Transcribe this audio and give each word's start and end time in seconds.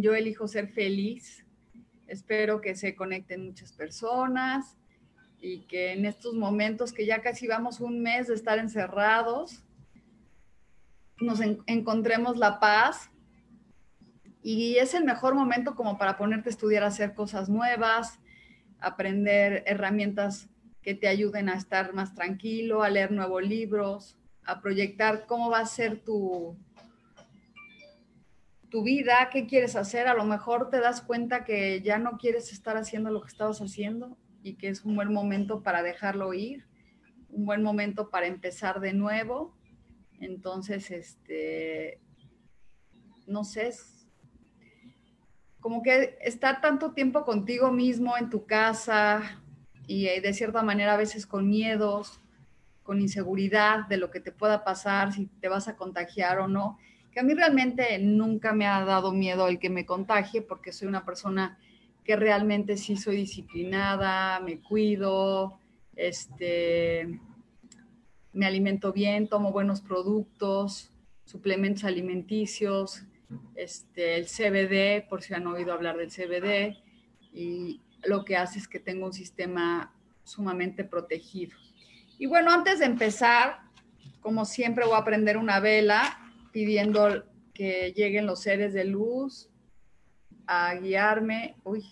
Yo 0.00 0.14
elijo 0.14 0.48
ser 0.48 0.68
feliz. 0.68 1.44
Espero 2.06 2.60
que 2.60 2.74
se 2.74 2.94
conecten 2.94 3.46
muchas 3.46 3.72
personas 3.72 4.76
y 5.40 5.60
que 5.62 5.92
en 5.92 6.04
estos 6.04 6.34
momentos 6.34 6.92
que 6.92 7.06
ya 7.06 7.22
casi 7.22 7.46
vamos 7.46 7.80
un 7.80 8.02
mes 8.02 8.28
de 8.28 8.34
estar 8.34 8.58
encerrados, 8.58 9.64
nos 11.20 11.40
encontremos 11.66 12.36
la 12.36 12.60
paz 12.60 13.10
y 14.42 14.76
es 14.76 14.94
el 14.94 15.04
mejor 15.04 15.34
momento 15.34 15.74
como 15.74 15.98
para 15.98 16.16
ponerte 16.16 16.48
a 16.48 16.52
estudiar, 16.52 16.82
a 16.82 16.88
hacer 16.88 17.14
cosas 17.14 17.48
nuevas, 17.48 18.18
aprender 18.78 19.62
herramientas 19.66 20.48
que 20.82 20.94
te 20.94 21.08
ayuden 21.08 21.48
a 21.48 21.56
estar 21.56 21.92
más 21.92 22.14
tranquilo, 22.14 22.82
a 22.82 22.88
leer 22.88 23.12
nuevos 23.12 23.42
libros, 23.42 24.16
a 24.44 24.60
proyectar 24.62 25.26
cómo 25.26 25.50
va 25.50 25.60
a 25.60 25.66
ser 25.66 26.00
tu, 26.00 26.56
tu 28.70 28.82
vida, 28.82 29.28
qué 29.32 29.46
quieres 29.46 29.76
hacer. 29.76 30.06
A 30.06 30.14
lo 30.14 30.24
mejor 30.24 30.70
te 30.70 30.80
das 30.80 31.02
cuenta 31.02 31.44
que 31.44 31.82
ya 31.82 31.98
no 31.98 32.18
quieres 32.18 32.52
estar 32.52 32.76
haciendo 32.76 33.10
lo 33.10 33.20
que 33.20 33.28
estabas 33.28 33.60
haciendo 33.60 34.16
y 34.42 34.54
que 34.54 34.68
es 34.68 34.84
un 34.84 34.96
buen 34.96 35.12
momento 35.12 35.62
para 35.62 35.82
dejarlo 35.82 36.32
ir, 36.32 36.66
un 37.28 37.44
buen 37.44 37.62
momento 37.62 38.10
para 38.10 38.26
empezar 38.26 38.80
de 38.80 38.92
nuevo. 38.92 39.56
Entonces, 40.20 40.90
este, 40.90 42.00
no 43.26 43.44
sé, 43.44 43.70
como 45.60 45.82
que 45.82 46.18
estar 46.22 46.60
tanto 46.60 46.92
tiempo 46.92 47.24
contigo 47.24 47.70
mismo 47.70 48.16
en 48.16 48.30
tu 48.30 48.46
casa 48.46 49.42
y 49.86 50.06
eh, 50.06 50.20
de 50.20 50.32
cierta 50.32 50.62
manera 50.62 50.94
a 50.94 50.96
veces 50.96 51.26
con 51.26 51.48
miedos, 51.48 52.20
con 52.82 53.00
inseguridad 53.00 53.86
de 53.88 53.98
lo 53.98 54.10
que 54.10 54.20
te 54.20 54.32
pueda 54.32 54.64
pasar, 54.64 55.12
si 55.12 55.26
te 55.26 55.48
vas 55.48 55.68
a 55.68 55.76
contagiar 55.76 56.38
o 56.38 56.48
no, 56.48 56.78
que 57.12 57.20
a 57.20 57.22
mí 57.22 57.34
realmente 57.34 57.98
nunca 57.98 58.52
me 58.52 58.66
ha 58.66 58.84
dado 58.84 59.12
miedo 59.12 59.48
el 59.48 59.58
que 59.58 59.70
me 59.70 59.86
contagie 59.86 60.42
porque 60.42 60.72
soy 60.72 60.88
una 60.88 61.04
persona 61.04 61.58
que 62.04 62.16
realmente 62.16 62.76
sí 62.76 62.96
soy 62.96 63.16
disciplinada, 63.16 64.40
me 64.40 64.60
cuido, 64.60 65.58
este, 65.96 67.20
me 68.32 68.46
alimento 68.46 68.92
bien, 68.92 69.28
tomo 69.28 69.52
buenos 69.52 69.80
productos, 69.80 70.92
suplementos 71.24 71.84
alimenticios, 71.84 73.04
este, 73.54 74.16
el 74.16 74.26
CBD, 74.26 75.08
por 75.08 75.22
si 75.22 75.34
han 75.34 75.46
oído 75.46 75.72
hablar 75.72 75.96
del 75.96 76.10
CBD, 76.10 76.76
y 77.32 77.80
lo 78.04 78.24
que 78.24 78.36
hace 78.36 78.58
es 78.58 78.66
que 78.66 78.80
tengo 78.80 79.06
un 79.06 79.12
sistema 79.12 79.92
sumamente 80.24 80.84
protegido. 80.84 81.56
Y 82.18 82.26
bueno, 82.26 82.50
antes 82.50 82.78
de 82.78 82.86
empezar, 82.86 83.60
como 84.20 84.44
siempre 84.44 84.84
voy 84.84 84.96
a 84.96 85.04
prender 85.04 85.36
una 85.36 85.60
vela 85.60 86.29
pidiendo 86.52 87.24
que 87.54 87.92
lleguen 87.94 88.26
los 88.26 88.40
seres 88.40 88.72
de 88.72 88.84
luz 88.84 89.48
a 90.46 90.74
guiarme, 90.74 91.56
uy, 91.64 91.84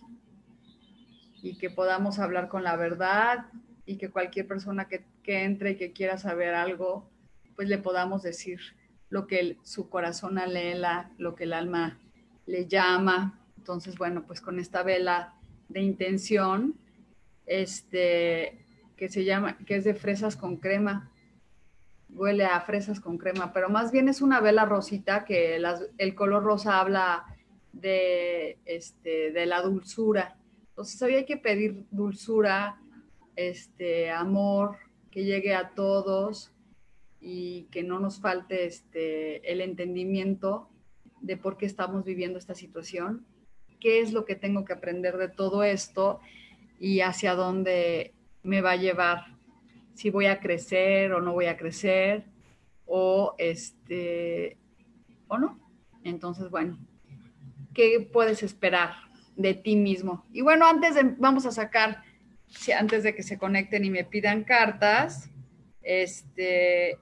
y 1.42 1.56
que 1.58 1.70
podamos 1.70 2.18
hablar 2.18 2.48
con 2.48 2.64
la 2.64 2.76
verdad 2.76 3.46
y 3.86 3.96
que 3.96 4.10
cualquier 4.10 4.46
persona 4.46 4.88
que, 4.88 5.04
que 5.22 5.44
entre 5.44 5.72
y 5.72 5.76
que 5.76 5.92
quiera 5.92 6.18
saber 6.18 6.54
algo, 6.54 7.10
pues 7.56 7.68
le 7.68 7.78
podamos 7.78 8.22
decir 8.22 8.60
lo 9.10 9.26
que 9.26 9.56
su 9.62 9.88
corazón 9.88 10.38
anhela, 10.38 11.10
lo 11.18 11.34
que 11.34 11.44
el 11.44 11.52
alma 11.52 11.98
le 12.46 12.66
llama. 12.66 13.40
Entonces, 13.56 13.96
bueno, 13.96 14.26
pues 14.26 14.40
con 14.40 14.58
esta 14.58 14.82
vela 14.82 15.34
de 15.68 15.80
intención, 15.80 16.74
este, 17.46 18.64
que 18.96 19.08
se 19.08 19.24
llama, 19.24 19.58
que 19.58 19.76
es 19.76 19.84
de 19.84 19.94
fresas 19.94 20.36
con 20.36 20.56
crema, 20.56 21.10
huele 22.10 22.44
a 22.44 22.60
fresas 22.60 23.00
con 23.00 23.18
crema, 23.18 23.52
pero 23.52 23.68
más 23.68 23.92
bien 23.92 24.08
es 24.08 24.20
una 24.20 24.40
vela 24.40 24.64
rosita 24.64 25.24
que 25.24 25.60
el 25.98 26.14
color 26.14 26.42
rosa 26.42 26.80
habla 26.80 27.24
de, 27.72 28.58
este, 28.64 29.30
de 29.30 29.46
la 29.46 29.62
dulzura. 29.62 30.36
Entonces 30.70 31.02
había 31.02 31.26
que 31.26 31.36
pedir 31.36 31.86
dulzura, 31.90 32.80
este, 33.36 34.10
amor, 34.10 34.76
que 35.10 35.24
llegue 35.24 35.54
a 35.54 35.70
todos 35.70 36.52
y 37.20 37.64
que 37.70 37.82
no 37.82 37.98
nos 37.98 38.20
falte 38.20 38.66
este, 38.66 39.50
el 39.50 39.60
entendimiento 39.60 40.68
de 41.20 41.36
por 41.36 41.56
qué 41.56 41.66
estamos 41.66 42.04
viviendo 42.04 42.38
esta 42.38 42.54
situación, 42.54 43.26
qué 43.80 44.00
es 44.00 44.12
lo 44.12 44.24
que 44.24 44.36
tengo 44.36 44.64
que 44.64 44.72
aprender 44.72 45.16
de 45.16 45.28
todo 45.28 45.62
esto 45.62 46.20
y 46.78 47.00
hacia 47.00 47.34
dónde 47.34 48.14
me 48.42 48.60
va 48.60 48.72
a 48.72 48.76
llevar, 48.76 49.37
si 49.98 50.10
voy 50.10 50.26
a 50.26 50.38
crecer 50.38 51.12
o 51.12 51.20
no 51.20 51.32
voy 51.32 51.46
a 51.46 51.56
crecer, 51.56 52.22
o 52.86 53.34
este, 53.36 54.56
o 55.26 55.38
no. 55.38 55.58
Entonces, 56.04 56.50
bueno, 56.50 56.78
¿qué 57.74 58.08
puedes 58.12 58.44
esperar 58.44 58.94
de 59.34 59.54
ti 59.54 59.74
mismo? 59.74 60.24
Y 60.32 60.42
bueno, 60.42 60.68
antes 60.68 60.94
de, 60.94 61.02
vamos 61.02 61.46
a 61.46 61.50
sacar, 61.50 62.04
antes 62.78 63.02
de 63.02 63.12
que 63.16 63.24
se 63.24 63.38
conecten 63.38 63.84
y 63.84 63.90
me 63.90 64.04
pidan 64.04 64.44
cartas, 64.44 65.30
este, 65.82 66.96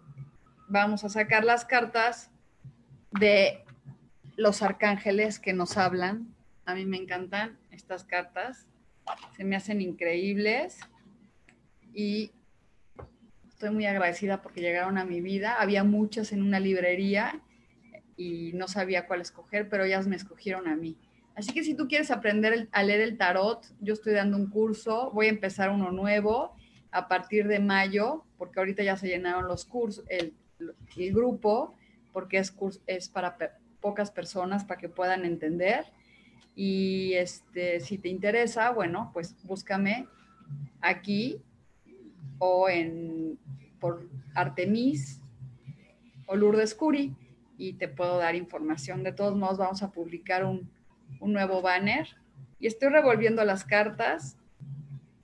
vamos 0.66 1.04
a 1.04 1.10
sacar 1.10 1.44
las 1.44 1.66
cartas 1.66 2.30
de 3.10 3.62
los 4.38 4.62
arcángeles 4.62 5.38
que 5.38 5.52
nos 5.52 5.76
hablan. 5.76 6.34
A 6.64 6.74
mí 6.74 6.86
me 6.86 6.96
encantan 6.96 7.58
estas 7.70 8.04
cartas, 8.04 8.66
se 9.36 9.44
me 9.44 9.54
hacen 9.54 9.82
increíbles 9.82 10.80
y 11.92 12.30
estoy 13.56 13.70
muy 13.70 13.86
agradecida 13.86 14.42
porque 14.42 14.60
llegaron 14.60 14.98
a 14.98 15.06
mi 15.06 15.22
vida. 15.22 15.54
Había 15.58 15.82
muchas 15.82 16.30
en 16.32 16.42
una 16.42 16.60
librería 16.60 17.40
y 18.14 18.52
no 18.52 18.68
sabía 18.68 19.06
cuál 19.06 19.22
escoger, 19.22 19.70
pero 19.70 19.84
ellas 19.84 20.06
me 20.06 20.14
escogieron 20.14 20.68
a 20.68 20.76
mí. 20.76 20.98
Así 21.34 21.54
que 21.54 21.64
si 21.64 21.74
tú 21.74 21.88
quieres 21.88 22.10
aprender 22.10 22.68
a 22.70 22.82
leer 22.82 23.00
el 23.00 23.16
tarot, 23.16 23.66
yo 23.80 23.94
estoy 23.94 24.12
dando 24.12 24.36
un 24.36 24.50
curso, 24.50 25.10
voy 25.14 25.28
a 25.28 25.30
empezar 25.30 25.70
uno 25.70 25.90
nuevo 25.90 26.54
a 26.90 27.08
partir 27.08 27.48
de 27.48 27.58
mayo, 27.58 28.26
porque 28.36 28.58
ahorita 28.58 28.82
ya 28.82 28.98
se 28.98 29.08
llenaron 29.08 29.48
los 29.48 29.64
cursos, 29.64 30.04
el, 30.10 30.34
el 30.94 31.14
grupo, 31.14 31.74
porque 32.12 32.36
es, 32.36 32.54
es 32.86 33.08
para 33.08 33.38
pocas 33.80 34.10
personas 34.10 34.66
para 34.66 34.78
que 34.78 34.90
puedan 34.90 35.24
entender. 35.24 35.86
Y 36.54 37.14
este, 37.14 37.80
si 37.80 37.96
te 37.96 38.10
interesa, 38.10 38.68
bueno, 38.68 39.10
pues 39.14 39.34
búscame 39.44 40.08
aquí 40.82 41.40
o 42.38 42.68
en 42.68 43.38
por 43.78 44.08
Artemis 44.34 45.20
o 46.26 46.36
Lourdes 46.36 46.74
Curi 46.74 47.14
y 47.58 47.74
te 47.74 47.88
puedo 47.88 48.18
dar 48.18 48.34
información. 48.34 49.02
De 49.02 49.12
todos 49.12 49.36
modos, 49.36 49.58
vamos 49.58 49.82
a 49.82 49.90
publicar 49.90 50.44
un, 50.44 50.70
nuevo 51.20 51.62
banner 51.62 52.08
y 52.58 52.66
estoy 52.66 52.90
revolviendo 52.90 53.42
las 53.44 53.64
cartas 53.64 54.36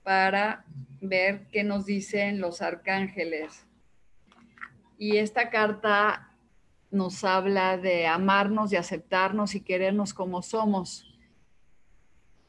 para 0.03 0.65
ver 1.01 1.47
qué 1.51 1.63
nos 1.63 1.85
dicen 1.85 2.39
los 2.39 2.61
arcángeles. 2.61 3.65
Y 4.97 5.17
esta 5.17 5.49
carta 5.49 6.31
nos 6.89 7.23
habla 7.23 7.77
de 7.77 8.07
amarnos 8.07 8.71
y 8.71 8.75
aceptarnos 8.75 9.55
y 9.55 9.61
querernos 9.61 10.13
como 10.13 10.41
somos. 10.41 11.05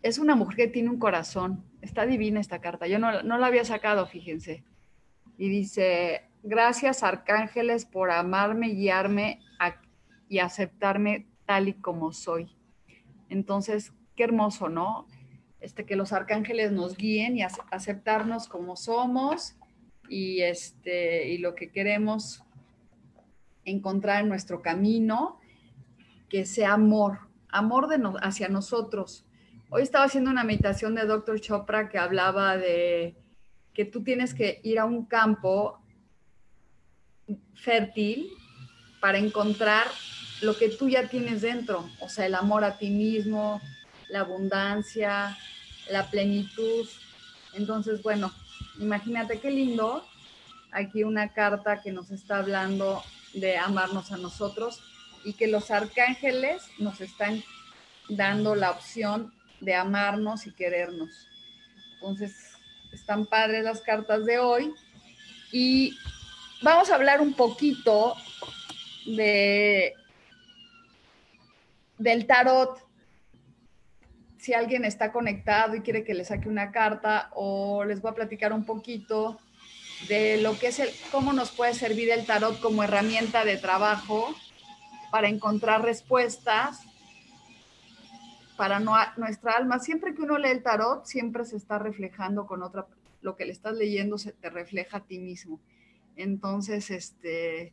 Es 0.03 0.19
una 0.19 0.35
mujer 0.35 0.57
que 0.57 0.69
tiene 0.69 0.91
un 0.91 0.99
corazón. 0.99 1.65
Está 1.85 2.07
divina 2.07 2.41
esta 2.41 2.63
carta. 2.63 2.87
Yo 2.87 2.99
no, 2.99 3.23
no 3.23 3.37
la 3.37 3.49
había 3.49 3.65
sacado, 3.67 4.07
fíjense. 4.07 4.65
Y 5.37 5.51
dice, 5.51 6.23
gracias 6.43 7.03
arcángeles 7.03 7.85
por 7.85 8.11
amarme, 8.11 8.69
guiarme 8.69 9.41
y 10.27 10.39
aceptarme 10.39 11.27
tal 11.45 11.69
y 11.69 11.75
como 11.75 12.15
soy. 12.15 12.57
Entonces, 13.29 13.93
qué 14.17 14.25
hermoso, 14.25 14.71
¿no? 14.71 15.07
Este, 15.61 15.85
que 15.85 15.95
los 15.95 16.15
arcángeles 16.15 16.73
nos 16.73 16.97
guíen 16.97 17.37
y 17.37 17.43
aceptarnos 17.43 18.49
como 18.49 18.77
somos 18.77 19.55
y, 20.09 20.41
este, 20.41 21.29
y 21.29 21.39
lo 21.39 21.55
que 21.55 21.71
queremos 21.71 22.45
encontrar 23.67 24.23
en 24.23 24.31
nuestro 24.31 24.63
camino, 24.63 25.39
que 26.31 26.47
sea 26.47 26.73
amor, 26.73 27.19
amor 27.49 27.89
de 27.89 28.03
hacia 28.23 28.49
nosotros. 28.49 29.24
Hoy 29.77 29.83
estaba 29.83 30.05
haciendo 30.05 30.31
una 30.31 30.45
meditación 30.45 30.95
de 30.95 31.05
Dr. 31.05 31.41
Chopra 31.41 31.89
que 31.89 31.99
hablaba 31.99 32.57
de 32.57 33.17
que 33.75 33.85
tú 33.85 34.05
tienes 34.05 34.33
que 34.33 34.61
ir 34.63 34.79
a 34.79 34.85
un 34.85 35.05
campo 35.05 35.81
fértil 37.57 38.31
para 39.01 39.19
encontrar 39.19 39.89
lo 40.43 40.57
que 40.57 40.69
tú 40.69 40.89
ya 40.89 41.09
tienes 41.09 41.43
dentro, 41.43 41.91
o 41.99 42.09
sea, 42.09 42.27
el 42.27 42.37
amor 42.37 42.63
a 42.63 42.79
ti 42.79 42.89
mismo, 42.89 43.61
la 44.11 44.21
abundancia, 44.21 45.37
la 45.91 46.09
plenitud. 46.09 46.89
Entonces, 47.55 48.01
bueno, 48.01 48.33
imagínate 48.79 49.41
qué 49.41 49.51
lindo. 49.51 50.07
Aquí 50.71 51.03
una 51.03 51.33
carta 51.33 51.83
que 51.83 51.91
nos 51.91 52.13
está 52.13 52.39
hablando 52.39 53.03
de 53.33 53.57
amarnos 53.57 54.13
a 54.13 54.19
nosotros 54.19 54.85
y 55.25 55.33
que 55.33 55.49
los 55.49 55.73
arcángeles 55.73 56.63
nos 56.79 57.01
están 57.01 57.43
dando 58.09 58.55
la 58.55 58.71
opción 58.71 59.33
de 59.65 59.75
amarnos 59.75 60.47
y 60.47 60.53
querernos. 60.53 61.29
Entonces, 61.95 62.35
están 62.93 63.27
padres 63.27 63.65
las 63.65 63.81
cartas 63.81 64.25
de 64.25 64.39
hoy 64.39 64.73
y 65.53 65.97
vamos 66.63 66.91
a 66.91 66.95
hablar 66.95 67.21
un 67.21 67.35
poquito 67.35 68.15
de 69.07 69.95
del 71.99 72.27
tarot. 72.27 72.79
Si 74.39 74.53
alguien 74.53 74.85
está 74.85 75.11
conectado 75.11 75.75
y 75.75 75.81
quiere 75.81 76.05
que 76.05 76.15
le 76.15 76.25
saque 76.25 76.49
una 76.49 76.71
carta 76.71 77.31
o 77.35 77.85
les 77.85 78.03
voy 78.03 78.11
a 78.11 78.15
platicar 78.15 78.53
un 78.53 78.65
poquito 78.65 79.41
de 80.09 80.39
lo 80.39 80.59
que 80.59 80.67
es 80.67 80.81
el 80.81 80.91
cómo 81.11 81.33
nos 81.33 81.51
puede 81.51 81.73
servir 81.73 82.11
el 82.11 82.27
tarot 82.27 82.61
como 82.61 82.83
herramienta 82.83 83.45
de 83.45 83.57
trabajo 83.57 84.35
para 85.11 85.29
encontrar 85.29 85.83
respuestas 85.83 86.81
para 88.57 88.81
nuestra 88.81 89.53
alma. 89.53 89.79
Siempre 89.79 90.15
que 90.15 90.23
uno 90.23 90.39
lee 90.39 90.51
el 90.51 90.63
tarot, 90.63 91.05
siempre 91.05 91.45
se 91.45 91.57
está 91.57 91.79
reflejando 91.79 92.47
con 92.47 92.63
otra, 92.63 92.87
lo 93.21 93.37
que 93.37 93.45
le 93.45 93.53
estás 93.53 93.75
leyendo 93.75 94.19
se 94.19 94.33
te 94.33 94.51
refleja 94.51 94.99
a 94.99 95.05
ti 95.05 95.19
mismo. 95.19 95.61
Entonces, 96.17 96.91
este, 96.91 97.73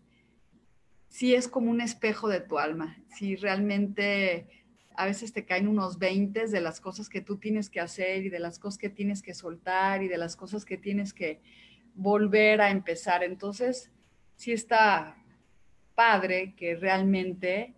sí 1.08 1.36
es 1.36 1.48
como 1.48 1.70
un 1.70 1.82
espejo 1.82 2.28
de 2.28 2.42
tu 2.42 2.58
alma. 2.58 2.98
Si 3.16 3.36
realmente 3.36 4.48
a 4.96 5.06
veces 5.06 5.34
te 5.34 5.46
caen 5.46 5.68
unos 5.68 6.00
20 6.00 6.48
de 6.48 6.62
las 6.62 6.80
cosas 6.80 7.10
que 7.10 7.22
tú 7.22 7.38
tienes 7.38 7.70
que 7.70 7.80
hacer 7.80 8.26
y 8.26 8.30
de 8.30 8.40
las 8.40 8.60
cosas 8.60 8.78
que 8.78 8.90
tienes 8.90 9.22
que 9.22 9.34
soltar 9.34 10.04
y 10.04 10.08
de 10.08 10.18
las 10.18 10.36
cosas 10.36 10.66
que 10.66 10.78
tienes 10.78 11.14
que 11.14 11.42
volver 11.96 12.62
a 12.62 12.72
empezar. 12.72 13.24
Entonces, 13.24 13.92
sí 14.36 14.52
está 14.52 15.18
padre 15.96 16.56
que 16.56 16.76
realmente 16.76 17.76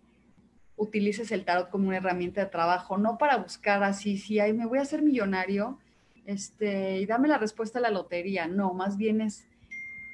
utilices 0.76 1.30
el 1.32 1.44
tarot 1.44 1.70
como 1.70 1.88
una 1.88 1.98
herramienta 1.98 2.42
de 2.42 2.50
trabajo, 2.50 2.98
no 2.98 3.18
para 3.18 3.36
buscar 3.36 3.82
así, 3.82 4.18
si 4.18 4.40
ay, 4.40 4.52
me 4.52 4.66
voy 4.66 4.78
a 4.78 4.82
hacer 4.82 5.02
millonario, 5.02 5.78
este, 6.26 6.98
y 6.98 7.06
dame 7.06 7.28
la 7.28 7.38
respuesta 7.38 7.78
a 7.78 7.82
la 7.82 7.90
lotería. 7.90 8.46
No, 8.46 8.72
más 8.72 8.96
bien 8.96 9.20
es 9.20 9.46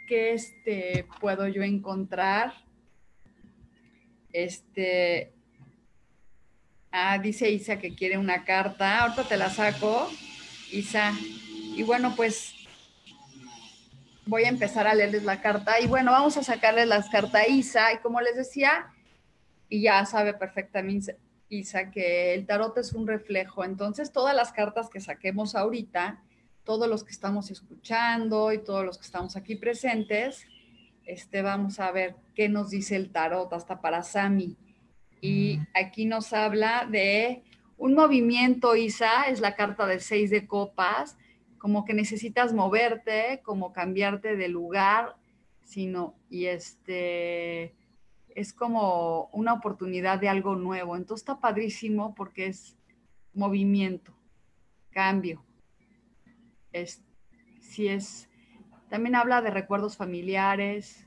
qué 0.09 0.33
este, 0.33 1.07
puedo 1.21 1.47
yo 1.47 1.62
encontrar. 1.62 2.53
Este, 4.33 5.33
ah, 6.91 7.19
dice 7.19 7.51
Isa 7.51 7.79
que 7.79 7.95
quiere 7.95 8.19
una 8.19 8.45
carta. 8.45 9.03
Ahorita 9.03 9.25
te 9.25 9.37
la 9.37 9.51
saco, 9.51 10.11
Isa. 10.73 11.13
Y 11.77 11.83
bueno, 11.85 12.15
pues 12.17 12.55
voy 14.27 14.45
a 14.45 14.49
empezar 14.49 14.87
a 14.89 14.95
leerles 14.95 15.23
la 15.23 15.41
carta. 15.41 15.81
Y 15.81 15.87
bueno, 15.87 16.11
vamos 16.11 16.37
a 16.37 16.43
sacarles 16.43 16.89
las 16.89 17.09
cartas 17.09 17.43
a 17.43 17.49
Isa. 17.49 17.93
Y 17.93 17.99
como 17.99 18.21
les 18.21 18.35
decía, 18.37 18.93
y 19.70 19.81
ya 19.82 20.05
sabe 20.05 20.34
perfectamente 20.34 21.17
Isa 21.49 21.90
que 21.90 22.34
el 22.34 22.46
tarot 22.46 22.76
es 22.78 22.93
un 22.93 23.06
reflejo. 23.06 23.64
Entonces, 23.64 24.12
todas 24.12 24.37
las 24.37 24.52
cartas 24.52 24.90
que 24.90 25.00
saquemos 25.00 25.55
ahorita, 25.55 26.22
todos 26.64 26.88
los 26.88 27.02
que 27.02 27.12
estamos 27.12 27.50
escuchando 27.50 28.52
y 28.52 28.58
todos 28.58 28.84
los 28.84 28.99
que 28.99 29.05
estamos 29.05 29.37
aquí 29.37 29.56
presentes, 29.56 30.46
este, 31.06 31.43
vamos 31.43 31.81
a 31.81 31.90
ver 31.90 32.14
qué 32.34 32.49
nos 32.49 32.70
dice 32.70 32.96
el 32.96 33.11
tarot, 33.11 33.52
hasta 33.52 33.81
para 33.81 34.02
Sami. 34.02 34.56
Y 35.20 35.58
aquí 35.75 36.05
nos 36.05 36.32
habla 36.32 36.87
de 36.90 37.43
un 37.76 37.94
movimiento, 37.94 38.76
Isa, 38.76 39.25
es 39.25 39.40
la 39.40 39.55
carta 39.56 39.87
de 39.87 40.00
seis 40.00 40.31
de 40.31 40.46
copas, 40.46 41.17
como 41.58 41.84
que 41.84 41.94
necesitas 41.94 42.52
moverte, 42.52 43.40
como 43.43 43.72
cambiarte 43.72 44.37
de 44.37 44.49
lugar, 44.49 45.17
sino, 45.64 46.14
y 46.31 46.46
este, 46.46 47.75
es 48.41 48.55
como 48.55 49.29
una 49.33 49.53
oportunidad 49.53 50.19
de 50.19 50.29
algo 50.29 50.57
nuevo. 50.57 50.97
Entonces 50.97 51.23
está 51.23 51.41
padrísimo 51.41 52.15
porque 52.15 52.47
es 52.47 52.77
movimiento, 53.35 54.13
cambio. 54.91 55.45
Es, 56.73 57.03
si 57.61 57.89
es, 57.89 58.29
también 58.89 59.15
habla 59.15 59.43
de 59.43 59.51
recuerdos 59.51 59.97
familiares, 59.97 61.07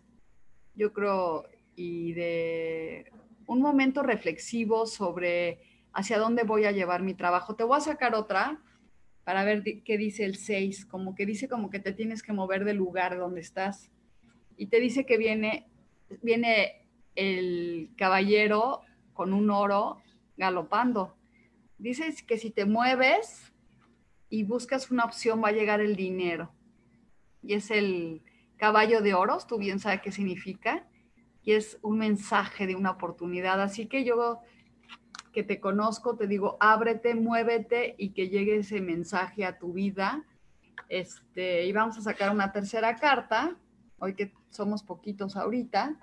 yo 0.76 0.94
creo, 0.94 1.46
y 1.76 2.14
de 2.14 3.12
un 3.48 3.62
momento 3.62 4.04
reflexivo 4.04 4.86
sobre 4.86 5.60
hacia 5.92 6.20
dónde 6.20 6.44
voy 6.44 6.66
a 6.66 6.72
llevar 6.72 7.02
mi 7.02 7.16
trabajo. 7.16 7.56
Te 7.56 7.64
voy 7.64 7.78
a 7.78 7.82
sacar 7.82 8.14
otra 8.14 8.62
para 9.24 9.44
ver 9.44 9.64
qué 9.84 9.98
dice 9.98 10.24
el 10.26 10.36
6, 10.36 10.86
como 10.86 11.16
que 11.16 11.26
dice 11.26 11.48
como 11.48 11.70
que 11.70 11.80
te 11.80 11.94
tienes 11.94 12.22
que 12.22 12.34
mover 12.34 12.64
del 12.64 12.78
lugar 12.78 13.18
donde 13.18 13.42
estás. 13.42 13.90
Y 14.56 14.68
te 14.68 14.80
dice 14.80 15.06
que 15.06 15.18
viene, 15.18 15.68
viene 16.22 16.83
el 17.16 17.92
caballero 17.98 18.82
con 19.14 19.34
un 19.34 19.50
oro 19.50 20.02
galopando. 20.38 21.16
Dices 21.78 22.24
que 22.24 22.38
si 22.38 22.50
te 22.50 22.66
mueves 22.66 23.54
y 24.30 24.44
buscas 24.44 24.90
una 24.92 25.06
opción 25.06 25.44
va 25.44 25.50
a 25.50 25.54
llegar 25.54 25.82
el 25.82 25.96
dinero. 25.96 26.52
Y 27.42 27.54
es 27.54 27.72
el 27.72 28.24
caballo 28.58 29.02
de 29.02 29.14
oros, 29.14 29.48
tú 29.48 29.58
bien 29.58 29.80
sabes 29.80 30.02
qué 30.02 30.12
significa. 30.12 30.88
Y 31.44 31.54
es 31.54 31.78
un 31.82 31.98
mensaje 31.98 32.68
de 32.68 32.76
una 32.76 32.92
oportunidad. 32.92 33.62
Así 33.62 33.88
que 33.88 34.04
yo 34.04 34.40
que 35.34 35.44
te 35.44 35.60
conozco, 35.60 36.16
te 36.16 36.28
digo, 36.28 36.58
ábrete, 36.60 37.16
muévete 37.16 37.96
y 37.98 38.12
que 38.12 38.30
llegue 38.30 38.58
ese 38.58 38.80
mensaje 38.80 39.44
a 39.46 39.58
tu 39.58 39.74
vida. 39.74 40.24
Este, 40.88 41.66
y 41.66 41.74
vamos 41.74 41.98
a 41.98 42.02
sacar 42.02 42.32
una 42.32 42.52
tercera 42.52 42.96
carta, 42.96 43.58
hoy 43.98 44.14
que 44.14 44.32
somos 44.52 44.84
poquitos 44.84 45.36
ahorita, 45.36 46.00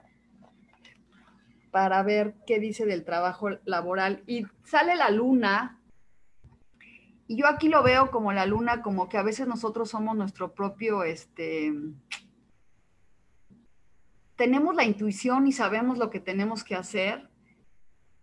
para 1.70 2.02
ver 2.02 2.34
qué 2.46 2.58
dice 2.58 2.86
del 2.86 3.04
trabajo 3.04 3.50
laboral. 3.64 4.22
Y 4.26 4.46
sale 4.64 4.96
la 4.96 5.10
luna, 5.10 5.80
y 7.26 7.36
yo 7.36 7.46
aquí 7.46 7.68
lo 7.68 7.82
veo 7.82 8.10
como 8.10 8.32
la 8.32 8.46
luna, 8.46 8.82
como 8.82 9.08
que 9.08 9.16
a 9.16 9.22
veces 9.22 9.46
nosotros 9.46 9.90
somos 9.90 10.16
nuestro 10.16 10.52
propio, 10.52 11.04
este, 11.04 11.72
tenemos 14.36 14.74
la 14.74 14.84
intuición 14.84 15.46
y 15.46 15.52
sabemos 15.52 15.98
lo 15.98 16.10
que 16.10 16.18
tenemos 16.18 16.64
que 16.64 16.74
hacer, 16.74 17.28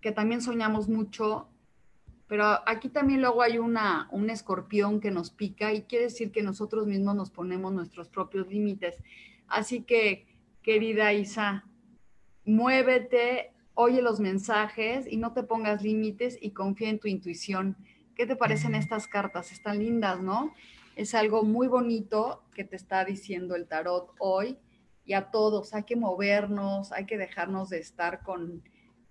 que 0.01 0.12
también 0.12 0.42
soñamos 0.42 0.89
mucho, 0.89 1.48
pero 2.27 2.44
aquí 2.68 2.89
también 2.89 3.22
luego 3.22 3.42
hay 3.42 3.58
una, 3.58 4.10
un 4.12 4.30
escorpión 4.30 5.00
que 5.00 5.12
nos 5.12 5.30
pica 5.30 5.72
y 5.74 5.84
quiere 5.84 6.06
decir 6.06 6.32
que 6.32 6.44
nosotros 6.44 6.86
mismos 6.86 7.16
nos 7.16 7.30
ponemos 7.30 7.72
nuestros 7.72 8.10
propios 8.10 8.48
límites. 8.48 8.96
Así 9.48 9.84
que, 9.84 10.27
querida 10.62 11.13
Isa, 11.13 11.66
muévete, 12.48 13.54
oye 13.75 14.01
los 14.01 14.20
mensajes 14.20 15.06
y 15.08 15.18
no 15.18 15.34
te 15.34 15.44
pongas 15.44 15.84
límites 15.84 16.39
y 16.42 16.51
confía 16.51 16.89
en 16.89 17.00
tu 17.00 17.08
intuición. 17.08 17.77
¿Qué 18.16 18.25
te 18.25 18.36
parecen 18.36 18.74
estas 18.74 19.08
cartas? 19.08 19.51
Están 19.51 19.77
lindas, 19.77 20.22
¿no? 20.22 20.56
Es 20.96 21.13
algo 21.13 21.44
muy 21.44 21.68
bonito 21.68 22.44
que 22.56 22.63
te 22.63 22.75
está 22.75 23.06
diciendo 23.06 23.56
el 23.56 23.68
tarot 23.68 24.16
hoy 24.18 24.58
y 25.06 25.13
a 25.13 25.30
todos. 25.30 25.75
Hay 25.75 25.84
que 25.84 25.96
movernos, 25.96 26.92
hay 26.92 27.06
que 27.06 27.20
dejarnos 27.20 27.70
de 27.70 27.77
estar 27.77 28.24
con 28.24 28.63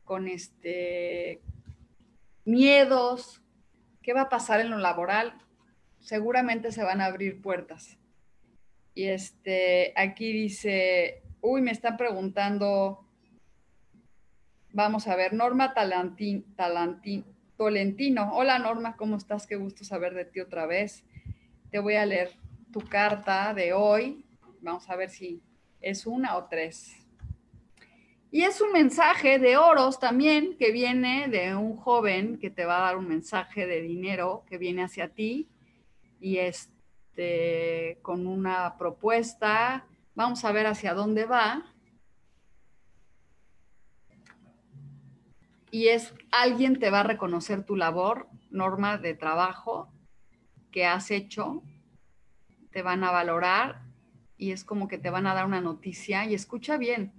con 0.06 0.28
este, 0.28 1.42
miedos. 2.46 3.42
¿Qué 4.00 4.14
va 4.14 4.22
a 4.22 4.28
pasar 4.30 4.60
en 4.60 4.70
lo 4.70 4.78
laboral? 4.78 5.36
Seguramente 5.98 6.72
se 6.72 6.82
van 6.82 7.02
a 7.02 7.06
abrir 7.06 7.42
puertas. 7.42 7.98
Y 8.94 9.08
este, 9.08 9.92
aquí 9.96 10.32
dice, 10.32 11.22
uy, 11.42 11.60
me 11.60 11.72
están 11.72 11.98
preguntando, 11.98 13.05
vamos 14.76 15.08
a 15.08 15.16
ver, 15.16 15.32
Norma 15.32 15.72
Talantín, 15.72 16.54
Talantín, 16.54 17.24
Tolentino. 17.56 18.34
Hola 18.34 18.58
Norma, 18.58 18.94
¿cómo 18.94 19.16
estás? 19.16 19.46
Qué 19.46 19.56
gusto 19.56 19.84
saber 19.84 20.12
de 20.12 20.26
ti 20.26 20.40
otra 20.40 20.66
vez. 20.66 21.02
Te 21.70 21.78
voy 21.78 21.94
a 21.94 22.04
leer 22.04 22.32
tu 22.70 22.80
carta 22.80 23.54
de 23.54 23.72
hoy. 23.72 24.26
Vamos 24.60 24.90
a 24.90 24.96
ver 24.96 25.08
si 25.08 25.40
es 25.80 26.06
una 26.06 26.36
o 26.36 26.44
tres. 26.44 26.94
Y 28.30 28.42
es 28.42 28.60
un 28.60 28.70
mensaje 28.72 29.38
de 29.38 29.56
oros 29.56 29.98
también 29.98 30.58
que 30.58 30.72
viene 30.72 31.28
de 31.28 31.56
un 31.56 31.74
joven 31.78 32.38
que 32.38 32.50
te 32.50 32.66
va 32.66 32.76
a 32.76 32.86
dar 32.88 32.98
un 32.98 33.08
mensaje 33.08 33.66
de 33.66 33.80
dinero 33.80 34.44
que 34.46 34.58
viene 34.58 34.84
hacia 34.84 35.08
ti 35.08 35.48
y 36.20 36.36
este 36.36 37.98
con 38.02 38.26
una 38.26 38.76
propuesta. 38.76 39.86
Vamos 40.14 40.44
a 40.44 40.52
ver 40.52 40.66
hacia 40.66 40.92
dónde 40.92 41.24
va. 41.24 41.64
Y 45.76 45.88
es 45.88 46.14
alguien 46.30 46.78
te 46.78 46.88
va 46.88 47.00
a 47.00 47.02
reconocer 47.02 47.62
tu 47.62 47.76
labor, 47.76 48.28
norma 48.50 48.96
de 48.96 49.12
trabajo 49.12 49.92
que 50.72 50.86
has 50.86 51.10
hecho, 51.10 51.62
te 52.70 52.80
van 52.80 53.04
a 53.04 53.10
valorar 53.10 53.82
y 54.38 54.52
es 54.52 54.64
como 54.64 54.88
que 54.88 54.96
te 54.96 55.10
van 55.10 55.26
a 55.26 55.34
dar 55.34 55.44
una 55.44 55.60
noticia 55.60 56.24
y 56.24 56.32
escucha 56.32 56.78
bien, 56.78 57.12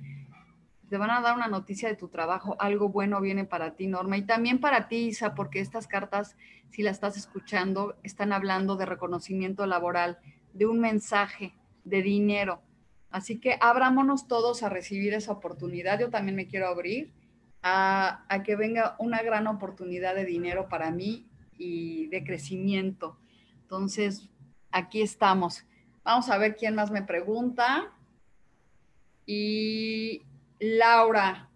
te 0.89 0.97
van 0.97 1.11
a 1.11 1.21
dar 1.21 1.35
una 1.35 1.47
noticia 1.47 1.87
de 1.87 1.95
tu 1.95 2.07
trabajo, 2.07 2.55
algo 2.57 2.89
bueno 2.89 3.21
viene 3.21 3.45
para 3.45 3.75
ti, 3.75 3.85
Norma, 3.85 4.17
y 4.17 4.23
también 4.23 4.59
para 4.59 4.87
ti, 4.87 5.09
Isa, 5.09 5.35
porque 5.35 5.59
estas 5.59 5.85
cartas, 5.85 6.35
si 6.71 6.81
las 6.81 6.93
estás 6.93 7.15
escuchando, 7.15 7.95
están 8.01 8.33
hablando 8.33 8.75
de 8.75 8.87
reconocimiento 8.87 9.67
laboral, 9.67 10.17
de 10.53 10.65
un 10.65 10.79
mensaje, 10.79 11.53
de 11.83 12.01
dinero. 12.01 12.63
Así 13.11 13.39
que 13.39 13.59
abrámonos 13.61 14.27
todos 14.27 14.63
a 14.63 14.69
recibir 14.69 15.13
esa 15.13 15.31
oportunidad. 15.31 15.99
Yo 15.99 16.09
también 16.09 16.35
me 16.35 16.47
quiero 16.47 16.67
abrir 16.67 17.13
a, 17.67 18.43
que 18.43 18.55
venga 18.55 18.95
una 18.99 19.21
gran 19.21 19.47
oportunidad 19.47 20.15
de 20.15 20.25
dinero 20.25 20.69
para 20.69 20.91
mí 20.91 21.27
y 21.57 22.07
de 22.07 22.23
crecimiento. 22.23 23.17
Entonces, 23.61 24.29
aquí 24.71 25.01
estamos. 25.01 25.65
Vamos 26.03 26.29
a 26.29 26.37
ver 26.37 26.55
quién 26.55 26.75
más 26.75 26.91
me 26.91 27.01
pregunta. 27.01 27.91
Y 29.25 30.23
Laura. 30.59 31.49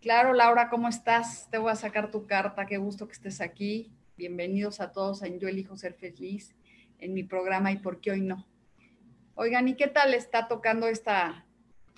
Claro, 0.00 0.32
Laura, 0.32 0.68
¿cómo 0.68 0.88
estás? 0.88 1.48
Te 1.50 1.58
voy 1.58 1.70
a 1.70 1.76
sacar 1.76 2.10
tu 2.10 2.26
carta. 2.26 2.66
Qué 2.66 2.78
gusto 2.78 3.06
que 3.06 3.12
estés 3.12 3.40
aquí. 3.40 3.92
Bienvenidos 4.16 4.80
a 4.80 4.92
todos 4.92 5.22
en 5.22 5.38
Yo 5.38 5.48
elijo 5.48 5.76
ser 5.76 5.94
feliz 5.94 6.54
en 6.98 7.14
mi 7.14 7.22
programa 7.22 7.72
y 7.72 7.76
por 7.76 8.00
qué 8.00 8.12
hoy 8.12 8.20
no. 8.20 8.46
Oigan, 9.34 9.68
¿y 9.68 9.74
qué 9.74 9.86
tal 9.86 10.14
está 10.14 10.48
tocando 10.48 10.88
esta 10.88 11.45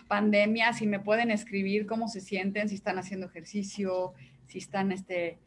pandemia? 0.08 0.72
Si 0.72 0.86
me 0.86 0.98
pueden 0.98 1.30
escribir 1.30 1.86
cómo 1.86 2.08
se 2.08 2.20
sienten, 2.20 2.68
si 2.68 2.74
están 2.74 2.98
haciendo 2.98 3.26
ejercicio, 3.26 4.14
si 4.46 4.58
están 4.58 4.90
este, 4.90 5.38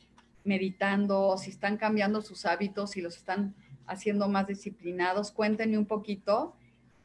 meditando, 0.43 1.37
si 1.37 1.49
están 1.49 1.77
cambiando 1.77 2.21
sus 2.21 2.45
hábitos, 2.45 2.91
si 2.91 3.01
los 3.01 3.17
están 3.17 3.55
haciendo 3.87 4.29
más 4.29 4.47
disciplinados, 4.47 5.31
cuéntenme 5.31 5.77
un 5.77 5.85
poquito 5.85 6.55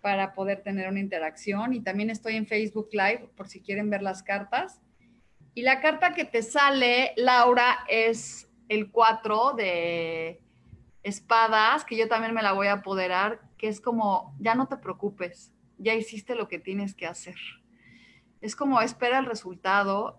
para 0.01 0.35
poder 0.35 0.63
tener 0.63 0.89
una 0.89 1.01
interacción. 1.01 1.73
Y 1.73 1.81
también 1.81 2.11
estoy 2.11 2.37
en 2.37 2.47
Facebook 2.47 2.91
Live 2.93 3.31
por 3.37 3.49
si 3.49 3.61
quieren 3.61 3.91
ver 3.91 4.03
las 4.03 4.23
cartas. 4.23 4.81
Y 5.55 5.63
la 5.63 5.81
carta 5.81 6.15
que 6.15 6.25
te 6.25 6.43
sale, 6.43 7.13
Laura, 7.17 7.79
es 7.89 8.49
el 8.69 8.91
4 8.91 9.55
de 9.55 10.41
espadas, 11.03 11.85
que 11.85 11.97
yo 11.97 12.09
también 12.09 12.35
me 12.35 12.43
la 12.43 12.53
voy 12.53 12.67
a 12.67 12.75
apoderar, 12.75 13.41
que 13.57 13.69
es 13.69 13.81
como, 13.81 14.37
ya 14.39 14.55
no 14.55 14.67
te 14.67 14.77
preocupes, 14.77 15.53
ya 15.79 15.95
hiciste 15.95 16.35
lo 16.35 16.49
que 16.49 16.59
tienes 16.59 16.95
que 16.95 17.07
hacer. 17.07 17.37
Es 18.41 18.57
como 18.57 18.81
espera 18.81 19.19
el 19.19 19.27
resultado 19.27 20.19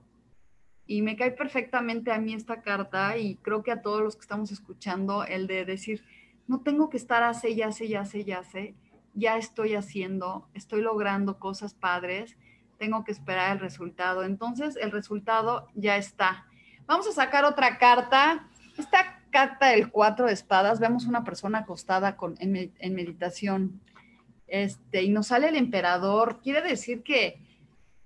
y 0.85 1.01
me 1.01 1.15
cae 1.15 1.31
perfectamente 1.31 2.11
a 2.11 2.19
mí 2.19 2.33
esta 2.33 2.61
carta 2.61 3.17
y 3.17 3.35
creo 3.37 3.63
que 3.63 3.71
a 3.71 3.81
todos 3.81 4.01
los 4.01 4.15
que 4.15 4.21
estamos 4.21 4.51
escuchando 4.51 5.23
el 5.23 5.47
de 5.47 5.65
decir, 5.65 6.03
no 6.47 6.61
tengo 6.61 6.89
que 6.89 6.97
estar 6.97 7.23
hace, 7.23 7.55
ya 7.55 7.71
sé, 7.71 7.87
ya 7.87 8.05
sé, 8.05 8.23
ya 8.23 8.43
sé 8.43 8.75
ya 9.17 9.37
estoy 9.37 9.73
haciendo, 9.73 10.47
estoy 10.53 10.81
logrando 10.81 11.39
cosas 11.39 11.73
padres, 11.73 12.37
tengo 12.77 13.03
que 13.03 13.11
esperar 13.11 13.53
el 13.53 13.59
resultado. 13.59 14.23
Entonces, 14.23 14.77
el 14.79 14.91
resultado 14.91 15.67
ya 15.73 15.97
está. 15.97 16.45
Vamos 16.85 17.07
a 17.07 17.11
sacar 17.11 17.43
otra 17.43 17.79
carta. 17.79 18.47
Esta 18.77 19.19
carta 19.31 19.69
del 19.69 19.89
cuatro 19.89 20.27
de 20.27 20.33
espadas, 20.33 20.79
vemos 20.79 21.05
una 21.05 21.23
persona 21.23 21.59
acostada 21.59 22.15
con, 22.15 22.35
en, 22.39 22.71
en, 22.77 22.93
meditación. 22.93 23.81
Este, 24.47 25.03
y 25.03 25.09
nos 25.09 25.27
sale 25.27 25.49
el 25.49 25.55
emperador. 25.55 26.39
Quiere 26.41 26.61
decir 26.61 27.03
que 27.03 27.39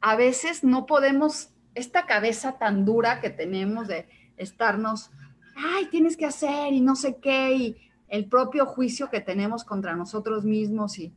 a 0.01 0.15
veces 0.15 0.63
no 0.63 0.85
podemos, 0.85 1.49
esta 1.75 2.05
cabeza 2.05 2.57
tan 2.57 2.85
dura 2.85 3.21
que 3.21 3.29
tenemos 3.29 3.87
de 3.87 4.07
estarnos, 4.37 5.11
ay, 5.55 5.85
tienes 5.85 6.17
que 6.17 6.25
hacer 6.25 6.73
y 6.73 6.81
no 6.81 6.95
sé 6.95 7.17
qué, 7.21 7.53
y 7.53 7.77
el 8.07 8.25
propio 8.25 8.65
juicio 8.65 9.09
que 9.09 9.21
tenemos 9.21 9.63
contra 9.63 9.95
nosotros 9.95 10.43
mismos 10.43 10.99
y, 10.99 11.13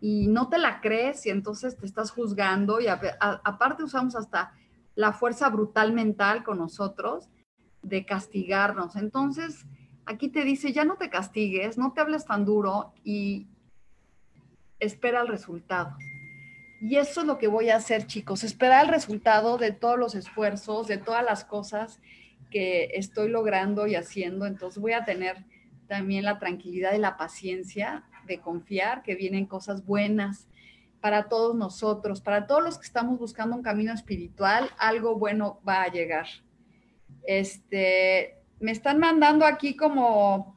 y 0.00 0.28
no 0.28 0.48
te 0.48 0.58
la 0.58 0.80
crees 0.80 1.26
y 1.26 1.30
entonces 1.30 1.76
te 1.76 1.86
estás 1.86 2.10
juzgando 2.10 2.80
y 2.80 2.86
aparte 2.86 3.82
usamos 3.82 4.14
hasta 4.14 4.52
la 4.94 5.12
fuerza 5.12 5.48
brutal 5.48 5.92
mental 5.92 6.44
con 6.44 6.58
nosotros 6.58 7.28
de 7.82 8.04
castigarnos. 8.04 8.96
Entonces, 8.96 9.66
aquí 10.04 10.28
te 10.28 10.44
dice, 10.44 10.72
ya 10.72 10.84
no 10.84 10.96
te 10.96 11.10
castigues, 11.10 11.78
no 11.78 11.92
te 11.92 12.00
hables 12.00 12.26
tan 12.26 12.44
duro 12.44 12.92
y 13.02 13.46
espera 14.80 15.22
el 15.22 15.28
resultado. 15.28 15.96
Y 16.80 16.96
eso 16.96 17.22
es 17.22 17.26
lo 17.26 17.38
que 17.38 17.48
voy 17.48 17.70
a 17.70 17.76
hacer, 17.76 18.06
chicos, 18.06 18.44
esperar 18.44 18.84
el 18.84 18.92
resultado 18.92 19.56
de 19.56 19.72
todos 19.72 19.98
los 19.98 20.14
esfuerzos, 20.14 20.86
de 20.86 20.98
todas 20.98 21.24
las 21.24 21.44
cosas 21.44 22.00
que 22.50 22.90
estoy 22.94 23.30
logrando 23.30 23.86
y 23.86 23.94
haciendo. 23.94 24.46
Entonces 24.46 24.80
voy 24.80 24.92
a 24.92 25.04
tener 25.04 25.44
también 25.88 26.24
la 26.24 26.38
tranquilidad 26.38 26.94
y 26.94 26.98
la 26.98 27.16
paciencia 27.16 28.04
de 28.26 28.40
confiar 28.40 29.02
que 29.02 29.14
vienen 29.14 29.46
cosas 29.46 29.86
buenas 29.86 30.48
para 31.00 31.28
todos 31.28 31.54
nosotros, 31.54 32.20
para 32.20 32.46
todos 32.46 32.62
los 32.62 32.78
que 32.78 32.86
estamos 32.86 33.18
buscando 33.18 33.56
un 33.56 33.62
camino 33.62 33.92
espiritual, 33.92 34.70
algo 34.78 35.16
bueno 35.16 35.60
va 35.66 35.82
a 35.82 35.88
llegar. 35.88 36.26
Este, 37.26 38.38
me 38.60 38.72
están 38.72 38.98
mandando 38.98 39.46
aquí 39.46 39.76
como 39.76 40.55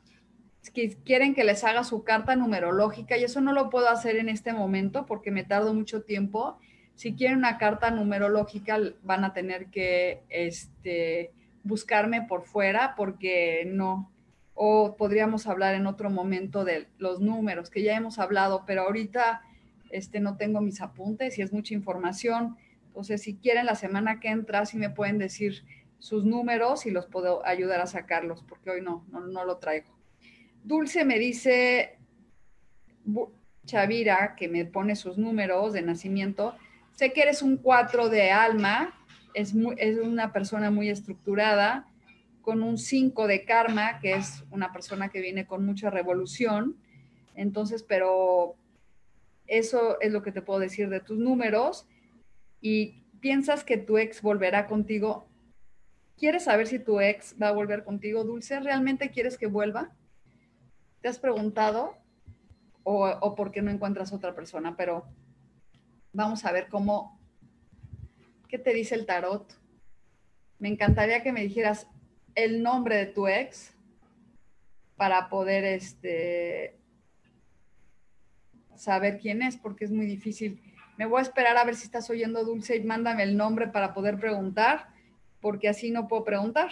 que 0.73 0.89
quieren 1.05 1.33
que 1.33 1.43
les 1.43 1.63
haga 1.63 1.83
su 1.83 2.03
carta 2.03 2.35
numerológica 2.35 3.17
y 3.17 3.23
eso 3.23 3.41
no 3.41 3.53
lo 3.53 3.69
puedo 3.69 3.89
hacer 3.89 4.17
en 4.17 4.29
este 4.29 4.53
momento 4.53 5.05
porque 5.05 5.31
me 5.31 5.43
tardo 5.43 5.73
mucho 5.73 6.03
tiempo. 6.03 6.57
Si 6.95 7.15
quieren 7.15 7.37
una 7.37 7.57
carta 7.57 7.91
numerológica 7.91 8.77
van 9.03 9.23
a 9.23 9.33
tener 9.33 9.67
que 9.67 10.21
este, 10.29 11.31
buscarme 11.63 12.23
por 12.23 12.43
fuera 12.43 12.93
porque 12.95 13.63
no, 13.65 14.11
o 14.53 14.97
podríamos 14.97 15.47
hablar 15.47 15.75
en 15.75 15.87
otro 15.87 16.09
momento 16.09 16.65
de 16.65 16.87
los 16.97 17.21
números 17.21 17.69
que 17.69 17.81
ya 17.81 17.95
hemos 17.95 18.19
hablado, 18.19 18.65
pero 18.67 18.81
ahorita 18.81 19.41
este, 19.89 20.19
no 20.19 20.35
tengo 20.35 20.59
mis 20.59 20.81
apuntes 20.81 21.39
y 21.39 21.41
es 21.41 21.53
mucha 21.53 21.73
información. 21.73 22.57
Entonces, 22.87 23.21
si 23.21 23.37
quieren 23.37 23.65
la 23.65 23.75
semana 23.75 24.19
que 24.19 24.29
entra, 24.29 24.65
sí 24.65 24.77
me 24.77 24.89
pueden 24.89 25.17
decir 25.17 25.63
sus 25.99 26.25
números 26.25 26.85
y 26.85 26.91
los 26.91 27.05
puedo 27.05 27.45
ayudar 27.45 27.79
a 27.81 27.87
sacarlos, 27.87 28.43
porque 28.43 28.71
hoy 28.71 28.81
no, 28.81 29.05
no, 29.11 29.21
no 29.21 29.45
lo 29.45 29.57
traigo. 29.57 29.98
Dulce 30.63 31.05
me 31.05 31.19
dice, 31.19 31.97
Chavira, 33.65 34.35
que 34.35 34.47
me 34.47 34.65
pone 34.65 34.95
sus 34.95 35.17
números 35.17 35.73
de 35.73 35.81
nacimiento, 35.81 36.55
sé 36.91 37.13
que 37.13 37.21
eres 37.21 37.41
un 37.41 37.57
4 37.57 38.09
de 38.09 38.31
alma, 38.31 38.93
es, 39.33 39.53
es 39.77 39.97
una 39.99 40.33
persona 40.33 40.71
muy 40.71 40.89
estructurada, 40.89 41.89
con 42.41 42.63
un 42.63 42.77
5 42.79 43.27
de 43.27 43.45
karma, 43.45 43.99
que 43.99 44.13
es 44.13 44.43
una 44.49 44.73
persona 44.73 45.09
que 45.09 45.21
viene 45.21 45.45
con 45.45 45.65
mucha 45.65 45.91
revolución. 45.91 46.77
Entonces, 47.35 47.83
pero 47.83 48.55
eso 49.45 49.99
es 50.01 50.11
lo 50.11 50.23
que 50.23 50.31
te 50.31 50.41
puedo 50.41 50.59
decir 50.59 50.89
de 50.89 50.99
tus 50.99 51.19
números. 51.19 51.85
Y 52.59 53.03
piensas 53.19 53.63
que 53.63 53.77
tu 53.77 53.99
ex 53.99 54.23
volverá 54.23 54.65
contigo. 54.65 55.27
¿Quieres 56.17 56.45
saber 56.45 56.65
si 56.65 56.79
tu 56.79 56.99
ex 56.99 57.35
va 57.39 57.49
a 57.49 57.53
volver 57.53 57.83
contigo, 57.83 58.23
Dulce? 58.23 58.59
¿Realmente 58.59 59.11
quieres 59.11 59.37
que 59.37 59.45
vuelva? 59.45 59.91
¿Te 61.01 61.07
has 61.07 61.19
preguntado? 61.19 61.95
O, 62.83 63.35
por 63.35 63.51
qué 63.51 63.61
no 63.61 63.69
encuentras 63.69 64.11
otra 64.13 64.33
persona, 64.33 64.75
pero 64.75 65.05
vamos 66.11 66.43
a 66.43 66.51
ver 66.51 66.69
cómo, 66.69 67.19
¿qué 68.47 68.57
te 68.57 68.73
dice 68.73 68.95
el 68.95 69.05
tarot? 69.05 69.45
Me 70.57 70.69
encantaría 70.69 71.21
que 71.21 71.31
me 71.31 71.43
dijeras, 71.43 71.87
el 72.33 72.63
nombre 72.63 72.95
de 72.95 73.05
tu 73.05 73.27
ex 73.27 73.75
para 74.95 75.29
poder 75.29 75.65
este, 75.65 76.79
saber 78.75 79.19
quién 79.19 79.43
es, 79.43 79.55
porque 79.55 79.85
es 79.85 79.91
muy 79.91 80.07
difícil. 80.07 80.61
Me 80.97 81.05
voy 81.05 81.19
a 81.19 81.23
esperar 81.23 81.57
a 81.57 81.63
ver 81.63 81.75
si 81.75 81.85
estás 81.85 82.09
oyendo 82.09 82.43
Dulce 82.43 82.75
y 82.75 82.83
mándame 82.83 83.23
el 83.23 83.37
nombre 83.37 83.67
para 83.67 83.93
poder 83.93 84.17
preguntar, 84.19 84.89
porque 85.41 85.69
así 85.69 85.91
no 85.91 86.07
puedo 86.07 86.23
preguntar. 86.23 86.71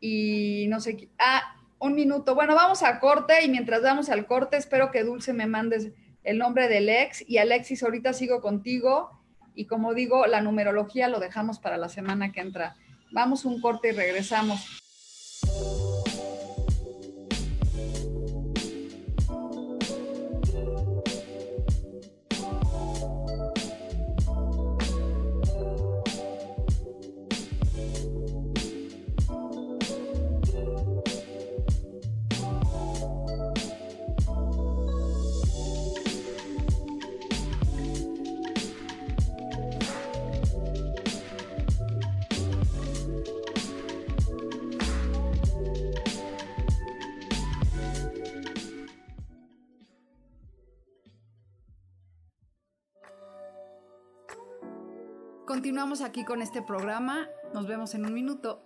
Y 0.00 0.66
no 0.68 0.80
sé, 0.80 1.08
ah, 1.18 1.56
un 1.82 1.96
minuto. 1.96 2.36
Bueno, 2.36 2.54
vamos 2.54 2.84
a 2.84 3.00
corte 3.00 3.44
y 3.44 3.48
mientras 3.48 3.82
vamos 3.82 4.08
al 4.08 4.24
corte, 4.26 4.56
espero 4.56 4.92
que 4.92 5.02
Dulce 5.02 5.32
me 5.32 5.46
mandes 5.46 5.90
el 6.22 6.38
nombre 6.38 6.68
del 6.68 6.88
ex 6.88 7.28
y 7.28 7.38
Alexis, 7.38 7.82
ahorita 7.82 8.12
sigo 8.12 8.40
contigo 8.40 9.10
y 9.56 9.66
como 9.66 9.92
digo, 9.92 10.26
la 10.28 10.40
numerología 10.40 11.08
lo 11.08 11.18
dejamos 11.18 11.58
para 11.58 11.76
la 11.76 11.88
semana 11.88 12.30
que 12.30 12.40
entra. 12.40 12.76
Vamos 13.10 13.44
un 13.44 13.60
corte 13.60 13.88
y 13.88 13.92
regresamos. 13.92 14.64
Continuamos 55.72 56.02
aquí 56.02 56.22
con 56.26 56.42
este 56.42 56.60
programa. 56.60 57.30
Nos 57.54 57.66
vemos 57.66 57.94
en 57.94 58.04
un 58.04 58.12
minuto. 58.12 58.62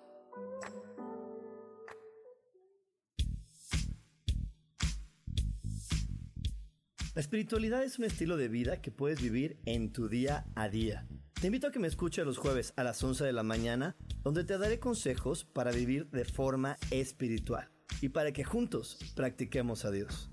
La 7.15 7.21
espiritualidad 7.21 7.85
es 7.85 8.01
un 8.01 8.07
estilo 8.07 8.37
de 8.37 8.49
vida 8.49 8.83
que 8.83 8.91
puedes 8.91 9.23
vivir 9.23 9.61
en 9.67 9.93
tu 9.93 10.09
día 10.09 10.47
a 10.57 10.69
día. 10.69 11.07
Te 11.41 11.47
invito 11.47 11.69
a 11.69 11.71
que 11.71 11.79
me 11.79 11.87
escuches 11.87 12.27
los 12.27 12.39
jueves 12.39 12.73
a 12.75 12.83
las 12.83 13.01
11 13.01 13.23
de 13.23 13.33
la 13.33 13.45
mañana, 13.45 13.95
donde 14.25 14.43
te 14.43 14.59
daré 14.59 14.81
consejos 14.81 15.45
para 15.45 15.71
vivir 15.71 16.11
de 16.11 16.25
forma 16.25 16.77
espiritual 16.91 17.71
y 18.01 18.09
para 18.09 18.33
que 18.33 18.43
juntos 18.43 18.99
practiquemos 19.15 19.85
a 19.85 19.93
Dios. 19.93 20.33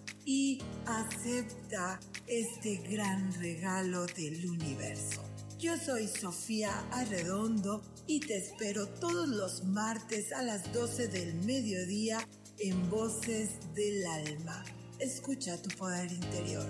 y 0.25 0.59
acepta 0.85 1.99
este 2.27 2.77
gran 2.77 3.33
regalo 3.39 4.05
del 4.05 4.49
universo. 4.49 5.23
Yo 5.59 5.77
soy 5.77 6.07
Sofía 6.07 6.71
Arredondo 6.91 7.83
y 8.07 8.19
te 8.19 8.37
espero 8.37 8.87
todos 8.87 9.27
los 9.27 9.63
martes 9.63 10.33
a 10.33 10.41
las 10.41 10.73
12 10.73 11.07
del 11.07 11.35
mediodía 11.43 12.27
en 12.57 12.89
Voces 12.89 13.51
del 13.75 14.05
Alma. 14.05 14.63
Escucha 14.99 15.61
tu 15.61 15.69
poder 15.77 16.11
interior. 16.11 16.69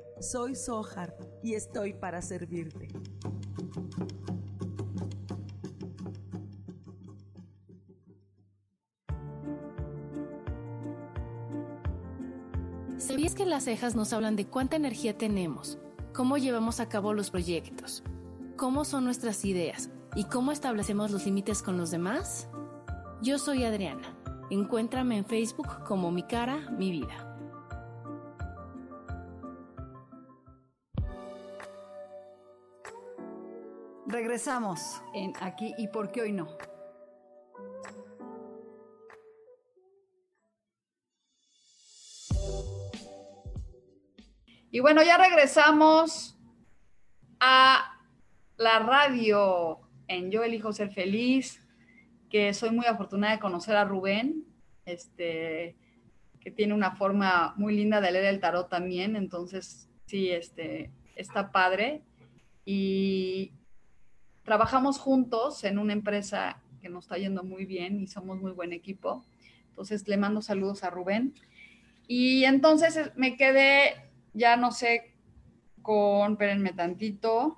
Soy 0.21 0.55
Sohar 0.55 1.17
y 1.41 1.55
estoy 1.55 1.93
para 1.93 2.21
servirte. 2.21 2.89
¿Sabías 12.99 13.33
que 13.33 13.47
las 13.47 13.63
cejas 13.63 13.95
nos 13.95 14.13
hablan 14.13 14.35
de 14.35 14.45
cuánta 14.45 14.75
energía 14.75 15.17
tenemos, 15.17 15.79
cómo 16.13 16.37
llevamos 16.37 16.79
a 16.79 16.87
cabo 16.87 17.13
los 17.13 17.31
proyectos, 17.31 18.03
cómo 18.57 18.85
son 18.85 19.05
nuestras 19.05 19.43
ideas 19.43 19.89
y 20.15 20.25
cómo 20.25 20.51
establecemos 20.51 21.09
los 21.09 21.25
límites 21.25 21.63
con 21.63 21.77
los 21.77 21.89
demás? 21.89 22.47
Yo 23.23 23.39
soy 23.39 23.63
Adriana. 23.63 24.15
Encuéntrame 24.51 25.17
en 25.17 25.25
Facebook 25.25 25.83
como 25.83 26.11
Mi 26.11 26.23
Cara, 26.23 26.69
Mi 26.77 26.91
Vida. 26.91 27.30
Regresamos 34.11 35.01
en 35.13 35.31
Aquí 35.39 35.73
y 35.77 35.87
por 35.87 36.11
qué 36.11 36.23
hoy 36.23 36.33
no. 36.33 36.49
Y 44.69 44.81
bueno, 44.81 45.01
ya 45.01 45.17
regresamos 45.17 46.37
a 47.39 48.01
la 48.57 48.79
radio 48.79 49.79
en 50.09 50.29
Yo 50.29 50.43
elijo 50.43 50.73
ser 50.73 50.91
feliz, 50.91 51.65
que 52.29 52.53
soy 52.53 52.71
muy 52.71 52.87
afortunada 52.87 53.35
de 53.35 53.39
conocer 53.39 53.77
a 53.77 53.85
Rubén, 53.85 54.43
este, 54.83 55.77
que 56.41 56.51
tiene 56.51 56.73
una 56.73 56.97
forma 56.97 57.53
muy 57.55 57.77
linda 57.77 58.01
de 58.01 58.11
leer 58.11 58.25
el 58.25 58.41
tarot 58.41 58.67
también, 58.67 59.15
entonces 59.15 59.89
sí, 60.05 60.31
este, 60.31 60.91
está 61.15 61.53
padre. 61.53 62.03
Y 62.65 63.53
trabajamos 64.43 64.99
juntos 64.99 65.63
en 65.63 65.79
una 65.79 65.93
empresa 65.93 66.61
que 66.81 66.89
nos 66.89 67.05
está 67.05 67.17
yendo 67.17 67.43
muy 67.43 67.65
bien 67.65 67.99
y 67.99 68.07
somos 68.07 68.39
muy 68.39 68.51
buen 68.51 68.73
equipo. 68.73 69.23
Entonces 69.69 70.07
le 70.07 70.17
mando 70.17 70.41
saludos 70.41 70.83
a 70.83 70.89
Rubén. 70.89 71.33
Y 72.07 72.43
entonces 72.45 73.11
me 73.15 73.37
quedé 73.37 74.11
ya 74.33 74.57
no 74.57 74.71
sé 74.71 75.15
con, 75.81 76.33
espérenme 76.33 76.73
tantito. 76.73 77.57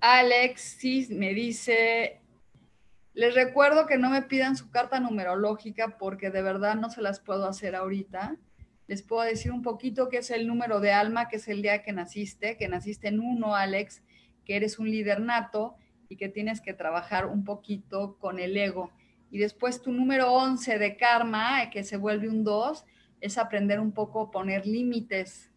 Alex 0.00 0.76
sí 0.78 1.08
me 1.10 1.34
dice, 1.34 2.20
les 3.14 3.34
recuerdo 3.34 3.86
que 3.86 3.98
no 3.98 4.10
me 4.10 4.22
pidan 4.22 4.56
su 4.56 4.70
carta 4.70 5.00
numerológica 5.00 5.98
porque 5.98 6.30
de 6.30 6.42
verdad 6.42 6.76
no 6.76 6.88
se 6.90 7.02
las 7.02 7.18
puedo 7.18 7.46
hacer 7.46 7.74
ahorita. 7.74 8.36
Les 8.88 9.02
puedo 9.02 9.22
decir 9.22 9.52
un 9.52 9.62
poquito 9.62 10.08
qué 10.08 10.18
es 10.18 10.30
el 10.30 10.46
número 10.46 10.80
de 10.80 10.92
alma, 10.92 11.28
que 11.28 11.36
es 11.36 11.46
el 11.46 11.62
día 11.62 11.82
que 11.82 11.92
naciste, 11.92 12.56
que 12.56 12.68
naciste 12.68 13.08
en 13.08 13.20
uno, 13.20 13.54
Alex, 13.54 14.02
que 14.44 14.56
eres 14.56 14.78
un 14.78 14.90
líder 14.90 15.20
nato 15.20 15.76
y 16.08 16.16
que 16.16 16.30
tienes 16.30 16.62
que 16.62 16.72
trabajar 16.72 17.26
un 17.26 17.44
poquito 17.44 18.16
con 18.18 18.38
el 18.38 18.56
ego. 18.56 18.90
Y 19.30 19.38
después 19.38 19.82
tu 19.82 19.92
número 19.92 20.32
11 20.32 20.78
de 20.78 20.96
karma, 20.96 21.68
que 21.70 21.84
se 21.84 21.98
vuelve 21.98 22.30
un 22.30 22.44
2, 22.44 22.84
es 23.20 23.36
aprender 23.36 23.78
un 23.78 23.92
poco 23.92 24.22
a 24.22 24.30
poner 24.30 24.66
límites, 24.66 25.52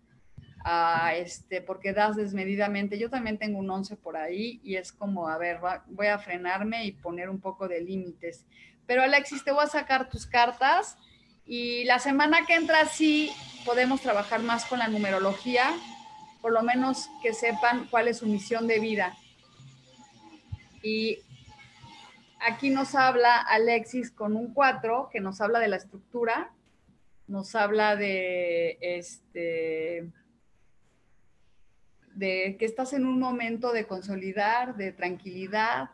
a 0.64 1.16
este, 1.16 1.62
porque 1.62 1.94
das 1.94 2.18
desmedidamente. 2.18 3.00
Yo 3.00 3.10
también 3.10 3.38
tengo 3.38 3.60
un 3.60 3.70
11 3.70 3.96
por 3.96 4.18
ahí 4.18 4.60
y 4.64 4.76
es 4.76 4.92
como, 4.92 5.30
a 5.30 5.38
ver, 5.38 5.60
voy 5.88 6.08
a 6.08 6.20
frenarme 6.20 6.86
y 6.86 6.92
poner 6.92 7.30
un 7.30 7.40
poco 7.40 7.68
de 7.68 7.82
límites. 7.82 8.46
Pero 8.86 9.04
Alexis, 9.04 9.44
te 9.44 9.52
voy 9.52 9.64
a 9.64 9.68
sacar 9.68 10.10
tus 10.10 10.28
cartas 10.28 10.98
y 11.52 11.84
la 11.84 12.00
semana 12.00 12.46
que 12.46 12.56
entra 12.56 12.86
sí 12.86 13.32
podemos 13.66 14.02
trabajar 14.02 14.42
más 14.42 14.64
con 14.66 14.80
la 14.80 14.88
numerología, 14.88 15.74
por 16.42 16.54
lo 16.54 16.64
menos 16.64 17.10
que 17.22 17.34
sepan 17.34 17.88
cuál 17.92 18.08
es 18.08 18.20
su 18.20 18.26
misión 18.26 18.68
de 18.68 18.80
vida. 18.80 19.18
Y 20.82 21.20
Aquí 22.44 22.72
nos 22.72 22.96
habla 22.96 23.38
Alexis 23.38 24.10
con 24.10 24.36
un 24.36 24.52
4, 24.52 25.10
que 25.12 25.20
nos 25.20 25.42
habla 25.42 25.60
de 25.60 25.68
la 25.68 25.76
estructura, 25.76 26.52
nos 27.28 27.54
habla 27.54 27.96
de 27.96 28.80
este 28.82 30.12
de 32.16 32.56
que 32.58 32.66
estás 32.66 32.94
en 32.94 33.06
un 33.06 33.20
momento 33.20 33.72
de 33.72 33.86
consolidar, 33.86 34.76
de 34.76 34.92
tranquilidad, 34.92 35.92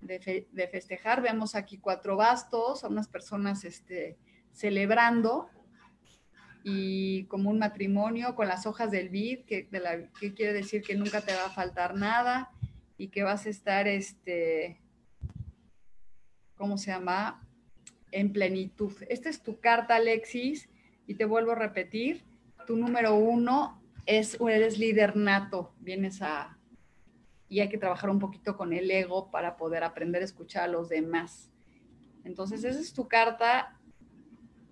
de, 0.00 0.68
festejar. 0.72 1.20
Vemos 1.20 1.54
aquí 1.54 1.76
cuatro 1.78 2.16
bastos, 2.16 2.82
a 2.82 2.88
unas 2.88 3.06
personas 3.06 3.64
este, 3.64 4.16
celebrando 4.52 5.48
y 6.64 7.24
como 7.24 7.50
un 7.50 7.58
matrimonio 7.58 8.34
con 8.34 8.48
las 8.48 8.66
hojas 8.66 8.90
del 8.90 9.08
vid, 9.08 9.44
que, 9.44 9.68
que 10.20 10.34
quiere 10.34 10.52
decir 10.52 10.82
que 10.82 10.96
nunca 10.96 11.20
te 11.20 11.34
va 11.34 11.46
a 11.46 11.50
faltar 11.50 11.94
nada 11.94 12.50
y 12.96 13.08
que 13.08 13.22
vas 13.22 13.46
a 13.46 13.48
estar 13.48 13.86
este, 13.88 14.80
¿cómo 16.56 16.76
se 16.76 16.90
llama? 16.90 17.46
En 18.10 18.32
plenitud. 18.32 18.92
Esta 19.08 19.28
es 19.28 19.42
tu 19.42 19.60
carta, 19.60 19.96
Alexis, 19.96 20.68
y 21.06 21.14
te 21.14 21.24
vuelvo 21.24 21.52
a 21.52 21.54
repetir, 21.54 22.24
tu 22.66 22.76
número 22.76 23.14
uno 23.14 23.80
es, 24.04 24.38
eres 24.40 24.78
líder 24.78 25.16
nato, 25.16 25.72
vienes 25.80 26.20
a, 26.20 26.58
y 27.48 27.60
hay 27.60 27.68
que 27.68 27.78
trabajar 27.78 28.10
un 28.10 28.18
poquito 28.18 28.56
con 28.56 28.72
el 28.72 28.90
ego 28.90 29.30
para 29.30 29.56
poder 29.56 29.84
aprender 29.84 30.20
a 30.20 30.26
escuchar 30.26 30.64
a 30.64 30.68
los 30.68 30.88
demás. 30.88 31.50
Entonces, 32.24 32.64
esa 32.64 32.78
es 32.78 32.92
tu 32.92 33.08
carta 33.08 33.77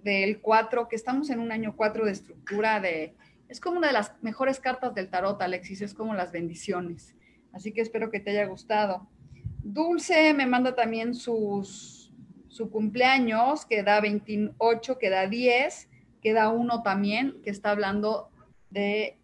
del 0.07 0.41
4, 0.41 0.89
que 0.89 0.95
estamos 0.95 1.31
en 1.31 1.41
un 1.41 1.51
año 1.51 1.75
4 1.77 2.07
de 2.07 2.13
estructura 2.13 2.81
de... 2.81 3.17
Es 3.49 3.61
como 3.61 3.79
una 3.79 3.89
de 3.89 3.93
las 3.93 4.15
mejores 4.23 4.61
cartas 4.61 4.95
del 4.95 5.11
tarot, 5.11 5.43
Alexis, 5.43 5.83
es 5.83 5.95
como 5.95 6.15
las 6.15 6.31
bendiciones. 6.31 7.17
Así 7.53 7.73
que 7.73 7.81
espero 7.81 8.09
que 8.09 8.21
te 8.21 8.31
haya 8.31 8.47
gustado. 8.47 9.09
Dulce 9.65 10.33
me 10.33 10.47
manda 10.47 10.77
también 10.77 11.13
sus, 11.15 12.13
su 12.47 12.71
cumpleaños, 12.71 13.67
que 13.67 13.83
da 13.83 14.01
28, 14.01 14.97
que 14.97 15.11
da 15.11 15.27
10, 15.27 15.89
que 16.23 16.33
da 16.33 16.51
1 16.51 16.83
también, 16.83 17.41
que 17.43 17.51
está 17.51 17.73
hablando 17.73 18.31
de, 18.71 19.19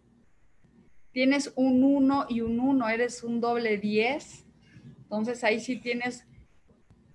tienes 1.13 1.53
un 1.55 1.81
1 1.83 2.25
y 2.27 2.41
un 2.41 2.59
1, 2.59 2.89
eres 2.89 3.23
un 3.23 3.39
doble 3.39 3.77
10. 3.77 4.45
Entonces 5.03 5.45
ahí 5.45 5.61
sí 5.61 5.77
tienes, 5.77 6.27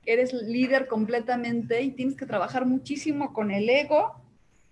eres 0.04 0.32
líder 0.32 0.86
completamente 0.86 1.82
y 1.82 1.90
tienes 1.90 2.16
que 2.16 2.26
trabajar 2.26 2.66
muchísimo 2.66 3.32
con 3.32 3.50
el 3.50 3.68
ego. 3.68 4.22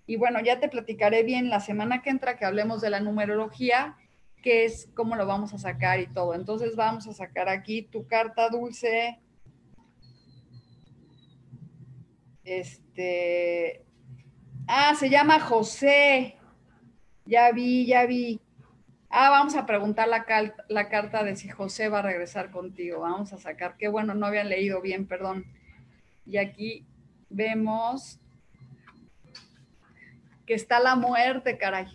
Y 0.05 0.15
bueno, 0.15 0.39
ya 0.41 0.59
te 0.59 0.69
platicaré 0.69 1.23
bien 1.23 1.49
la 1.49 1.59
semana 1.59 2.01
que 2.01 2.09
entra 2.09 2.37
que 2.37 2.45
hablemos 2.45 2.81
de 2.81 2.89
la 2.89 2.99
numerología 2.99 3.97
qué 4.41 4.65
es, 4.65 4.89
cómo 4.93 5.15
lo 5.15 5.25
vamos 5.25 5.53
a 5.53 5.57
sacar 5.57 5.99
y 5.99 6.07
todo. 6.07 6.33
Entonces 6.33 6.75
vamos 6.75 7.07
a 7.07 7.13
sacar 7.13 7.49
aquí 7.49 7.83
tu 7.83 8.07
carta 8.07 8.49
dulce. 8.49 9.19
Este. 12.43 13.83
Ah, 14.67 14.95
se 14.95 15.09
llama 15.09 15.39
José. 15.39 16.37
Ya 17.25 17.51
vi, 17.51 17.85
ya 17.85 18.05
vi. 18.05 18.39
Ah, 19.09 19.29
vamos 19.29 19.55
a 19.55 19.65
preguntar 19.65 20.07
la, 20.07 20.25
la 20.67 20.89
carta 20.89 21.23
de 21.23 21.35
si 21.35 21.47
José 21.47 21.89
va 21.89 21.99
a 21.99 22.03
regresar 22.03 22.51
contigo. 22.51 23.01
Vamos 23.01 23.33
a 23.33 23.37
sacar. 23.37 23.77
Qué 23.77 23.87
bueno, 23.87 24.13
no 24.13 24.25
había 24.25 24.43
leído 24.43 24.81
bien, 24.81 25.07
perdón. 25.07 25.45
Y 26.25 26.37
aquí 26.37 26.85
vemos 27.29 28.19
que 30.45 30.53
está 30.53 30.79
la 30.79 30.95
muerte, 30.95 31.57
caray. 31.57 31.87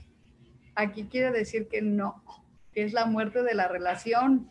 Aquí 0.74 1.04
quiere 1.04 1.30
decir 1.30 1.68
que 1.68 1.82
no 1.82 2.22
que 2.72 2.84
es 2.84 2.92
la 2.92 3.04
muerte 3.06 3.42
de 3.42 3.54
la 3.54 3.68
relación. 3.68 4.50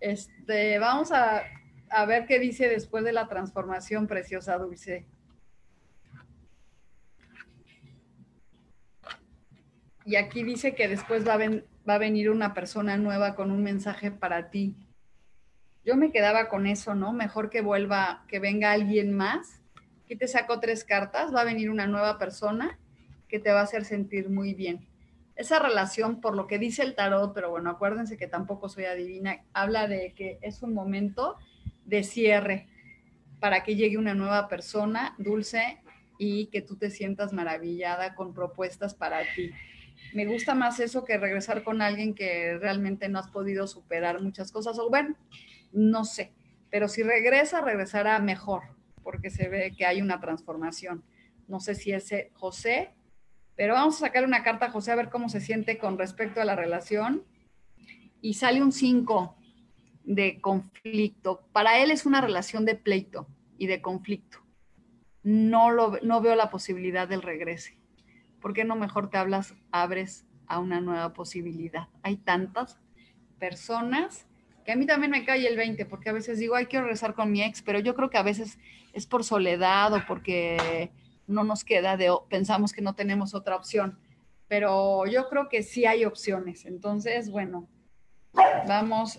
Este, 0.00 0.78
vamos 0.78 1.12
a, 1.12 1.42
a 1.90 2.04
ver 2.04 2.26
qué 2.26 2.38
dice 2.38 2.68
después 2.68 3.04
de 3.04 3.12
la 3.12 3.28
transformación 3.28 4.06
preciosa 4.06 4.58
dulce. 4.58 5.06
Y 10.04 10.16
aquí 10.16 10.42
dice 10.42 10.74
que 10.74 10.88
después 10.88 11.26
va 11.26 11.34
a, 11.34 11.38
va 11.88 11.94
a 11.94 11.98
venir 11.98 12.30
una 12.30 12.54
persona 12.54 12.96
nueva 12.96 13.34
con 13.34 13.50
un 13.50 13.62
mensaje 13.62 14.10
para 14.10 14.50
ti. 14.50 14.74
Yo 15.84 15.96
me 15.96 16.12
quedaba 16.12 16.48
con 16.48 16.66
eso, 16.66 16.94
¿no? 16.94 17.12
Mejor 17.12 17.50
que 17.50 17.60
vuelva, 17.60 18.24
que 18.28 18.40
venga 18.40 18.72
alguien 18.72 19.12
más. 19.12 19.62
Aquí 20.04 20.16
te 20.16 20.28
saco 20.28 20.60
tres 20.60 20.84
cartas, 20.84 21.34
va 21.34 21.42
a 21.42 21.44
venir 21.44 21.70
una 21.70 21.86
nueva 21.86 22.18
persona 22.18 22.78
que 23.28 23.38
te 23.38 23.52
va 23.52 23.60
a 23.60 23.64
hacer 23.64 23.84
sentir 23.84 24.28
muy 24.28 24.54
bien 24.54 24.88
esa 25.38 25.60
relación, 25.60 26.20
por 26.20 26.34
lo 26.34 26.48
que 26.48 26.58
dice 26.58 26.82
el 26.82 26.96
tarot, 26.96 27.32
pero 27.32 27.48
bueno, 27.48 27.70
acuérdense 27.70 28.16
que 28.16 28.26
tampoco 28.26 28.68
soy 28.68 28.86
adivina, 28.86 29.44
habla 29.52 29.86
de 29.86 30.12
que 30.12 30.38
es 30.42 30.62
un 30.62 30.74
momento 30.74 31.36
de 31.84 32.02
cierre 32.02 32.66
para 33.38 33.62
que 33.62 33.76
llegue 33.76 33.98
una 33.98 34.14
nueva 34.14 34.48
persona 34.48 35.14
dulce 35.16 35.78
y 36.18 36.46
que 36.46 36.60
tú 36.60 36.74
te 36.74 36.90
sientas 36.90 37.32
maravillada 37.32 38.16
con 38.16 38.34
propuestas 38.34 38.94
para 38.94 39.20
ti. 39.36 39.52
Me 40.14 40.26
gusta 40.26 40.54
más 40.54 40.80
eso 40.80 41.04
que 41.04 41.18
regresar 41.18 41.62
con 41.62 41.82
alguien 41.82 42.14
que 42.14 42.58
realmente 42.58 43.08
no 43.08 43.18
has 43.18 43.28
podido 43.28 43.66
superar 43.66 44.20
muchas 44.20 44.52
cosas, 44.52 44.78
o 44.78 44.88
bueno, 44.88 45.16
no 45.72 46.04
sé, 46.04 46.32
pero 46.70 46.88
si 46.88 47.02
regresa, 47.02 47.60
regresará 47.60 48.18
mejor, 48.18 48.62
porque 49.02 49.30
se 49.30 49.48
ve 49.48 49.74
que 49.76 49.86
hay 49.86 50.00
una 50.00 50.20
transformación. 50.20 51.04
No 51.46 51.60
sé 51.60 51.74
si 51.74 51.92
ese 51.92 52.30
José 52.34 52.94
pero 53.58 53.74
vamos 53.74 53.96
a 53.96 54.06
sacar 54.06 54.24
una 54.24 54.44
carta 54.44 54.66
a 54.66 54.70
José 54.70 54.92
a 54.92 54.94
ver 54.94 55.10
cómo 55.10 55.28
se 55.28 55.40
siente 55.40 55.78
con 55.78 55.98
respecto 55.98 56.40
a 56.40 56.44
la 56.44 56.54
relación. 56.54 57.24
Y 58.20 58.34
sale 58.34 58.62
un 58.62 58.70
5 58.70 59.36
de 60.04 60.40
conflicto. 60.40 61.42
Para 61.50 61.82
él 61.82 61.90
es 61.90 62.06
una 62.06 62.20
relación 62.20 62.64
de 62.64 62.76
pleito 62.76 63.26
y 63.58 63.66
de 63.66 63.82
conflicto. 63.82 64.38
No, 65.24 65.72
lo, 65.72 65.98
no 66.02 66.20
veo 66.20 66.36
la 66.36 66.50
posibilidad 66.50 67.08
del 67.08 67.20
regrese. 67.20 67.77
¿Por 68.40 68.52
qué 68.52 68.64
no 68.64 68.76
mejor 68.76 69.10
te 69.10 69.18
hablas, 69.18 69.54
abres 69.70 70.26
a 70.46 70.58
una 70.58 70.80
nueva 70.80 71.12
posibilidad? 71.12 71.88
Hay 72.02 72.16
tantas 72.16 72.78
personas 73.38 74.26
que 74.64 74.72
a 74.72 74.76
mí 74.76 74.86
también 74.86 75.10
me 75.10 75.24
cae 75.24 75.46
el 75.46 75.56
20, 75.56 75.86
porque 75.86 76.10
a 76.10 76.12
veces 76.12 76.38
digo, 76.38 76.54
ay, 76.54 76.66
quiero 76.66 76.84
regresar 76.84 77.14
con 77.14 77.32
mi 77.32 77.42
ex, 77.42 77.62
pero 77.62 77.78
yo 77.78 77.94
creo 77.94 78.10
que 78.10 78.18
a 78.18 78.22
veces 78.22 78.58
es 78.92 79.06
por 79.06 79.24
soledad 79.24 79.92
o 79.94 80.04
porque 80.06 80.90
no 81.26 81.42
nos 81.44 81.64
queda 81.64 81.96
de, 81.96 82.10
pensamos 82.28 82.72
que 82.72 82.82
no 82.82 82.94
tenemos 82.94 83.34
otra 83.34 83.56
opción, 83.56 83.98
pero 84.46 85.06
yo 85.06 85.28
creo 85.28 85.48
que 85.48 85.62
sí 85.62 85.86
hay 85.86 86.04
opciones. 86.04 86.66
Entonces, 86.66 87.30
bueno, 87.30 87.68
vamos 88.66 89.18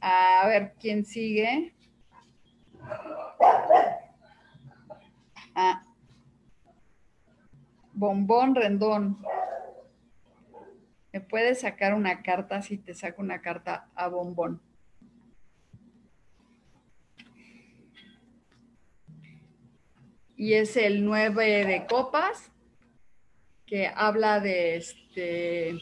a 0.00 0.46
ver 0.46 0.74
quién 0.80 1.04
sigue. 1.04 1.74
Ah, 5.54 5.82
bombón 7.98 8.54
Rendón. 8.54 9.18
¿Me 11.12 11.20
puedes 11.20 11.60
sacar 11.60 11.94
una 11.94 12.22
carta 12.22 12.62
si 12.62 12.78
te 12.78 12.94
saco 12.94 13.22
una 13.22 13.40
carta 13.40 13.88
a 13.94 14.08
Bombón? 14.08 14.60
y 20.38 20.54
es 20.54 20.76
el 20.76 21.04
9 21.04 21.66
de 21.66 21.84
copas, 21.86 22.52
que 23.66 23.88
habla 23.88 24.38
de 24.38 24.76
este, 24.76 25.76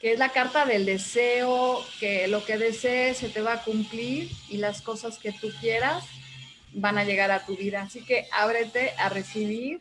que 0.00 0.12
es 0.12 0.18
la 0.18 0.28
carta 0.28 0.66
del 0.66 0.84
deseo, 0.84 1.82
que 1.98 2.28
lo 2.28 2.44
que 2.44 2.58
desees 2.58 3.16
se 3.16 3.30
te 3.30 3.40
va 3.40 3.54
a 3.54 3.64
cumplir 3.64 4.30
y 4.50 4.58
las 4.58 4.82
cosas 4.82 5.18
que 5.18 5.32
tú 5.32 5.48
quieras 5.58 6.04
van 6.74 6.98
a 6.98 7.04
llegar 7.04 7.30
a 7.30 7.44
tu 7.46 7.56
vida. 7.56 7.82
Así 7.82 8.04
que 8.04 8.26
ábrete 8.30 8.90
a 8.98 9.08
recibir, 9.08 9.80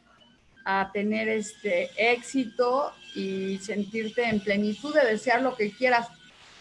a 0.66 0.92
tener 0.92 1.30
este 1.30 1.90
éxito 1.98 2.94
y 3.16 3.58
sentirte 3.60 4.28
en 4.28 4.40
plenitud 4.40 4.94
de 4.94 5.06
desear 5.06 5.42
lo 5.42 5.56
que 5.56 5.72
quieras. 5.72 6.08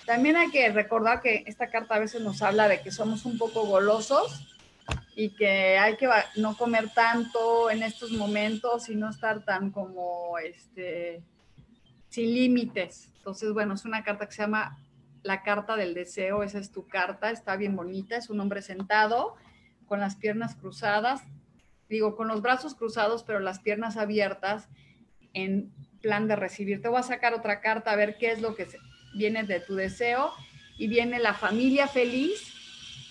También 0.07 0.37
hay 0.37 0.51
que 0.51 0.71
recordar 0.71 1.21
que 1.21 1.45
esta 1.47 1.69
carta 1.69 1.97
a 1.97 1.99
veces 1.99 2.23
nos 2.23 2.41
habla 2.43 2.69
de 2.69 2.81
que 2.81 2.91
somos 2.91 3.25
un 3.25 3.37
poco 3.37 3.67
golosos 3.67 4.57
y 5.15 5.31
que 5.31 5.79
hay 5.79 5.97
que 5.97 6.09
no 6.37 6.57
comer 6.57 6.91
tanto 6.95 7.71
en 7.71 7.83
estos 7.83 8.13
momentos 8.13 8.89
y 8.89 8.95
no 8.95 9.11
estar 9.11 9.45
tan 9.45 9.71
como 9.71 10.39
este 10.39 11.23
sin 12.09 12.33
límites. 12.33 13.11
Entonces, 13.19 13.53
bueno, 13.53 13.75
es 13.75 13.85
una 13.85 14.03
carta 14.03 14.27
que 14.27 14.33
se 14.33 14.43
llama 14.43 14.79
la 15.23 15.43
carta 15.43 15.77
del 15.77 15.93
deseo, 15.95 16.43
esa 16.43 16.59
es 16.59 16.71
tu 16.71 16.87
carta, 16.87 17.31
está 17.31 17.57
bien 17.57 17.77
bonita, 17.77 18.17
es 18.17 18.31
un 18.31 18.41
hombre 18.41 18.63
sentado 18.63 19.35
con 19.87 20.01
las 20.01 20.17
piernas 20.17 20.55
cruzadas, 20.55 21.23
digo, 21.89 22.17
con 22.17 22.29
los 22.29 22.43
brazos 22.43 22.75
cruzados, 22.75 23.23
pero 23.23 23.41
las 23.41 23.61
piernas 23.61 23.97
abiertas 23.97 24.69
en 25.35 25.73
plan 26.01 26.29
de 26.29 26.37
recibir. 26.37 26.81
Te 26.83 26.89
voy 26.89 27.01
a 27.01 27.03
sacar 27.03 27.35
otra 27.35 27.61
carta 27.61 27.93
a 27.93 27.97
ver 27.97 28.19
qué 28.19 28.31
es 28.31 28.41
lo 28.41 28.55
que 28.55 28.67
viene 29.15 29.45
de 29.45 29.61
tu 29.61 29.75
deseo 29.75 30.33
y 30.77 30.89
viene 30.89 31.19
la 31.19 31.35
familia 31.35 31.89
feliz 31.89 32.55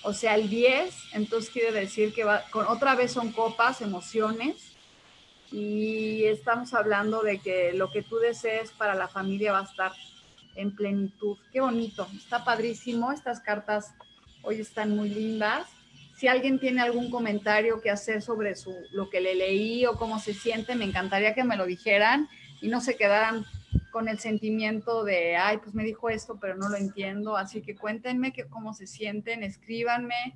o 0.08 0.14
sea, 0.14 0.36
el 0.36 0.50
10, 0.50 0.96
entonces 1.14 1.50
quiere 1.50 1.72
decir 1.72 2.14
que 2.14 2.24
va, 2.24 2.44
con, 2.52 2.66
otra 2.68 2.96
vez 2.96 3.12
son 3.12 3.34
copas, 3.34 3.82
emociones, 3.82 4.74
y 5.52 6.24
estamos 6.24 6.74
hablando 6.74 7.22
de 7.24 7.40
que 7.40 7.74
lo 7.74 7.92
que 7.92 8.04
tú 8.04 8.18
desees 8.18 8.72
para 8.72 8.96
la 8.96 9.10
familia 9.10 9.52
va 9.52 9.60
a 9.60 9.64
estar 9.64 9.92
en 10.56 10.76
plenitud. 10.76 11.38
Qué 11.52 11.60
bonito, 11.60 12.08
está 12.16 12.46
padrísimo, 12.46 13.12
estas 13.12 13.42
cartas 13.42 13.94
hoy 14.44 14.62
están 14.62 14.96
muy 14.96 15.10
lindas. 15.10 15.68
Si 16.18 16.28
alguien 16.28 16.60
tiene 16.60 16.82
algún 16.82 17.12
comentario 17.12 17.80
que 17.80 17.92
hacer 17.92 18.24
sobre 18.24 18.56
su, 18.56 18.74
lo 18.92 19.08
que 19.12 19.22
le 19.22 19.36
leí 19.36 19.86
o 19.86 19.98
cómo 19.98 20.18
se 20.18 20.34
siente, 20.34 20.74
me 20.74 20.86
encantaría 20.86 21.36
que 21.36 21.44
me 21.44 21.56
lo 21.56 21.68
dijeran 21.68 22.28
y 22.60 22.70
no 22.70 22.82
se 22.82 22.98
quedaran 22.98 23.46
con 23.92 24.08
el 24.08 24.18
sentimiento 24.18 25.04
de, 25.04 25.36
ay, 25.36 25.60
pues 25.60 25.76
me 25.76 25.84
dijo 25.84 26.10
esto, 26.10 26.40
pero 26.42 26.56
no 26.56 26.70
lo 26.70 26.76
entiendo. 26.76 27.38
Así 27.38 27.62
que 27.62 27.76
cuéntenme 27.76 28.34
que, 28.34 28.48
cómo 28.48 28.74
se 28.74 28.88
sienten, 28.88 29.44
escríbanme 29.44 30.36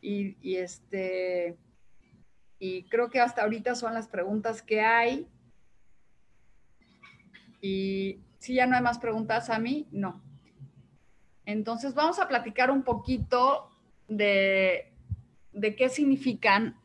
y, 0.00 0.36
y, 0.42 0.56
este, 0.56 1.56
y 2.58 2.82
creo 2.88 3.08
que 3.08 3.20
hasta 3.20 3.42
ahorita 3.42 3.76
son 3.76 3.94
las 3.94 4.08
preguntas 4.08 4.60
que 4.60 4.80
hay. 4.80 5.28
Y 7.60 8.18
si 8.38 8.54
ya 8.54 8.66
no 8.66 8.74
hay 8.74 8.82
más 8.82 8.98
preguntas 8.98 9.50
a 9.50 9.60
mí, 9.60 9.86
no. 9.92 10.20
Entonces 11.46 11.94
vamos 11.94 12.18
a 12.18 12.26
platicar 12.26 12.72
un 12.72 12.82
poquito 12.82 13.70
de, 14.08 14.91
de 15.52 15.76
qué 15.76 15.88
significan 15.88 16.76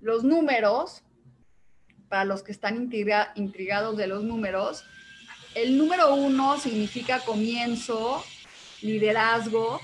los 0.00 0.24
números 0.24 1.02
para 2.08 2.24
los 2.24 2.42
que 2.42 2.52
están 2.52 2.90
intrigados 3.34 3.96
de 3.96 4.06
los 4.06 4.22
números, 4.22 4.84
el 5.54 5.78
número 5.78 6.14
uno 6.14 6.58
significa 6.58 7.20
comienzo, 7.20 8.22
liderazgo, 8.82 9.80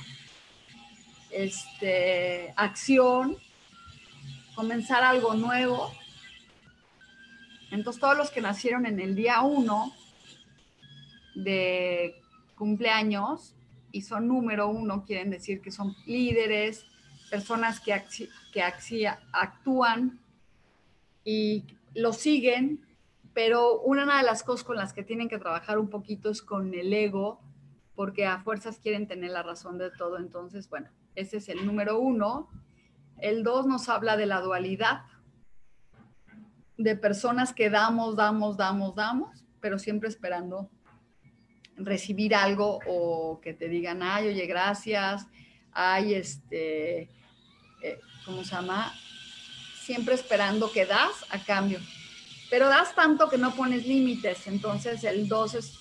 este, 1.31 2.53
acción, 2.57 3.39
comenzar 4.55 5.03
algo 5.03 5.35
nuevo. 5.35 5.93
Entonces 7.71 8.01
todos 8.01 8.17
los 8.17 8.31
que 8.31 8.43
nacieron 8.43 8.85
en 8.87 9.01
el 9.01 9.15
día 9.15 9.41
uno 9.41 9.95
de 11.35 12.21
cumpleaños 12.55 13.55
y 13.93 14.03
son 14.03 14.29
número 14.29 14.69
uno, 14.69 15.05
quieren 15.05 15.31
decir 15.31 15.61
que 15.61 15.71
son 15.71 15.95
líderes, 16.07 16.87
personas 17.31 17.81
que, 17.81 18.03
que 18.53 18.63
actúan 19.33 20.19
y 21.25 21.65
lo 21.95 22.13
siguen, 22.13 22.85
pero 23.35 23.81
una 23.81 24.19
de 24.19 24.25
las 24.25 24.43
cosas 24.43 24.65
con 24.65 24.77
las 24.77 24.93
que 24.93 25.03
tienen 25.03 25.29
que 25.29 25.39
trabajar 25.39 25.79
un 25.79 25.89
poquito 25.89 26.31
es 26.31 26.43
con 26.43 26.75
el 26.75 26.93
ego, 26.93 27.41
porque 27.95 28.27
a 28.27 28.41
fuerzas 28.43 28.79
quieren 28.79 29.07
tener 29.07 29.31
la 29.31 29.43
razón 29.43 29.79
de 29.79 29.91
todo. 29.91 30.19
Entonces, 30.19 30.69
bueno, 30.69 30.89
ese 31.15 31.39
es 31.39 31.49
el 31.49 31.65
número 31.65 31.99
uno. 31.99 32.49
El 33.19 33.43
dos 33.43 33.67
nos 33.67 33.89
habla 33.89 34.17
de 34.17 34.27
la 34.27 34.41
dualidad, 34.41 35.03
de 36.77 36.97
personas 36.97 37.53
que 37.53 37.71
damos, 37.71 38.17
damos, 38.17 38.57
damos, 38.57 38.95
damos, 38.95 39.45
pero 39.61 39.79
siempre 39.79 40.09
esperando 40.09 40.71
recibir 41.85 42.35
algo 42.35 42.81
o 42.87 43.41
que 43.41 43.55
te 43.55 43.69
digan, 43.69 44.03
ay, 44.03 44.29
oye, 44.29 44.47
gracias, 44.47 45.27
ay, 45.73 46.15
este, 46.15 47.09
eh, 47.83 48.01
¿cómo 48.25 48.45
se 48.45 48.55
llama? 48.55 48.95
Siempre 49.83 50.15
esperando 50.15 50.71
que 50.71 50.87
das 50.87 51.25
a 51.31 51.39
cambio. 51.39 51.81
Pero 52.51 52.69
das 52.69 52.95
tanto 52.95 53.29
que 53.29 53.39
no 53.39 53.55
pones 53.55 53.87
límites. 53.87 54.47
Entonces 54.47 55.05
el 55.05 55.27
2 55.27 55.55
es 55.55 55.79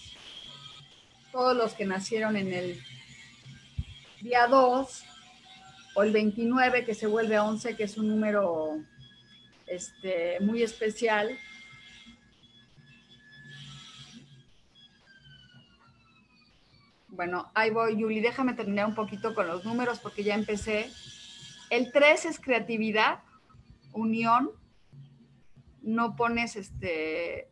todos 1.32 1.56
los 1.56 1.74
que 1.74 1.86
nacieron 1.86 2.36
en 2.38 2.54
el 2.54 2.82
día 4.22 4.48
2 4.48 5.04
o 5.96 6.04
el 6.04 6.12
29 6.12 6.86
que 6.86 6.94
se 6.94 7.08
vuelve 7.08 7.40
11, 7.40 7.76
que 7.76 7.84
es 7.84 7.98
un 7.98 8.08
número 8.08 8.78
este, 9.68 10.40
muy 10.40 10.64
especial. 10.64 11.38
Bueno, 17.21 17.51
ahí 17.53 17.69
voy, 17.69 17.97
Yuli. 17.97 18.19
Déjame 18.19 18.55
terminar 18.55 18.88
un 18.88 18.95
poquito 18.95 19.36
con 19.36 19.45
los 19.45 19.63
números 19.63 19.99
porque 19.99 20.23
ya 20.23 20.34
empecé. 20.34 20.89
El 21.69 21.91
3 21.91 22.25
es 22.25 22.39
creatividad, 22.39 23.19
unión. 23.93 24.49
No 25.84 26.15
pones 26.15 26.55
este. 26.55 27.47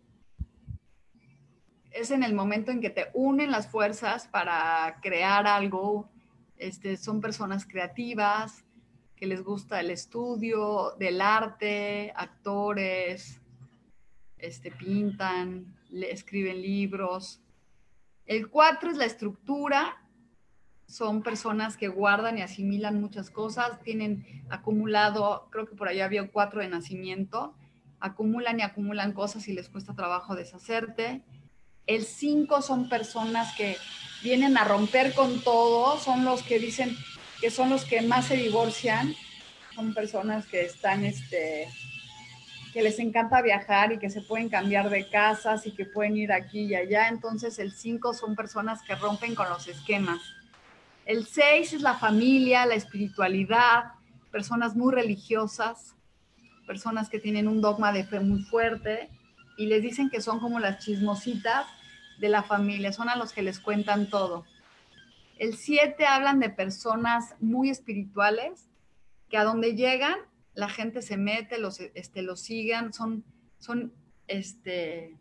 Es 1.92 2.10
en 2.10 2.24
el 2.24 2.34
momento 2.34 2.72
en 2.72 2.82
que 2.82 2.90
te 2.90 3.12
unen 3.14 3.52
las 3.52 3.68
fuerzas 3.68 4.28
para 4.28 4.98
crear 5.04 5.46
algo. 5.46 6.10
Este, 6.58 6.98
son 6.98 7.22
personas 7.22 7.68
creativas, 7.68 8.66
que 9.16 9.28
les 9.28 9.44
gusta 9.44 9.82
el 9.82 9.92
estudio 9.92 10.96
del 10.98 11.22
arte, 11.22 12.12
actores, 12.16 13.40
este, 14.40 14.72
pintan, 14.72 15.78
escriben 15.92 16.60
libros. 16.60 17.44
El 18.30 18.48
4 18.48 18.92
es 18.92 18.98
la 18.98 19.06
estructura, 19.06 19.98
son 20.86 21.24
personas 21.24 21.78
que 21.78 21.88
guardan 21.88 22.38
y 22.38 22.44
asimilan 22.44 23.02
muchas 23.02 23.32
cosas, 23.32 23.82
tienen 23.82 24.46
acumulado, 24.52 25.48
creo 25.50 25.66
que 25.66 25.76
por 25.76 25.88
allá 25.88 26.06
había 26.06 26.30
4 26.30 26.62
de 26.62 26.68
nacimiento, 26.68 27.56
acumulan 28.00 28.60
y 28.60 28.62
acumulan 28.62 29.14
cosas 29.14 29.48
y 29.48 29.54
les 29.54 29.68
cuesta 29.68 29.96
trabajo 29.96 30.36
deshacerte. 30.36 31.24
El 31.88 32.04
5 32.06 32.62
son 32.62 32.88
personas 32.88 33.56
que 33.56 33.78
vienen 34.22 34.60
a 34.60 34.64
romper 34.64 35.16
con 35.16 35.42
todo, 35.42 35.98
son 35.98 36.24
los 36.24 36.44
que 36.44 36.60
dicen 36.60 36.96
que 37.42 37.50
son 37.50 37.72
los 37.72 37.84
que 37.84 38.04
más 38.04 38.28
se 38.28 38.36
divorcian, 38.36 39.16
son 39.74 39.96
personas 39.96 40.46
que 40.46 40.66
están, 40.66 41.04
este, 41.04 41.68
que 42.74 42.82
les 42.82 43.00
encanta 43.00 43.42
viajar 43.42 43.92
y 43.92 44.00
que 44.00 44.10
se 44.10 44.22
pueden 44.22 44.50
cambiar 44.50 44.90
de 44.90 45.08
casas 45.10 45.66
y 45.66 45.72
que 45.72 45.86
pueden 45.86 46.18
ir 46.18 46.32
aquí 46.32 46.66
y 46.66 46.76
allá. 46.76 47.08
Entonces 47.08 47.60
el 47.60 47.72
5 47.72 48.14
son 48.14 48.36
personas 48.36 48.82
que 48.84 48.96
rompen 48.96 49.36
con 49.36 49.50
los 49.50 49.68
esquemas. 49.68 50.20
El 51.06 51.26
6 51.26 51.74
es 51.74 51.82
la 51.82 51.96
familia, 51.96 52.66
la 52.66 52.76
espiritualidad, 52.76 53.94
personas 54.32 54.76
muy 54.76 54.94
religiosas, 54.94 55.96
personas 56.68 57.10
que 57.10 57.20
tienen 57.20 57.48
un 57.48 57.62
dogma 57.62 57.92
de 57.92 58.04
fe 58.04 58.20
muy 58.20 58.44
fuerte 58.44 59.10
y 59.58 59.66
les 59.66 59.82
dicen 59.82 60.10
que 60.10 60.22
son 60.22 60.40
como 60.40 60.60
las 60.60 60.78
chismositas 60.86 61.66
de 62.20 62.30
la 62.30 62.44
familia, 62.44 62.94
son 62.94 63.10
a 63.10 63.16
los 63.16 63.34
que 63.34 63.42
les 63.42 63.60
cuentan 63.60 64.10
todo. 64.10 64.46
El 65.40 65.56
7 65.56 66.06
hablan 66.06 66.40
de 66.40 66.50
personas 66.50 67.34
muy 67.40 67.70
espirituales, 67.70 68.70
que 69.30 69.38
a 69.38 69.44
donde 69.44 69.76
llegan, 69.76 70.18
la 70.60 70.70
gente 70.70 71.02
se 71.02 71.18
mete, 71.18 71.58
los, 71.58 71.80
este, 71.80 72.22
los 72.22 72.42
sigan, 72.42 72.92
son, 72.92 73.24
son, 73.58 73.94
este, 74.28 75.18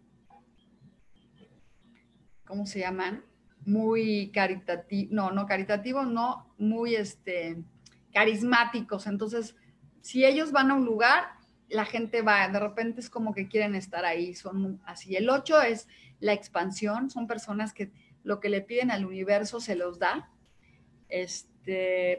¿cómo 2.45 2.67
se 2.67 2.81
llaman? 2.81 3.25
Muy 3.65 4.31
caritativos, 4.33 5.13
no, 5.13 5.31
no 5.31 5.47
caritativos, 5.47 6.09
no, 6.09 6.53
muy, 6.59 6.97
este, 6.97 7.63
carismáticos. 8.13 9.07
Entonces, 9.07 9.55
si 10.01 10.25
ellos 10.25 10.51
van 10.51 10.73
a 10.73 10.75
un 10.75 10.85
lugar, 10.85 11.29
la 11.69 11.85
gente 11.85 12.23
va, 12.23 12.49
de 12.49 12.59
repente 12.59 13.01
es 13.01 13.09
como 13.09 13.33
que 13.33 13.47
quieren 13.47 13.77
estar 13.77 14.05
ahí, 14.05 14.35
son 14.35 14.81
así. 14.87 15.15
El 15.15 15.31
8 15.31 15.63
es 15.63 15.87
la 16.19 16.33
expansión, 16.33 17.11
son 17.11 17.29
personas 17.29 17.73
que 17.73 17.93
lo 18.25 18.41
que 18.41 18.49
le 18.49 18.61
piden 18.61 18.91
al 18.91 19.07
universo 19.07 19.61
se 19.61 19.77
los 19.77 20.01
da, 20.01 20.31
este, 21.09 21.49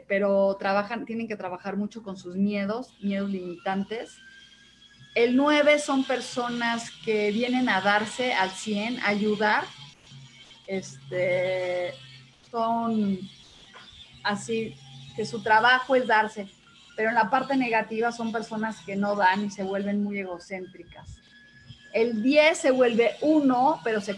pero 0.06 0.56
trabajan, 0.58 1.06
tienen 1.06 1.26
que 1.28 1.36
trabajar 1.36 1.76
mucho 1.76 2.02
con 2.02 2.16
sus 2.16 2.36
miedos, 2.36 2.94
miedos 3.00 3.30
limitantes. 3.30 4.16
El 5.14 5.36
9 5.36 5.78
son 5.78 6.04
personas 6.04 6.90
que 7.04 7.32
vienen 7.32 7.68
a 7.68 7.80
darse 7.80 8.32
al 8.32 8.50
100, 8.50 9.00
a 9.00 9.08
ayudar. 9.08 9.64
Este, 10.66 11.92
son 12.50 13.18
así, 14.22 14.76
que 15.16 15.26
su 15.26 15.42
trabajo 15.42 15.96
es 15.96 16.06
darse, 16.06 16.46
pero 16.96 17.08
en 17.08 17.16
la 17.16 17.28
parte 17.28 17.56
negativa 17.56 18.12
son 18.12 18.30
personas 18.30 18.76
que 18.86 18.94
no 18.94 19.16
dan 19.16 19.46
y 19.46 19.50
se 19.50 19.64
vuelven 19.64 20.02
muy 20.02 20.20
egocéntricas. 20.20 21.16
El 21.92 22.22
10 22.22 22.56
se 22.56 22.70
vuelve 22.70 23.16
1, 23.20 23.80
pero 23.82 24.00
se 24.00 24.16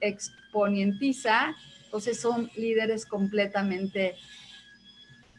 exponentiza, 0.00 1.56
entonces 1.84 2.20
son 2.20 2.48
líderes 2.54 3.06
completamente 3.06 4.14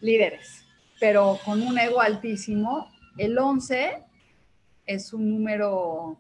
líderes, 0.02 0.66
pero 1.00 1.40
con 1.44 1.62
un 1.62 1.78
ego 1.78 2.02
altísimo. 2.02 2.90
El 3.18 3.38
11 3.38 4.04
es 4.86 5.14
un 5.14 5.30
número 5.30 6.20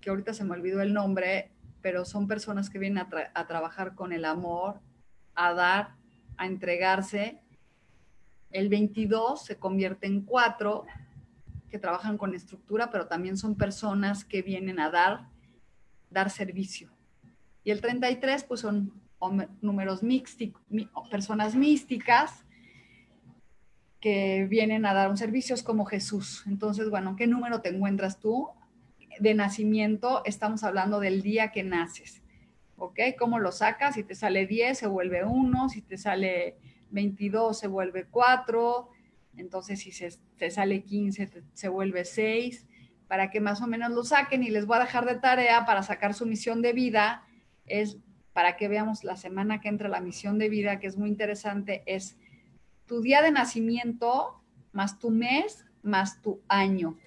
que 0.00 0.10
ahorita 0.10 0.32
se 0.34 0.44
me 0.44 0.52
olvidó 0.52 0.80
el 0.80 0.92
nombre, 0.92 1.50
pero 1.80 2.04
son 2.04 2.28
personas 2.28 2.70
que 2.70 2.78
vienen 2.78 2.98
a, 2.98 3.08
a 3.34 3.46
trabajar 3.46 3.94
con 3.94 4.12
el 4.12 4.24
amor, 4.24 4.80
a 5.34 5.54
dar, 5.54 5.94
a 6.36 6.46
entregarse. 6.46 7.40
El 8.50 8.68
22 8.68 9.44
se 9.44 9.56
convierte 9.56 10.06
en 10.06 10.22
4 10.22 10.86
que 11.70 11.78
trabajan 11.78 12.16
con 12.16 12.34
estructura, 12.34 12.90
pero 12.90 13.06
también 13.06 13.36
son 13.36 13.56
personas 13.56 14.24
que 14.24 14.42
vienen 14.42 14.80
a 14.80 14.90
dar, 14.90 15.28
dar 16.10 16.30
servicio. 16.30 16.90
Y 17.62 17.70
el 17.70 17.80
33, 17.80 18.44
pues 18.44 18.60
son 18.60 18.92
números 19.60 20.02
místicos, 20.02 20.62
personas 21.10 21.54
místicas 21.54 22.44
que 24.00 24.46
vienen 24.48 24.86
a 24.86 24.94
dar 24.94 25.10
un 25.10 25.16
servicio, 25.16 25.56
como 25.64 25.84
Jesús. 25.84 26.44
Entonces, 26.46 26.90
bueno, 26.90 27.16
¿qué 27.16 27.26
número 27.26 27.60
te 27.60 27.70
encuentras 27.70 28.20
tú? 28.20 28.48
De 29.20 29.34
nacimiento, 29.34 30.22
estamos 30.24 30.62
hablando 30.62 31.00
del 31.00 31.22
día 31.22 31.50
que 31.50 31.64
naces. 31.64 32.22
¿Ok? 32.76 33.00
¿Cómo 33.18 33.40
lo 33.40 33.50
sacas? 33.50 33.96
Si 33.96 34.04
te 34.04 34.14
sale 34.14 34.46
10, 34.46 34.78
se 34.78 34.86
vuelve 34.86 35.24
1, 35.24 35.68
si 35.68 35.82
te 35.82 35.98
sale 35.98 36.56
22, 36.90 37.58
se 37.58 37.66
vuelve 37.66 38.04
4, 38.04 38.90
entonces, 39.38 39.80
si 39.80 39.92
se, 39.92 40.10
sale 40.50 40.82
15, 40.82 41.30
se 41.52 41.68
vuelve 41.68 42.04
6, 42.04 42.66
para 43.06 43.30
que 43.30 43.40
más 43.40 43.62
o 43.62 43.66
menos 43.66 43.90
lo 43.90 44.04
saquen 44.04 44.42
y 44.42 44.50
les 44.50 44.66
voy 44.66 44.76
a 44.76 44.80
dejar 44.80 45.06
de 45.06 45.14
tarea 45.14 45.64
para 45.64 45.82
sacar 45.82 46.12
su 46.12 46.26
misión 46.26 46.60
de 46.60 46.72
vida, 46.72 47.24
es 47.66 47.98
para 48.32 48.56
que 48.56 48.68
veamos 48.68 49.04
la 49.04 49.16
semana 49.16 49.60
que 49.60 49.68
entra 49.68 49.88
la 49.88 50.00
misión 50.00 50.38
de 50.38 50.48
vida, 50.48 50.78
que 50.78 50.86
es 50.86 50.96
muy 50.96 51.08
interesante, 51.08 51.82
es 51.86 52.18
tu 52.88 53.00
día 53.00 53.22
de 53.22 53.30
nacimiento 53.30 54.42
más 54.72 54.98
tu 54.98 55.10
mes 55.10 55.64
más 55.82 56.20
tu 56.20 56.42
año. 56.48 56.98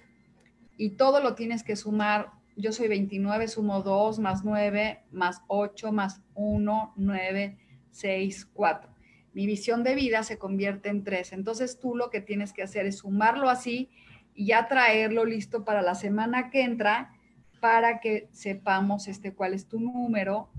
Y 0.78 0.90
todo 0.90 1.20
lo 1.20 1.34
tienes 1.34 1.62
que 1.62 1.76
sumar. 1.76 2.32
Yo 2.56 2.72
soy 2.72 2.88
29, 2.88 3.48
sumo 3.48 3.82
2 3.82 4.18
más 4.18 4.44
9 4.44 5.04
más 5.10 5.42
8 5.48 5.92
más 5.92 6.22
1, 6.34 6.94
9, 6.96 7.58
6, 7.90 8.48
4 8.54 8.92
mi 9.34 9.46
visión 9.46 9.82
de 9.82 9.94
vida 9.94 10.22
se 10.22 10.38
convierte 10.38 10.88
en 10.88 11.04
tres. 11.04 11.32
Entonces 11.32 11.78
tú 11.80 11.96
lo 11.96 12.10
que 12.10 12.20
tienes 12.20 12.52
que 12.52 12.62
hacer 12.62 12.86
es 12.86 12.98
sumarlo 12.98 13.48
así 13.48 13.90
y 14.34 14.46
ya 14.46 14.68
traerlo 14.68 15.24
listo 15.24 15.64
para 15.64 15.82
la 15.82 15.94
semana 15.94 16.50
que 16.50 16.62
entra 16.62 17.12
para 17.60 18.00
que 18.00 18.28
sepamos 18.32 19.08
este, 19.08 19.34
cuál 19.34 19.54
es 19.54 19.68
tu 19.68 19.78
número 19.78 20.50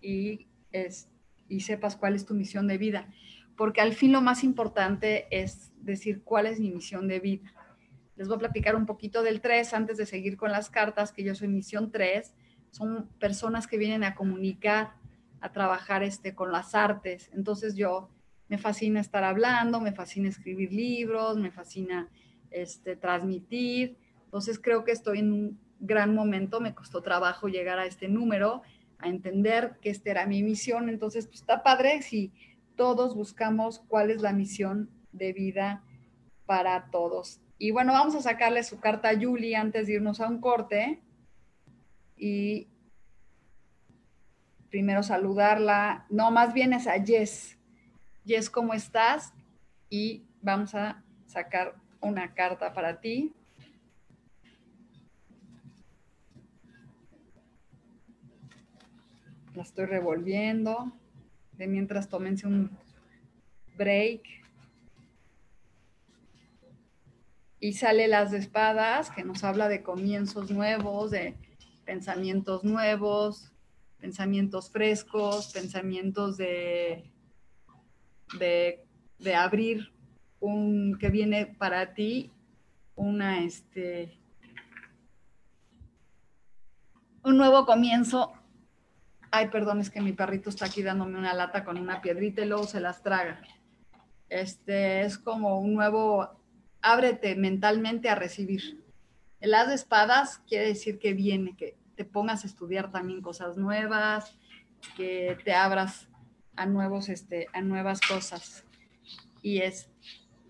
y, 0.00 0.46
es, 0.70 1.08
y 1.48 1.60
sepas 1.60 1.96
cuál 1.96 2.14
es 2.14 2.24
tu 2.24 2.34
misión 2.34 2.66
de 2.66 2.78
vida. 2.78 3.08
Porque 3.56 3.80
al 3.80 3.92
fin 3.92 4.12
lo 4.12 4.20
más 4.20 4.44
importante 4.44 5.26
es 5.30 5.72
decir 5.76 6.22
cuál 6.22 6.46
es 6.46 6.60
mi 6.60 6.70
misión 6.70 7.08
de 7.08 7.20
vida. 7.20 7.52
Les 8.16 8.28
voy 8.28 8.36
a 8.36 8.40
platicar 8.40 8.76
un 8.76 8.86
poquito 8.86 9.22
del 9.22 9.40
3 9.40 9.74
antes 9.74 9.96
de 9.96 10.06
seguir 10.06 10.36
con 10.36 10.52
las 10.52 10.70
cartas, 10.70 11.12
que 11.12 11.24
yo 11.24 11.34
soy 11.34 11.48
misión 11.48 11.90
3. 11.90 12.34
Son 12.70 13.08
personas 13.18 13.66
que 13.66 13.78
vienen 13.78 14.04
a 14.04 14.14
comunicar, 14.14 14.94
a 15.40 15.52
trabajar 15.52 16.02
este, 16.02 16.34
con 16.34 16.52
las 16.52 16.74
artes. 16.74 17.30
Entonces 17.32 17.74
yo 17.74 18.10
me 18.48 18.58
fascina 18.58 19.00
estar 19.00 19.24
hablando, 19.24 19.80
me 19.80 19.92
fascina 19.92 20.28
escribir 20.28 20.72
libros, 20.72 21.36
me 21.36 21.50
fascina 21.50 22.08
este, 22.50 22.96
transmitir. 22.96 23.96
Entonces 24.24 24.58
creo 24.58 24.84
que 24.84 24.92
estoy 24.92 25.18
en 25.20 25.32
un 25.32 25.60
gran 25.80 26.14
momento, 26.14 26.60
me 26.60 26.74
costó 26.74 27.02
trabajo 27.02 27.48
llegar 27.48 27.78
a 27.78 27.86
este 27.86 28.08
número, 28.08 28.62
a 28.98 29.08
entender 29.08 29.78
que 29.80 29.90
esta 29.90 30.10
era 30.10 30.26
mi 30.26 30.42
misión. 30.42 30.88
Entonces, 30.88 31.26
pues 31.26 31.40
está 31.40 31.62
padre 31.62 32.02
si 32.02 32.32
todos 32.76 33.14
buscamos 33.14 33.80
cuál 33.88 34.10
es 34.10 34.22
la 34.22 34.32
misión 34.32 34.90
de 35.12 35.32
vida 35.32 35.82
para 36.46 36.90
todos. 36.90 37.40
Y 37.58 37.70
bueno, 37.70 37.92
vamos 37.92 38.14
a 38.14 38.22
sacarle 38.22 38.64
su 38.64 38.80
carta 38.80 39.10
a 39.10 39.20
Julie 39.20 39.56
antes 39.56 39.86
de 39.86 39.94
irnos 39.94 40.20
a 40.20 40.28
un 40.28 40.40
corte. 40.40 41.00
Y 42.16 42.68
primero 44.68 45.02
saludarla. 45.02 46.06
No, 46.10 46.30
más 46.30 46.52
bien 46.54 46.72
es 46.72 46.86
a 46.86 47.02
Jess. 47.02 47.58
Jess, 48.26 48.50
¿cómo 48.50 48.74
estás? 48.74 49.32
Y 49.88 50.24
vamos 50.40 50.74
a 50.74 51.02
sacar 51.26 51.76
una 52.00 52.34
carta 52.34 52.72
para 52.72 53.00
ti. 53.00 53.32
La 59.54 59.62
estoy 59.62 59.84
revolviendo. 59.84 60.92
Mientras 61.66 62.08
tómense 62.08 62.46
un 62.46 62.70
break. 63.76 64.22
Y 67.60 67.74
sale 67.74 68.08
las 68.08 68.32
espadas, 68.32 69.10
que 69.10 69.24
nos 69.24 69.44
habla 69.44 69.68
de 69.68 69.82
comienzos 69.82 70.50
nuevos, 70.50 71.12
de 71.12 71.36
pensamientos 71.84 72.64
nuevos, 72.64 73.52
pensamientos 73.98 74.70
frescos, 74.70 75.52
pensamientos 75.52 76.36
de, 76.36 77.08
de, 78.38 78.84
de 79.18 79.34
abrir 79.34 79.92
un 80.40 80.98
que 80.98 81.08
viene 81.08 81.46
para 81.46 81.94
ti 81.94 82.32
una 82.96 83.44
este 83.44 84.18
un 87.24 87.36
nuevo 87.36 87.64
comienzo. 87.64 88.32
Ay, 89.34 89.48
perdón, 89.48 89.80
es 89.80 89.88
que 89.88 90.02
mi 90.02 90.12
perrito 90.12 90.50
está 90.50 90.66
aquí 90.66 90.82
dándome 90.82 91.18
una 91.18 91.32
lata 91.32 91.64
con 91.64 91.78
una 91.78 92.02
piedrita 92.02 92.42
y 92.42 92.46
luego 92.46 92.64
se 92.64 92.80
las 92.80 93.02
traga. 93.02 93.40
Este 94.28 95.00
es 95.00 95.16
como 95.16 95.58
un 95.58 95.72
nuevo 95.72 96.28
ábrete 96.82 97.34
mentalmente 97.34 98.10
a 98.10 98.14
recibir. 98.14 98.84
El 99.40 99.54
as 99.54 99.68
de 99.68 99.74
espadas 99.74 100.38
quiere 100.46 100.66
decir 100.66 100.98
que 100.98 101.14
viene, 101.14 101.56
que 101.56 101.76
te 101.96 102.04
pongas 102.04 102.44
a 102.44 102.46
estudiar 102.46 102.90
también 102.90 103.22
cosas 103.22 103.56
nuevas, 103.56 104.36
que 104.98 105.38
te 105.44 105.54
abras 105.54 106.08
a 106.54 106.66
nuevos 106.66 107.08
este 107.08 107.46
a 107.54 107.62
nuevas 107.62 108.02
cosas. 108.02 108.64
Y 109.40 109.62
es 109.62 109.90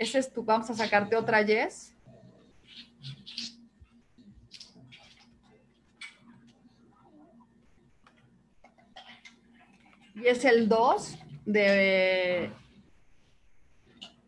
ese 0.01 0.19
es 0.19 0.33
tu, 0.33 0.43
vamos 0.43 0.69
a 0.71 0.75
sacarte 0.75 1.15
otra 1.15 1.41
yes. 1.43 1.92
Y 10.15 10.27
es 10.27 10.45
el 10.45 10.69
2 10.69 11.19
de, 11.47 12.51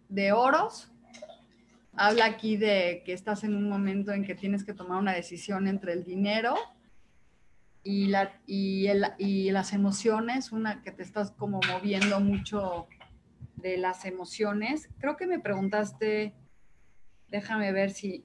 de 0.08 0.32
oros. 0.32 0.90
Habla 1.96 2.24
aquí 2.24 2.56
de 2.56 3.02
que 3.04 3.12
estás 3.12 3.44
en 3.44 3.54
un 3.54 3.68
momento 3.68 4.12
en 4.12 4.24
que 4.24 4.34
tienes 4.34 4.64
que 4.64 4.74
tomar 4.74 4.98
una 4.98 5.12
decisión 5.12 5.68
entre 5.68 5.92
el 5.92 6.04
dinero 6.04 6.56
y, 7.84 8.06
la, 8.06 8.32
y, 8.46 8.86
el, 8.86 9.04
y 9.18 9.50
las 9.50 9.72
emociones, 9.72 10.50
una 10.50 10.82
que 10.82 10.90
te 10.90 11.02
estás 11.02 11.30
como 11.30 11.60
moviendo 11.70 12.18
mucho 12.18 12.88
de 13.56 13.76
las 13.76 14.06
emociones. 14.06 14.88
Creo 14.98 15.16
que 15.16 15.26
me 15.26 15.38
preguntaste, 15.38 16.34
déjame 17.28 17.70
ver 17.72 17.90
si... 17.90 18.24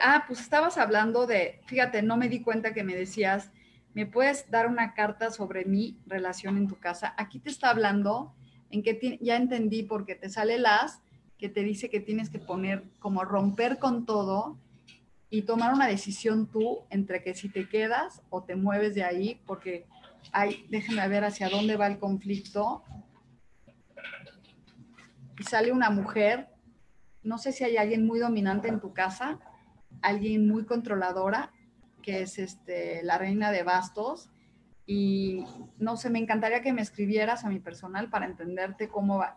Ah, 0.00 0.24
pues 0.26 0.40
estabas 0.40 0.78
hablando 0.78 1.26
de, 1.26 1.60
fíjate, 1.66 2.02
no 2.02 2.16
me 2.16 2.28
di 2.28 2.42
cuenta 2.42 2.74
que 2.74 2.84
me 2.84 2.94
decías, 2.94 3.50
¿me 3.94 4.06
puedes 4.06 4.50
dar 4.50 4.66
una 4.66 4.94
carta 4.94 5.30
sobre 5.30 5.64
mi 5.64 5.98
relación 6.06 6.56
en 6.56 6.68
tu 6.68 6.78
casa? 6.78 7.14
Aquí 7.16 7.38
te 7.38 7.50
está 7.50 7.70
hablando 7.70 8.34
en 8.70 8.82
que 8.82 9.18
ya 9.20 9.36
entendí 9.36 9.82
porque 9.82 10.14
te 10.14 10.28
sale 10.28 10.58
las 10.58 11.00
que 11.38 11.48
te 11.48 11.62
dice 11.62 11.88
que 11.88 12.00
tienes 12.00 12.30
que 12.30 12.38
poner 12.38 12.84
como 12.98 13.24
romper 13.24 13.78
con 13.78 14.04
todo 14.04 14.58
y 15.30 15.42
tomar 15.42 15.72
una 15.72 15.86
decisión 15.86 16.46
tú 16.46 16.80
entre 16.90 17.22
que 17.22 17.34
si 17.34 17.48
te 17.48 17.68
quedas 17.68 18.22
o 18.30 18.42
te 18.42 18.56
mueves 18.56 18.94
de 18.94 19.04
ahí, 19.04 19.40
porque 19.46 19.86
hay, 20.32 20.66
déjame 20.68 21.06
ver 21.08 21.24
hacia 21.24 21.48
dónde 21.48 21.76
va 21.76 21.86
el 21.86 21.98
conflicto 21.98 22.82
y 25.38 25.44
sale 25.44 25.70
una 25.70 25.90
mujer, 25.90 26.48
no 27.22 27.38
sé 27.38 27.52
si 27.52 27.62
hay 27.62 27.76
alguien 27.76 28.06
muy 28.06 28.18
dominante 28.18 28.68
en 28.68 28.80
tu 28.80 28.92
casa, 28.92 29.38
alguien 30.02 30.48
muy 30.48 30.64
controladora, 30.64 31.52
que 32.08 32.22
es 32.22 32.38
este, 32.38 33.02
la 33.02 33.18
reina 33.18 33.52
de 33.52 33.62
bastos. 33.62 34.30
Y 34.86 35.44
no 35.76 35.98
sé, 35.98 36.08
me 36.08 36.18
encantaría 36.18 36.62
que 36.62 36.72
me 36.72 36.80
escribieras 36.80 37.44
a 37.44 37.50
mi 37.50 37.60
personal 37.60 38.08
para 38.08 38.24
entenderte 38.24 38.88
cómo 38.88 39.18
va, 39.18 39.36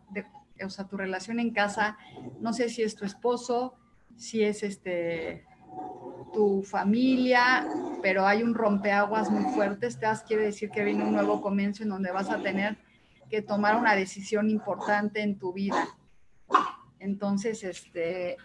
o 0.64 0.70
sea, 0.70 0.88
tu 0.88 0.96
relación 0.96 1.42
en 1.42 1.52
casa. 1.52 1.98
No 2.40 2.54
sé 2.54 2.70
si 2.70 2.82
es 2.82 2.96
tu 2.96 3.04
esposo, 3.04 3.76
si 4.16 4.42
es 4.44 4.64
este 4.64 5.46
tu 6.32 6.64
familia, 6.64 7.68
pero 8.02 8.26
hay 8.26 8.42
un 8.42 8.54
rompeaguas 8.54 9.30
muy 9.30 9.44
fuerte. 9.54 9.88
Este 9.88 10.08
quiere 10.26 10.44
decir 10.44 10.70
que 10.70 10.86
viene 10.86 11.04
un 11.04 11.12
nuevo 11.12 11.42
comienzo 11.42 11.84
en 11.84 11.90
donde 11.90 12.14
vas 12.14 12.30
a 12.30 12.42
tener 12.42 12.78
que 13.30 13.42
tomar 13.42 13.76
una 13.76 13.96
decisión 13.96 14.50
importante 14.50 15.22
en 15.22 15.38
tu 15.38 15.52
vida. 15.52 15.90
Entonces, 17.00 17.66
este, 17.66 18.38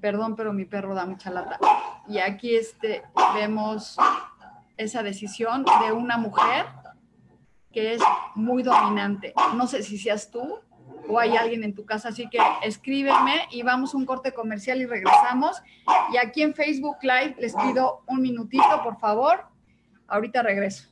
perdón, 0.00 0.36
pero 0.36 0.52
mi 0.52 0.64
perro 0.64 0.94
da 0.94 1.06
mucha 1.06 1.30
lata. 1.30 1.58
Y 2.08 2.18
aquí 2.18 2.56
este, 2.56 3.02
vemos 3.34 3.96
esa 4.76 5.02
decisión 5.02 5.64
de 5.82 5.92
una 5.92 6.16
mujer 6.16 6.66
que 7.72 7.94
es 7.94 8.02
muy 8.34 8.62
dominante. 8.62 9.32
No 9.54 9.66
sé 9.66 9.82
si 9.82 9.98
seas 9.98 10.30
tú 10.30 10.60
o 11.08 11.18
hay 11.18 11.36
alguien 11.36 11.64
en 11.64 11.74
tu 11.74 11.84
casa, 11.84 12.08
así 12.08 12.28
que 12.28 12.38
escríbeme 12.62 13.46
y 13.50 13.62
vamos 13.62 13.94
a 13.94 13.96
un 13.96 14.06
corte 14.06 14.32
comercial 14.32 14.80
y 14.80 14.86
regresamos. 14.86 15.62
Y 16.12 16.16
aquí 16.16 16.42
en 16.42 16.54
Facebook 16.54 16.98
Live 17.02 17.36
les 17.38 17.54
pido 17.54 18.02
un 18.06 18.22
minutito, 18.22 18.82
por 18.82 18.98
favor. 18.98 19.44
Ahorita 20.06 20.42
regreso. 20.42 20.88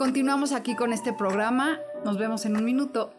Continuamos 0.00 0.52
aquí 0.52 0.76
con 0.76 0.94
este 0.94 1.12
programa. 1.12 1.78
Nos 2.06 2.16
vemos 2.16 2.46
en 2.46 2.56
un 2.56 2.64
minuto. 2.64 3.12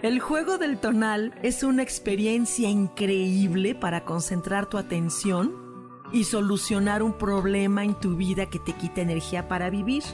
El 0.00 0.18
juego 0.18 0.56
del 0.56 0.78
tonal 0.78 1.34
es 1.42 1.62
una 1.62 1.82
experiencia 1.82 2.70
increíble 2.70 3.74
para 3.74 4.06
concentrar 4.06 4.64
tu 4.64 4.78
atención 4.78 5.52
y 6.10 6.24
solucionar 6.24 7.02
un 7.02 7.12
problema 7.12 7.84
en 7.84 8.00
tu 8.00 8.16
vida 8.16 8.46
que 8.46 8.60
te 8.60 8.72
quita 8.72 9.02
energía 9.02 9.46
para 9.46 9.68
vivir. 9.68 10.04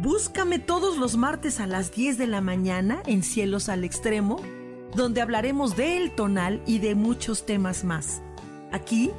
Búscame 0.00 0.58
todos 0.58 0.98
los 0.98 1.16
martes 1.16 1.60
a 1.60 1.66
las 1.66 1.92
10 1.92 2.18
de 2.18 2.26
la 2.26 2.42
mañana 2.42 3.02
en 3.06 3.22
Cielos 3.22 3.70
al 3.70 3.84
Extremo, 3.84 4.38
donde 4.94 5.22
hablaremos 5.22 5.76
del 5.76 6.14
tonal 6.14 6.62
y 6.66 6.78
de 6.80 6.94
muchos 6.94 7.46
temas 7.46 7.84
más. 7.84 8.20
Aquí, 8.72 9.10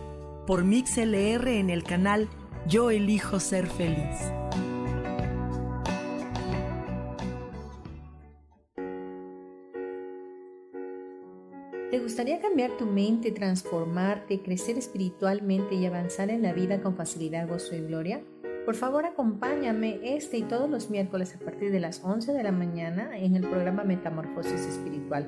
por 0.47 0.64
MixLR 0.64 1.45
en 1.49 1.70
el 1.70 1.84
canal 1.84 2.30
Yo 2.68 2.89
elijo 2.89 3.39
ser 3.41 3.68
feliz. 3.68 4.32
¿Te 11.89 11.99
gustaría 11.99 12.39
cambiar 12.39 12.78
tu 12.78 12.86
mente, 12.86 13.32
transformarte, 13.32 14.41
crecer 14.41 14.78
espiritualmente 14.78 15.76
y 15.76 15.86
avanzar 15.86 16.30
en 16.30 16.43
la 16.43 16.54
vida 16.54 16.82
con 16.82 16.95
facilidad, 16.95 17.49
gozo 17.49 17.76
y 17.76 17.82
gloria? 17.82 18.22
Por 18.66 18.76
favor, 18.76 19.06
acompáñame 19.06 19.99
este 20.02 20.38
y 20.38 20.43
todos 20.43 20.70
los 20.70 20.89
miércoles 20.89 21.36
a 21.36 21.39
partir 21.43 21.72
de 21.72 21.82
las 21.82 22.02
11 22.06 22.32
de 22.32 22.43
la 22.43 22.54
mañana 22.54 23.18
en 23.18 23.36
el 23.36 23.49
programa 23.49 23.84
Metamorfosis 23.84 24.66
Espiritual 24.66 25.28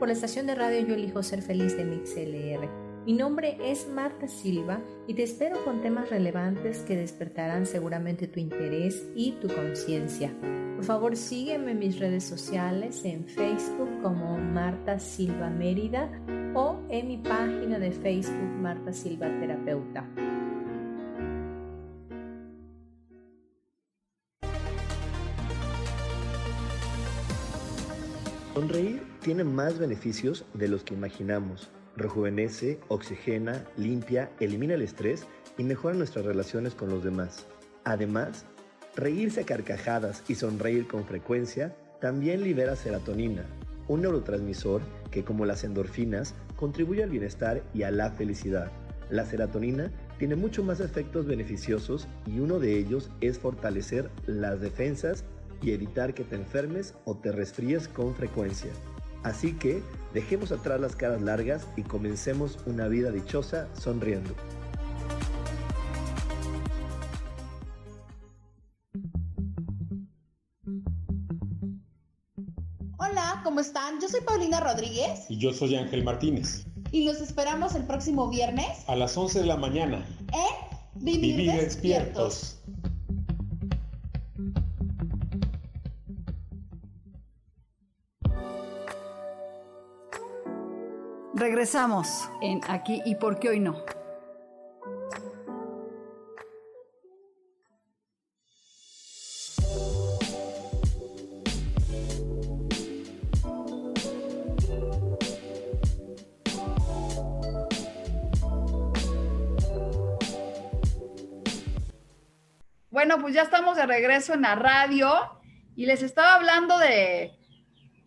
por 0.00 0.08
la 0.08 0.14
estación 0.14 0.46
de 0.48 0.56
radio 0.56 0.84
Yo 0.84 0.94
elijo 0.94 1.22
ser 1.22 1.42
feliz 1.42 1.76
de 1.76 1.84
MixLR 1.84 2.89
Mi 3.06 3.14
nombre 3.14 3.56
es 3.64 3.88
Marta 3.88 4.28
Silva 4.28 4.78
y 5.06 5.14
te 5.14 5.22
espero 5.22 5.64
con 5.64 5.80
temas 5.80 6.10
relevantes 6.10 6.80
que 6.80 6.96
despertarán 6.96 7.64
seguramente 7.64 8.28
tu 8.28 8.40
interés 8.40 9.08
y 9.14 9.32
tu 9.40 9.48
conciencia. 9.48 10.30
Por 10.76 10.84
favor, 10.84 11.16
sígueme 11.16 11.70
en 11.70 11.78
mis 11.78 11.98
redes 11.98 12.24
sociales 12.24 13.02
en 13.06 13.24
Facebook 13.24 14.02
como 14.02 14.36
Marta 14.36 14.98
Silva 14.98 15.48
Mérida 15.48 16.10
o 16.54 16.78
en 16.90 17.08
mi 17.08 17.16
página 17.16 17.78
de 17.78 17.90
Facebook 17.90 18.60
Marta 18.60 18.92
Silva 18.92 19.28
Terapeuta. 19.40 20.06
Sonreír 28.54 29.02
tiene 29.22 29.42
más 29.42 29.78
beneficios 29.78 30.44
de 30.52 30.68
los 30.68 30.84
que 30.84 30.92
imaginamos. 30.92 31.70
Rejuvenece, 31.96 32.78
oxigena, 32.88 33.64
limpia, 33.76 34.30
elimina 34.40 34.74
el 34.74 34.82
estrés 34.82 35.26
y 35.58 35.64
mejora 35.64 35.96
nuestras 35.96 36.24
relaciones 36.24 36.74
con 36.74 36.88
los 36.88 37.04
demás. 37.04 37.46
Además, 37.84 38.44
reírse 38.96 39.40
a 39.40 39.46
carcajadas 39.46 40.22
y 40.28 40.34
sonreír 40.34 40.86
con 40.86 41.04
frecuencia 41.04 41.74
también 42.00 42.42
libera 42.42 42.76
serotonina, 42.76 43.44
un 43.88 44.02
neurotransmisor 44.02 44.80
que 45.10 45.24
como 45.24 45.44
las 45.44 45.64
endorfinas 45.64 46.34
contribuye 46.56 47.02
al 47.02 47.10
bienestar 47.10 47.62
y 47.74 47.82
a 47.82 47.90
la 47.90 48.10
felicidad. 48.10 48.70
La 49.10 49.24
serotonina 49.24 49.90
tiene 50.18 50.36
mucho 50.36 50.62
más 50.62 50.80
efectos 50.80 51.26
beneficiosos 51.26 52.06
y 52.26 52.38
uno 52.38 52.60
de 52.60 52.78
ellos 52.78 53.10
es 53.20 53.38
fortalecer 53.38 54.08
las 54.26 54.60
defensas 54.60 55.24
y 55.62 55.72
evitar 55.72 56.14
que 56.14 56.24
te 56.24 56.36
enfermes 56.36 56.94
o 57.04 57.16
te 57.16 57.32
resfríes 57.32 57.88
con 57.88 58.14
frecuencia. 58.14 58.70
Así 59.22 59.52
que 59.52 59.82
dejemos 60.14 60.50
atrás 60.50 60.80
las 60.80 60.96
caras 60.96 61.20
largas 61.20 61.66
y 61.76 61.82
comencemos 61.82 62.58
una 62.66 62.88
vida 62.88 63.10
dichosa 63.10 63.68
sonriendo. 63.78 64.34
Hola, 72.96 73.40
¿cómo 73.44 73.60
están? 73.60 74.00
Yo 74.00 74.08
soy 74.08 74.20
Paulina 74.22 74.60
Rodríguez. 74.60 75.26
Y 75.28 75.38
yo 75.38 75.52
soy 75.52 75.76
Ángel 75.76 76.02
Martínez. 76.02 76.66
Y 76.90 77.04
los 77.04 77.20
esperamos 77.20 77.74
el 77.74 77.84
próximo 77.84 78.28
viernes. 78.30 78.88
A 78.88 78.96
las 78.96 79.16
11 79.16 79.40
de 79.40 79.46
la 79.46 79.56
mañana. 79.56 80.04
En 80.32 80.70
Vivir, 80.94 81.52
despiertos. 81.52 82.59
Regresamos 91.50 92.30
en 92.40 92.60
Aquí 92.68 93.02
y 93.04 93.16
por 93.16 93.40
qué 93.40 93.48
hoy 93.48 93.58
no. 93.58 93.84
Bueno, 112.90 113.18
pues 113.20 113.34
ya 113.34 113.42
estamos 113.42 113.76
de 113.76 113.86
regreso 113.86 114.34
en 114.34 114.42
la 114.42 114.54
radio 114.54 115.10
y 115.74 115.86
les 115.86 116.02
estaba 116.04 116.36
hablando 116.36 116.78
de, 116.78 117.32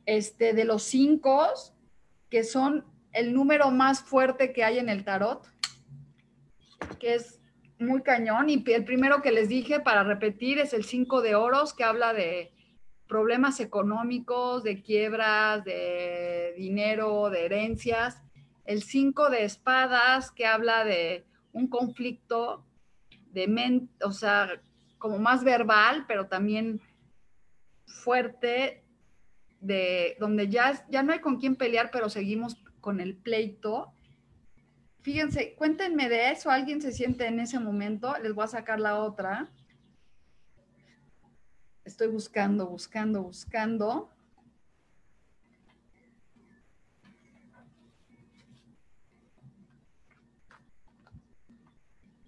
este, 0.05 0.53
de 0.53 0.63
los 0.63 0.83
cinco, 0.83 1.45
que 2.29 2.45
son 2.45 2.92
el 3.13 3.33
número 3.33 3.71
más 3.71 4.01
fuerte 4.01 4.51
que 4.51 4.63
hay 4.63 4.79
en 4.79 4.89
el 4.89 5.05
tarot, 5.05 5.47
que 6.99 7.15
es 7.15 7.39
muy 7.79 8.01
cañón. 8.01 8.49
Y 8.49 8.63
el 8.71 8.83
primero 8.83 9.21
que 9.21 9.31
les 9.31 9.49
dije 9.49 9.79
para 9.79 10.03
repetir 10.03 10.59
es 10.59 10.73
el 10.73 10.83
5 10.83 11.21
de 11.21 11.35
oros, 11.35 11.73
que 11.73 11.83
habla 11.83 12.13
de 12.13 12.51
problemas 13.07 13.59
económicos, 13.59 14.63
de 14.63 14.81
quiebras, 14.81 15.63
de 15.63 16.55
dinero, 16.57 17.29
de 17.29 17.45
herencias. 17.45 18.21
El 18.65 18.81
5 18.81 19.29
de 19.29 19.43
espadas, 19.43 20.31
que 20.31 20.45
habla 20.45 20.83
de 20.83 21.25
un 21.51 21.67
conflicto 21.67 22.65
de 23.31 23.87
o 24.03 24.11
sea, 24.11 24.61
como 24.97 25.17
más 25.17 25.43
verbal, 25.43 26.05
pero 26.07 26.27
también 26.27 26.81
fuerte, 27.85 28.83
de 29.59 30.15
donde 30.19 30.49
ya, 30.49 30.85
ya 30.89 31.03
no 31.03 31.13
hay 31.13 31.19
con 31.19 31.39
quién 31.39 31.55
pelear, 31.55 31.89
pero 31.91 32.09
seguimos 32.09 32.62
con 32.83 32.99
el 32.99 33.15
pleito. 33.15 33.93
Fíjense, 35.01 35.55
cuéntenme 35.55 36.09
de 36.09 36.31
eso, 36.31 36.51
alguien 36.51 36.81
se 36.81 36.91
siente 36.91 37.25
en 37.25 37.39
ese 37.39 37.57
momento, 37.59 38.13
les 38.21 38.33
voy 38.35 38.43
a 38.43 38.47
sacar 38.47 38.79
la 38.79 38.99
otra. 38.99 39.49
Estoy 41.85 42.07
buscando, 42.07 42.67
buscando, 42.67 43.23
buscando. 43.23 44.09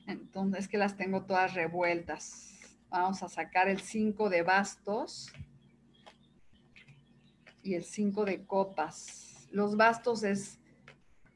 Entonces, 0.08 0.62
es 0.62 0.68
que 0.70 0.78
las 0.78 0.96
tengo 0.96 1.24
todas 1.24 1.54
revueltas. 1.54 2.60
Vamos 2.90 3.22
a 3.24 3.28
sacar 3.28 3.68
el 3.68 3.82
5 3.82 4.30
de 4.30 4.44
bastos 4.44 5.34
y 7.62 7.74
el 7.74 7.84
5 7.84 8.24
de 8.24 8.46
copas 8.46 9.35
los 9.56 9.78
bastos 9.78 10.24
es 10.24 10.60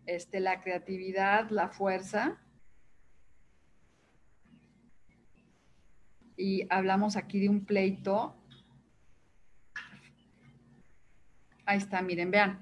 este, 0.05 0.41
la 0.41 0.59
creatividad, 0.59 1.49
la 1.51 1.69
fuerza. 1.69 2.37
Y 6.35 6.67
hablamos 6.69 7.15
aquí 7.15 7.39
de 7.39 7.47
un 7.47 7.63
pleito. 7.63 8.35
Ahí 11.65 11.77
está, 11.77 12.01
miren, 12.01 12.29
vean. 12.29 12.61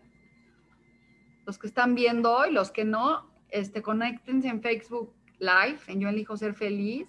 Los 1.47 1.57
que 1.57 1.65
están 1.65 1.95
viendo 1.95 2.37
hoy, 2.37 2.53
los 2.53 2.69
que 2.69 2.85
no, 2.85 3.27
este, 3.49 3.81
conéctense 3.81 4.49
en 4.49 4.61
Facebook 4.61 5.11
Live, 5.39 5.79
en 5.87 6.01
Yo 6.01 6.09
Elijo 6.09 6.37
Ser 6.37 6.53
Feliz. 6.53 7.07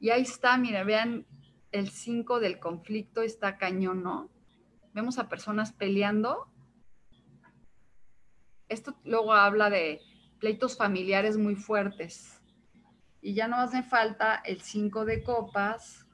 Y 0.00 0.10
ahí 0.10 0.22
está, 0.22 0.58
miren, 0.58 0.84
vean, 0.84 1.26
el 1.70 1.90
5 1.90 2.40
del 2.40 2.58
conflicto 2.58 3.22
está 3.22 3.56
cañón, 3.56 4.02
¿no? 4.02 4.32
Vemos 4.94 5.20
a 5.20 5.28
personas 5.28 5.72
peleando 5.72 6.51
esto 8.72 8.96
luego 9.04 9.32
habla 9.32 9.70
de 9.70 10.00
pleitos 10.40 10.76
familiares 10.76 11.36
muy 11.36 11.54
fuertes. 11.54 12.40
Y 13.20 13.34
ya 13.34 13.46
no 13.46 13.56
hace 13.56 13.82
falta 13.82 14.42
el 14.44 14.60
5 14.60 15.04
de 15.04 15.22
copas. 15.22 16.06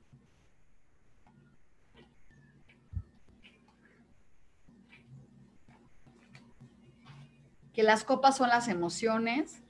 Que 7.73 7.83
las 7.83 8.05
copas 8.05 8.37
son 8.37 8.49
las 8.49 8.69
emociones, 8.69 9.63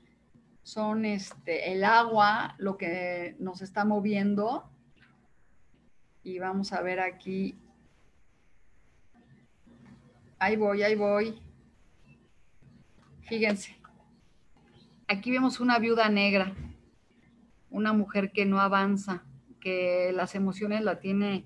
son 0.63 1.05
este, 1.05 1.73
el 1.73 1.85
agua, 1.85 2.55
lo 2.59 2.77
que 2.79 3.37
nos 3.39 3.61
está 3.61 3.85
moviendo. 3.85 4.69
Y 6.25 6.39
vamos 6.39 6.73
a 6.73 6.81
ver 6.83 7.01
aquí. 7.01 7.57
Ahí 10.39 10.57
voy, 10.57 10.83
ahí 10.83 10.95
voy. 10.95 11.48
Fíjense, 13.29 13.77
aquí 15.07 15.31
vemos 15.31 15.61
una 15.61 15.79
viuda 15.79 16.09
negra, 16.09 16.55
una 17.69 17.93
mujer 17.93 18.33
que 18.33 18.47
no 18.47 18.59
avanza, 18.59 19.23
que 19.61 20.13
las 20.15 20.35
emociones 20.35 20.83
la 20.83 20.99
tiene 20.99 21.45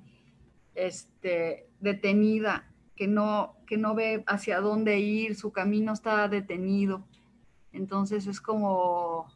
este, 0.75 1.69
detenida, 1.81 2.71
que 2.95 3.09
no, 3.09 3.57
que 3.67 3.79
no 3.79 3.97
ve 3.97 4.23
hacia 4.29 4.61
dónde 4.61 5.01
ir, 5.01 5.35
su 5.35 5.51
camino 5.51 5.93
está 5.93 6.29
detenido. 6.29 7.05
Entonces 7.73 8.29
es 8.29 8.41
como 8.41 9.27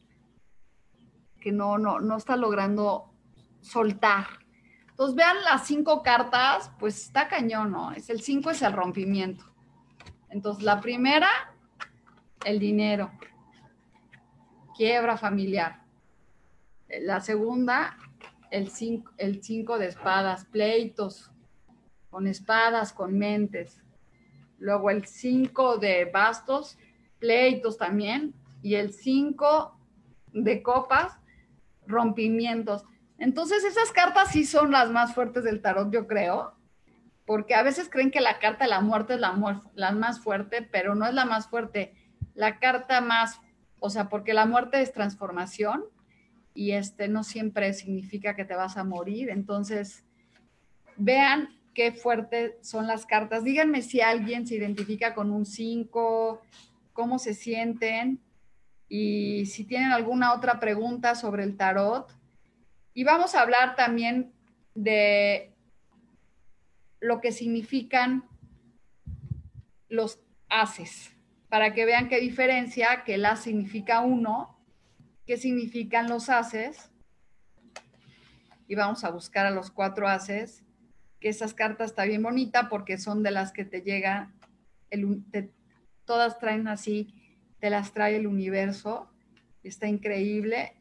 que 1.41 1.51
no, 1.51 1.79
no, 1.79 1.99
no 1.99 2.17
está 2.17 2.37
logrando 2.37 3.13
soltar. 3.61 4.27
Entonces 4.91 5.17
vean 5.17 5.43
las 5.43 5.67
cinco 5.67 6.03
cartas, 6.05 6.71
pues 6.79 7.03
está 7.03 7.27
cañón, 7.27 7.73
¿no? 7.73 7.93
Es 7.93 8.09
el 8.09 8.21
cinco 8.21 8.51
es 8.51 8.63
el 8.63 8.73
rompimiento. 8.73 9.45
Entonces 10.31 10.63
la 10.63 10.81
primera 10.81 11.29
el 12.47 12.61
dinero, 12.61 13.11
quiebra 14.77 15.17
familiar. 15.17 15.83
La 17.01 17.21
segunda, 17.21 17.99
el 18.53 18.71
cinco, 18.71 19.11
el 19.19 19.43
cinco 19.43 19.79
de 19.79 19.89
espadas, 19.89 20.45
pleitos 20.45 21.33
con 22.09 22.29
espadas, 22.29 22.93
con 22.93 23.19
mentes. 23.19 23.83
Luego 24.61 24.91
el 24.91 25.07
cinco 25.07 25.77
de 25.79 26.05
bastos, 26.05 26.79
pleitos 27.19 27.79
también. 27.79 28.33
Y 28.63 28.77
el 28.77 28.93
cinco 28.93 29.77
de 30.33 30.63
copas, 30.63 31.19
rompimientos. 31.89 32.85
Entonces 33.19 33.65
esas 33.65 33.91
cartas 33.91 34.31
sí 34.31 34.45
son 34.45 34.71
las 34.71 34.89
más 34.91 35.15
fuertes 35.15 35.43
del 35.43 35.61
tarot, 35.61 35.93
yo 35.93 36.07
creo, 36.07 36.55
porque 37.27 37.57
a 37.57 37.65
veces 37.65 37.89
creen 37.91 38.13
que 38.13 38.21
la 38.21 38.39
carta 38.39 38.65
de 38.65 38.71
la 38.71 38.81
muerte 38.81 39.15
es 39.15 39.21
la, 39.21 39.63
la 39.75 39.91
más 39.91 40.21
fuerte, 40.21 40.63
pero 40.63 40.95
no 40.95 41.07
es 41.07 41.15
la 41.15 41.25
más 41.25 41.49
fuerte 41.49 42.06
la 42.37 42.61
carta 42.61 43.01
más 43.01 43.41
o 43.79 43.91
sea, 43.91 44.09
porque 44.09 44.35
la 44.35 44.47
muerte 44.47 44.81
es 44.81 44.93
transformación 44.93 45.85
y 46.55 46.73
este 46.73 47.09
no 47.09 47.23
siempre 47.25 47.73
significa 47.75 48.35
que 48.35 48.45
te 48.45 48.55
vas 48.55 48.77
a 48.77 48.85
morir. 48.85 49.31
Entonces, 49.31 50.05
vean 50.97 51.51
qué 51.75 51.93
fuertes 51.93 52.55
son 52.63 52.87
las 52.87 53.05
cartas. 53.05 53.45
Díganme 53.45 53.83
si 53.83 54.01
alguien 54.01 54.47
se 54.47 54.55
identifica 54.55 55.15
con 55.15 55.31
un 55.31 55.45
5, 55.45 56.43
cómo 56.93 57.19
se 57.19 57.35
sienten 57.35 58.21
y 58.89 59.47
si 59.47 59.65
tienen 59.65 59.93
alguna 59.93 60.33
otra 60.33 60.59
pregunta 60.59 61.15
sobre 61.15 61.45
el 61.45 61.57
tarot. 61.57 62.11
Y 62.95 63.05
vamos 63.05 63.35
a 63.35 63.43
hablar 63.43 63.77
también 63.77 64.33
de 64.75 65.53
lo 67.01 67.21
que 67.21 67.31
significan 67.31 68.25
los 69.89 70.19
haces, 70.49 71.16
para 71.49 71.75
que 71.75 71.85
vean 71.85 72.09
qué 72.09 72.21
diferencia, 72.21 73.05
que 73.05 73.15
el 73.15 73.25
as 73.25 73.43
significa 73.43 74.01
uno, 74.01 74.59
qué 75.27 75.37
significan 75.37 76.09
los 76.09 76.29
haces. 76.29 76.91
Y 78.69 78.75
vamos 78.75 79.05
a 79.05 79.11
buscar 79.11 79.47
a 79.47 79.51
los 79.51 79.71
cuatro 79.71 80.09
haces 80.09 80.67
que 81.21 81.29
esas 81.29 81.55
cartas 81.55 81.91
está 81.91 82.05
bien 82.05 82.23
bonita 82.23 82.69
porque 82.69 82.99
son 82.99 83.23
de 83.23 83.31
las 83.31 83.53
que 83.53 83.65
te 83.65 83.83
llega, 83.83 84.33
el, 84.91 85.25
todas 86.05 86.39
traen 86.39 86.69
así, 86.69 87.15
te 87.59 87.71
las 87.71 87.93
trae 87.93 88.17
el 88.17 88.27
universo, 88.27 89.11
está 89.63 89.89
increíble 89.89 90.75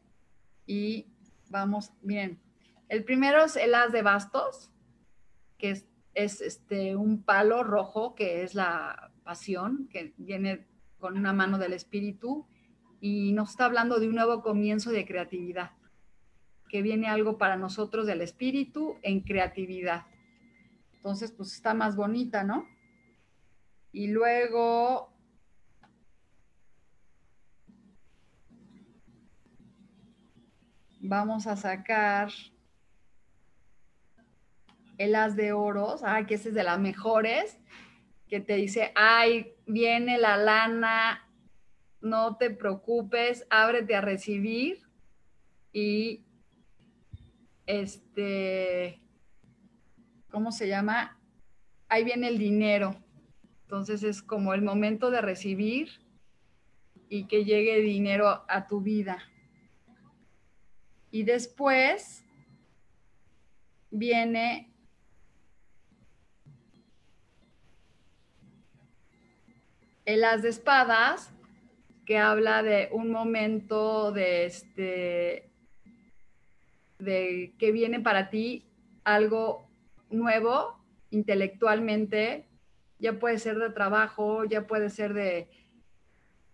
y 0.66 1.06
vamos, 1.48 1.92
bien. 2.02 2.40
El 2.88 3.04
primero 3.04 3.44
es 3.44 3.56
el 3.56 3.74
as 3.74 3.92
de 3.92 4.02
bastos, 4.02 4.70
que 5.58 5.70
es, 5.70 5.86
es 6.14 6.40
este, 6.40 6.96
un 6.96 7.22
palo 7.22 7.64
rojo, 7.64 8.14
que 8.14 8.42
es 8.42 8.54
la 8.54 9.12
pasión, 9.26 9.88
que 9.90 10.14
viene 10.16 10.66
con 10.98 11.18
una 11.18 11.34
mano 11.34 11.58
del 11.58 11.74
espíritu 11.74 12.46
y 13.00 13.32
nos 13.32 13.50
está 13.50 13.66
hablando 13.66 13.98
de 13.98 14.08
un 14.08 14.14
nuevo 14.14 14.40
comienzo 14.40 14.92
de 14.92 15.04
creatividad, 15.04 15.72
que 16.70 16.80
viene 16.80 17.08
algo 17.08 17.36
para 17.36 17.56
nosotros 17.56 18.06
del 18.06 18.22
espíritu 18.22 18.96
en 19.02 19.20
creatividad. 19.20 20.06
Entonces, 20.94 21.32
pues 21.32 21.52
está 21.52 21.74
más 21.74 21.96
bonita, 21.96 22.44
¿no? 22.44 22.66
Y 23.92 24.08
luego... 24.08 25.12
Vamos 31.08 31.46
a 31.46 31.54
sacar 31.54 32.30
el 34.98 35.14
as 35.14 35.36
de 35.36 35.52
oros, 35.52 36.02
ay, 36.02 36.26
que 36.26 36.34
ese 36.34 36.48
es 36.48 36.54
de 36.54 36.64
las 36.64 36.80
mejores, 36.80 37.58
que 38.28 38.40
te 38.40 38.56
dice, 38.56 38.92
ay, 38.94 39.54
viene 39.66 40.18
la 40.18 40.36
lana, 40.36 41.28
no 42.00 42.36
te 42.36 42.50
preocupes, 42.50 43.46
ábrete 43.50 43.94
a 43.94 44.00
recibir 44.00 44.80
y 45.72 46.24
este 47.66 49.00
¿cómo 50.30 50.52
se 50.52 50.68
llama? 50.68 51.18
Ahí 51.88 52.04
viene 52.04 52.28
el 52.28 52.36
dinero. 52.36 52.94
Entonces 53.62 54.02
es 54.02 54.22
como 54.22 54.52
el 54.52 54.60
momento 54.60 55.10
de 55.10 55.22
recibir 55.22 55.88
y 57.08 57.24
que 57.24 57.44
llegue 57.44 57.80
dinero 57.80 58.44
a 58.46 58.66
tu 58.66 58.80
vida. 58.80 59.18
Y 61.10 61.22
después 61.22 62.24
viene 63.90 64.75
el 70.06 70.24
as 70.24 70.40
de 70.42 70.48
espadas, 70.48 71.32
que 72.06 72.18
habla 72.18 72.62
de 72.62 72.88
un 72.92 73.10
momento 73.10 74.12
de 74.12 74.46
este 74.46 75.50
de 76.98 77.54
que 77.58 77.72
viene 77.72 78.00
para 78.00 78.30
ti 78.30 78.64
algo 79.04 79.68
nuevo 80.08 80.78
intelectualmente, 81.10 82.46
ya 82.98 83.18
puede 83.18 83.38
ser 83.38 83.58
de 83.58 83.70
trabajo, 83.70 84.44
ya 84.44 84.66
puede 84.66 84.88
ser 84.88 85.12
de, 85.12 85.50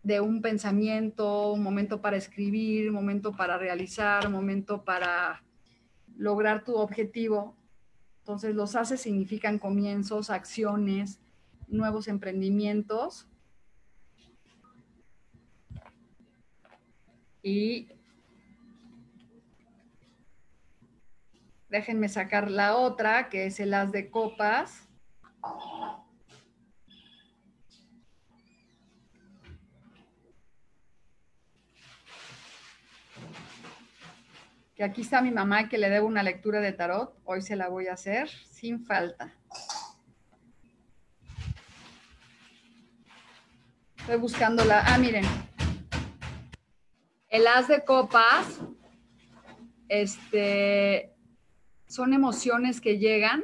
de 0.03 0.21
un 0.21 0.43
pensamiento, 0.43 1.53
un 1.53 1.63
momento 1.63 2.01
para 2.01 2.17
escribir, 2.17 2.89
un 2.89 2.95
momento 2.95 3.37
para 3.37 3.59
realizar, 3.59 4.27
un 4.27 4.33
momento 4.33 4.85
para 4.85 5.45
lograr 6.17 6.65
tu 6.65 6.75
objetivo. 6.75 7.57
Entonces 8.21 8.55
los 8.55 8.75
haces 8.75 9.01
significan 9.01 9.59
comienzos, 9.59 10.31
acciones, 10.31 11.21
nuevos 11.69 12.09
emprendimientos. 12.09 13.29
Y 17.43 17.89
Déjenme 21.73 22.11
sacar 22.11 22.51
la 22.51 22.77
otra, 22.77 23.31
que 23.31 23.47
es 23.47 23.59
el 23.59 23.73
as 23.73 23.91
de 23.93 24.11
copas. 24.11 24.87
Que 34.77 34.85
aquí 34.85 35.01
está 35.01 35.23
mi 35.23 35.31
mamá 35.31 35.71
que 35.71 35.79
le 35.79 35.89
debo 35.89 36.07
una 36.07 36.23
lectura 36.23 36.61
de 36.61 36.73
tarot. 36.73 37.19
Hoy 37.25 37.41
se 37.41 37.57
la 37.57 37.71
voy 37.71 37.87
a 37.87 37.95
hacer 37.95 38.29
sin 38.29 38.85
falta. 38.85 39.33
Estoy 43.97 44.19
buscando 44.19 44.63
la... 44.63 44.83
Ah, 44.85 44.99
miren. 44.99 45.25
El 47.33 47.47
as 47.47 47.67
de 47.67 47.83
copas, 47.83 48.61
este, 49.89 51.15
son 51.87 52.13
emociones 52.13 52.79
que 52.79 52.99
llegan, 52.99 53.43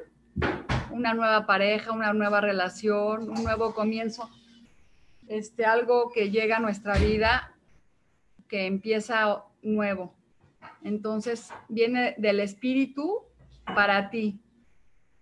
una 0.91 1.15
nueva 1.15 1.47
pareja, 1.47 1.93
una 1.93 2.13
nueva 2.13 2.43
relación, 2.43 3.31
un 3.31 3.43
nuevo 3.43 3.73
comienzo, 3.73 4.29
este, 5.27 5.65
algo 5.65 6.13
que 6.13 6.31
llega 6.31 6.59
a 6.59 6.61
nuestra 6.61 6.99
vida, 6.99 7.57
que 8.47 8.67
empieza 8.67 9.45
nuevo. 9.63 10.15
Entonces, 10.85 11.49
viene 11.71 12.15
del 12.19 12.41
espíritu 12.41 13.23
para 13.75 14.11
ti. 14.11 14.39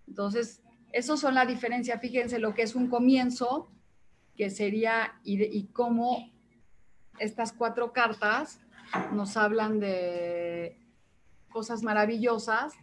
Entonces, 0.09 0.61
eso 0.91 1.15
son 1.15 1.35
la 1.35 1.45
diferencia. 1.45 1.99
Fíjense 1.99 2.37
lo 2.37 2.53
que 2.53 2.63
es 2.63 2.75
un 2.75 2.89
comienzo, 2.89 3.71
que 4.35 4.49
sería, 4.49 5.21
y, 5.23 5.41
y 5.41 5.67
cómo 5.67 6.36
estas 7.19 7.53
cuatro 7.53 7.93
cartas 7.93 8.59
nos 9.11 9.37
hablan 9.37 9.79
de 9.79 10.79
cosas 11.51 11.83
maravillosas 11.83 12.73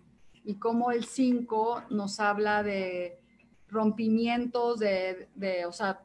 y 0.44 0.56
cómo 0.56 0.90
el 0.90 1.04
5 1.04 1.84
nos 1.90 2.20
habla 2.20 2.62
de 2.62 3.18
rompimientos, 3.68 4.78
de, 4.78 5.28
de, 5.34 5.66
o 5.66 5.72
sea, 5.72 6.02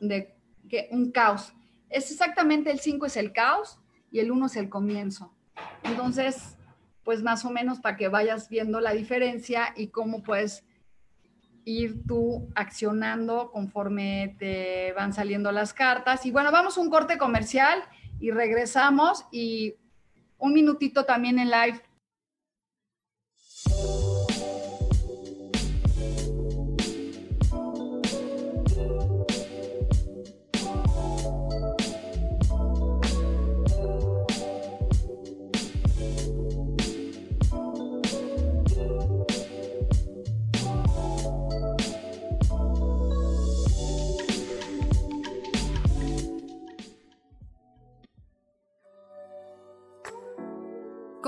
de 0.00 0.34
que 0.68 0.88
un 0.90 1.10
caos. 1.10 1.52
Es 1.90 2.10
exactamente 2.10 2.70
el 2.70 2.80
5 2.80 3.06
es 3.06 3.16
el 3.16 3.32
caos 3.32 3.78
y 4.10 4.20
el 4.20 4.30
1 4.30 4.46
es 4.46 4.56
el 4.56 4.68
comienzo. 4.68 5.32
Entonces, 5.82 6.56
pues 7.04 7.22
más 7.22 7.44
o 7.44 7.50
menos 7.50 7.80
para 7.80 7.96
que 7.96 8.08
vayas 8.08 8.48
viendo 8.48 8.80
la 8.80 8.92
diferencia 8.92 9.74
y 9.76 9.88
cómo 9.88 10.22
puedes 10.22 10.64
ir 11.64 12.06
tú 12.06 12.48
accionando 12.54 13.50
conforme 13.50 14.36
te 14.38 14.92
van 14.92 15.12
saliendo 15.12 15.52
las 15.52 15.72
cartas. 15.72 16.26
Y 16.26 16.30
bueno, 16.30 16.52
vamos 16.52 16.76
a 16.76 16.80
un 16.80 16.90
corte 16.90 17.18
comercial 17.18 17.82
y 18.20 18.30
regresamos 18.30 19.26
y 19.32 19.74
un 20.38 20.52
minutito 20.52 21.04
también 21.04 21.38
en 21.38 21.50
live 21.50 21.80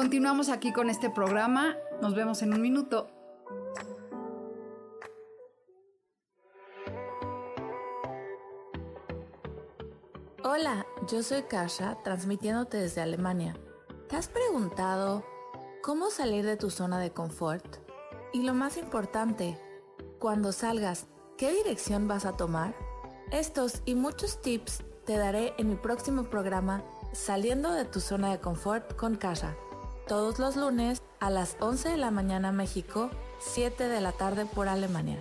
Continuamos 0.07 0.51
aquí 0.51 0.73
con 0.73 0.89
este 0.89 1.11
programa. 1.11 1.75
Nos 2.01 2.15
vemos 2.15 2.41
en 2.43 2.55
un 2.55 2.63
minuto. 2.63 3.09
Hola, 10.45 10.87
yo 11.09 11.25
soy 11.25 11.43
Kasha, 11.43 11.99
transmitiéndote 12.05 12.77
desde 12.77 13.01
Alemania. 13.01 13.57
¿Te 14.09 14.15
has 14.15 14.29
preguntado 14.29 15.25
cómo 15.83 16.11
salir 16.11 16.47
de 16.47 16.57
tu 16.57 16.71
zona 16.71 17.01
de 17.01 17.11
confort? 17.11 17.67
Y 18.33 18.43
lo 18.43 18.55
más 18.55 18.77
importante, 18.77 19.59
cuando 20.21 20.53
salgas, 20.53 21.09
¿qué 21.37 21.51
dirección 21.53 22.07
vas 22.07 22.27
a 22.27 22.37
tomar? 22.37 22.77
Estos 23.33 23.83
y 23.85 23.97
muchos 23.97 24.41
tips 24.41 24.85
te 25.05 25.17
daré 25.17 25.53
en 25.59 25.69
mi 25.69 25.75
próximo 25.75 26.31
programa 26.31 26.85
Saliendo 27.13 27.73
de 27.73 27.87
tu 27.87 27.99
zona 27.99 28.31
de 28.31 28.41
confort 28.41 28.95
con 28.95 29.17
Casa, 29.17 29.57
todos 30.07 30.39
los 30.39 30.57
lunes 30.57 31.03
a 31.21 31.31
las 31.31 31.57
11 31.61 31.91
de 31.91 31.97
la 31.97 32.11
mañana 32.11 32.53
México, 32.53 33.11
7 33.41 33.89
de 33.89 34.01
la 34.01 34.13
tarde 34.13 34.47
por 34.47 34.69
Alemania. 34.69 35.19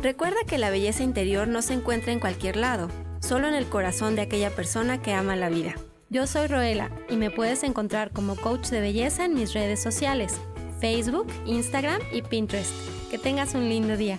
Recuerda 0.00 0.36
que 0.46 0.58
la 0.58 0.70
belleza 0.70 1.02
interior 1.02 1.48
no 1.48 1.60
se 1.60 1.74
encuentra 1.74 2.12
en 2.12 2.20
cualquier 2.20 2.56
lado, 2.56 2.88
solo 3.20 3.48
en 3.48 3.54
el 3.54 3.68
corazón 3.68 4.14
de 4.14 4.22
aquella 4.22 4.54
persona 4.54 5.02
que 5.02 5.12
ama 5.12 5.34
la 5.34 5.48
vida. 5.48 5.74
Yo 6.08 6.26
soy 6.26 6.46
Roela 6.46 6.90
y 7.10 7.16
me 7.16 7.30
puedes 7.30 7.64
encontrar 7.64 8.12
como 8.12 8.36
coach 8.36 8.68
de 8.68 8.80
belleza 8.80 9.24
en 9.24 9.34
mis 9.34 9.52
redes 9.54 9.82
sociales, 9.82 10.40
Facebook, 10.80 11.26
Instagram 11.46 12.00
y 12.12 12.22
Pinterest. 12.22 12.72
Que 13.10 13.18
tengas 13.18 13.54
un 13.54 13.68
lindo 13.68 13.96
día. 13.96 14.18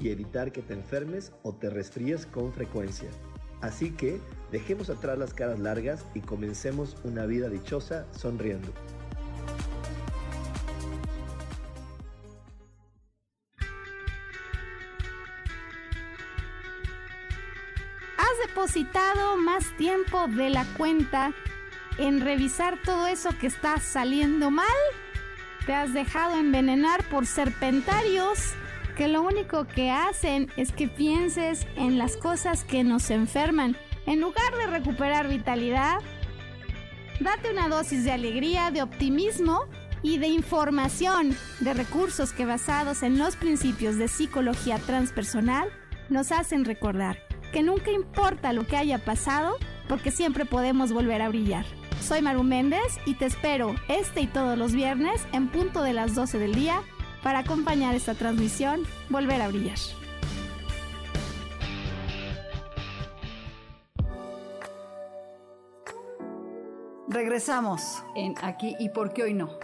y 0.00 0.10
evitar 0.10 0.52
que 0.52 0.62
te 0.62 0.74
enfermes 0.74 1.32
o 1.42 1.54
te 1.54 1.70
resfríes 1.70 2.26
con 2.26 2.52
frecuencia. 2.52 3.08
Así 3.60 3.90
que 3.90 4.20
dejemos 4.52 4.90
atrás 4.90 5.18
las 5.18 5.32
caras 5.32 5.58
largas 5.58 6.04
y 6.14 6.20
comencemos 6.20 6.96
una 7.04 7.26
vida 7.26 7.48
dichosa 7.48 8.06
sonriendo. 8.12 8.72
depositado 18.66 19.36
más 19.36 19.76
tiempo 19.76 20.26
de 20.28 20.50
la 20.50 20.64
cuenta 20.76 21.32
en 21.98 22.20
revisar 22.20 22.80
todo 22.82 23.06
eso 23.06 23.30
que 23.38 23.46
está 23.46 23.78
saliendo 23.78 24.50
mal? 24.50 24.66
¿Te 25.66 25.74
has 25.74 25.92
dejado 25.92 26.36
envenenar 26.36 27.04
por 27.04 27.26
serpentarios 27.26 28.54
que 28.96 29.08
lo 29.08 29.22
único 29.22 29.66
que 29.66 29.90
hacen 29.90 30.50
es 30.56 30.72
que 30.72 30.88
pienses 30.88 31.66
en 31.76 31.98
las 31.98 32.16
cosas 32.16 32.64
que 32.64 32.82
nos 32.82 33.10
enferman 33.10 33.76
en 34.06 34.20
lugar 34.20 34.56
de 34.56 34.66
recuperar 34.66 35.28
vitalidad? 35.28 35.98
Date 37.20 37.52
una 37.52 37.68
dosis 37.68 38.04
de 38.04 38.12
alegría, 38.12 38.70
de 38.70 38.82
optimismo 38.82 39.66
y 40.02 40.18
de 40.18 40.28
información, 40.28 41.36
de 41.60 41.74
recursos 41.74 42.32
que 42.32 42.46
basados 42.46 43.02
en 43.02 43.18
los 43.18 43.36
principios 43.36 43.96
de 43.96 44.08
psicología 44.08 44.78
transpersonal 44.78 45.68
nos 46.08 46.32
hacen 46.32 46.64
recordar 46.64 47.18
que 47.52 47.62
nunca 47.62 47.90
importa 47.90 48.52
lo 48.52 48.66
que 48.66 48.76
haya 48.76 48.98
pasado, 48.98 49.56
porque 49.88 50.10
siempre 50.10 50.44
podemos 50.44 50.92
volver 50.92 51.22
a 51.22 51.28
brillar. 51.28 51.64
Soy 52.02 52.22
Maru 52.22 52.42
Méndez 52.42 52.98
y 53.04 53.14
te 53.14 53.26
espero 53.26 53.74
este 53.88 54.20
y 54.22 54.26
todos 54.26 54.58
los 54.58 54.72
viernes 54.72 55.26
en 55.32 55.48
punto 55.48 55.82
de 55.82 55.92
las 55.92 56.14
12 56.14 56.38
del 56.38 56.54
día 56.54 56.82
para 57.26 57.40
acompañar 57.40 57.92
esta 57.96 58.14
transmisión 58.14 58.84
Volver 59.08 59.42
a 59.42 59.48
Brillar. 59.48 59.76
Regresamos 67.08 68.04
en 68.14 68.36
Aquí 68.42 68.76
y 68.78 68.90
por 68.90 69.12
qué 69.12 69.24
hoy 69.24 69.34
no. 69.34 69.58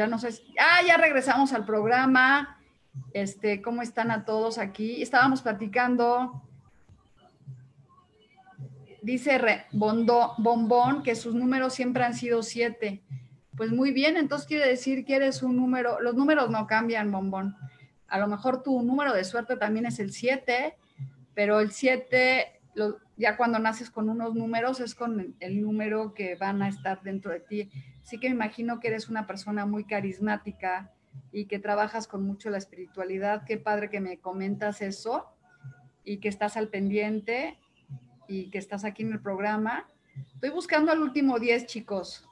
Ya 0.00 0.06
no 0.06 0.18
sé. 0.18 0.30
Ah, 0.58 0.80
ya 0.86 0.96
regresamos 0.96 1.52
al 1.52 1.66
programa. 1.66 2.58
Este, 3.12 3.60
¿cómo 3.60 3.82
están 3.82 4.10
a 4.10 4.24
todos 4.24 4.56
aquí? 4.56 5.02
Estábamos 5.02 5.42
platicando. 5.42 6.42
Dice 9.02 9.36
Re, 9.36 9.66
Bombón 9.72 11.02
que 11.02 11.14
sus 11.14 11.34
números 11.34 11.74
siempre 11.74 12.02
han 12.02 12.14
sido 12.14 12.42
siete. 12.42 13.02
Pues 13.58 13.72
muy 13.72 13.92
bien, 13.92 14.16
entonces 14.16 14.48
quiere 14.48 14.66
decir 14.66 15.04
que 15.04 15.16
eres 15.16 15.42
un 15.42 15.56
número, 15.56 16.00
los 16.00 16.14
números 16.14 16.48
no 16.48 16.66
cambian, 16.66 17.12
Bombón. 17.12 17.54
A 18.08 18.18
lo 18.18 18.26
mejor 18.26 18.62
tu 18.62 18.82
número 18.82 19.12
de 19.12 19.24
suerte 19.24 19.56
también 19.56 19.84
es 19.84 19.98
el 19.98 20.12
siete, 20.12 20.78
pero 21.34 21.60
el 21.60 21.72
siete, 21.72 22.62
ya 23.18 23.36
cuando 23.36 23.58
naces 23.58 23.90
con 23.90 24.08
unos 24.08 24.34
números 24.34 24.80
es 24.80 24.94
con 24.94 25.36
el 25.40 25.60
número 25.60 26.14
que 26.14 26.36
van 26.36 26.62
a 26.62 26.68
estar 26.68 27.02
dentro 27.02 27.32
de 27.32 27.40
ti 27.40 27.70
sí 28.02 28.18
que 28.18 28.28
me 28.28 28.34
imagino 28.34 28.80
que 28.80 28.88
eres 28.88 29.08
una 29.08 29.26
persona 29.26 29.66
muy 29.66 29.84
carismática 29.84 30.92
y 31.32 31.46
que 31.46 31.58
trabajas 31.58 32.06
con 32.06 32.22
mucho 32.24 32.50
la 32.50 32.58
espiritualidad. 32.58 33.44
Qué 33.44 33.56
padre 33.56 33.90
que 33.90 34.00
me 34.00 34.18
comentas 34.18 34.82
eso 34.82 35.26
y 36.04 36.18
que 36.18 36.28
estás 36.28 36.56
al 36.56 36.68
pendiente 36.68 37.58
y 38.28 38.50
que 38.50 38.58
estás 38.58 38.84
aquí 38.84 39.02
en 39.02 39.12
el 39.12 39.20
programa. 39.20 39.88
Estoy 40.34 40.50
buscando 40.50 40.92
al 40.92 41.00
último 41.00 41.38
10, 41.38 41.66
chicos. 41.66 42.26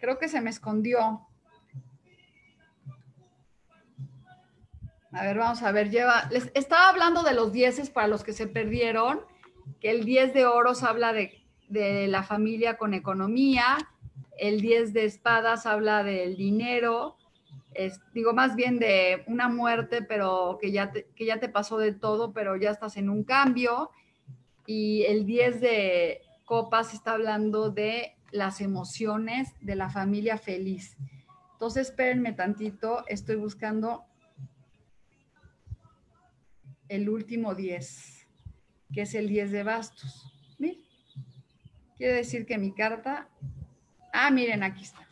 Creo 0.00 0.18
que 0.18 0.28
se 0.28 0.40
me 0.40 0.50
escondió. 0.50 1.22
A 5.10 5.24
ver, 5.24 5.38
vamos 5.38 5.62
a 5.62 5.72
ver, 5.72 5.90
lleva. 5.90 6.28
Estaba 6.54 6.90
hablando 6.90 7.22
de 7.22 7.34
los 7.34 7.52
10 7.52 7.90
para 7.90 8.08
los 8.08 8.22
que 8.22 8.32
se 8.32 8.46
perdieron, 8.46 9.20
que 9.80 9.90
el 9.90 10.04
10 10.04 10.34
de 10.34 10.46
oros 10.46 10.82
habla 10.82 11.12
de 11.12 12.06
la 12.08 12.22
familia 12.22 12.76
con 12.76 12.94
economía, 12.94 13.78
el 14.38 14.60
10 14.60 14.92
de 14.92 15.04
espadas 15.04 15.66
habla 15.66 16.02
del 16.02 16.36
dinero, 16.36 17.16
digo 18.12 18.32
más 18.32 18.56
bien 18.56 18.78
de 18.78 19.24
una 19.26 19.48
muerte, 19.48 20.02
pero 20.02 20.58
que 20.60 20.72
ya, 20.72 20.90
te, 20.90 21.06
que 21.14 21.26
ya 21.26 21.38
te 21.38 21.48
pasó 21.48 21.78
de 21.78 21.92
todo, 21.92 22.32
pero 22.32 22.56
ya 22.56 22.70
estás 22.70 22.96
en 22.96 23.08
un 23.08 23.24
cambio. 23.24 23.90
Y 24.66 25.04
el 25.04 25.26
10 25.26 25.60
de 25.60 26.22
copas 26.44 26.94
está 26.94 27.12
hablando 27.12 27.70
de 27.70 28.16
las 28.32 28.60
emociones 28.60 29.54
de 29.60 29.76
la 29.76 29.90
familia 29.90 30.38
feliz. 30.38 30.96
Entonces, 31.52 31.88
espérenme 31.88 32.32
tantito, 32.32 33.04
estoy 33.06 33.36
buscando 33.36 34.04
el 36.88 37.08
último 37.08 37.54
10, 37.54 38.26
que 38.92 39.02
es 39.02 39.14
el 39.14 39.28
10 39.28 39.52
de 39.52 39.62
bastos. 39.62 40.32
quiere 41.96 42.14
decir 42.14 42.46
que 42.46 42.58
mi 42.58 42.72
carta 42.72 43.28
Ah, 44.12 44.30
miren, 44.30 44.62
aquí 44.62 44.84
está. 44.84 45.06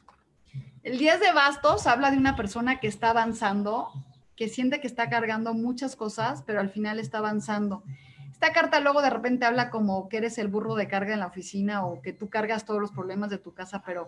El 0.82 0.98
10 0.98 1.20
de 1.20 1.32
bastos 1.32 1.86
habla 1.86 2.10
de 2.10 2.16
una 2.16 2.36
persona 2.36 2.78
que 2.78 2.86
está 2.86 3.10
avanzando, 3.10 3.90
que 4.36 4.48
siente 4.48 4.80
que 4.80 4.86
está 4.86 5.08
cargando 5.08 5.54
muchas 5.54 5.96
cosas, 5.96 6.42
pero 6.46 6.60
al 6.60 6.70
final 6.70 7.00
está 7.00 7.18
avanzando. 7.18 7.82
Esta 8.30 8.52
carta 8.52 8.80
luego 8.80 9.02
de 9.02 9.10
repente 9.10 9.46
habla 9.46 9.70
como 9.70 10.08
que 10.08 10.18
eres 10.18 10.38
el 10.38 10.48
burro 10.48 10.74
de 10.74 10.88
carga 10.88 11.14
en 11.14 11.20
la 11.20 11.26
oficina 11.26 11.84
o 11.84 12.02
que 12.02 12.12
tú 12.12 12.28
cargas 12.28 12.64
todos 12.64 12.80
los 12.80 12.92
problemas 12.92 13.30
de 13.30 13.38
tu 13.38 13.54
casa, 13.54 13.82
pero 13.84 14.06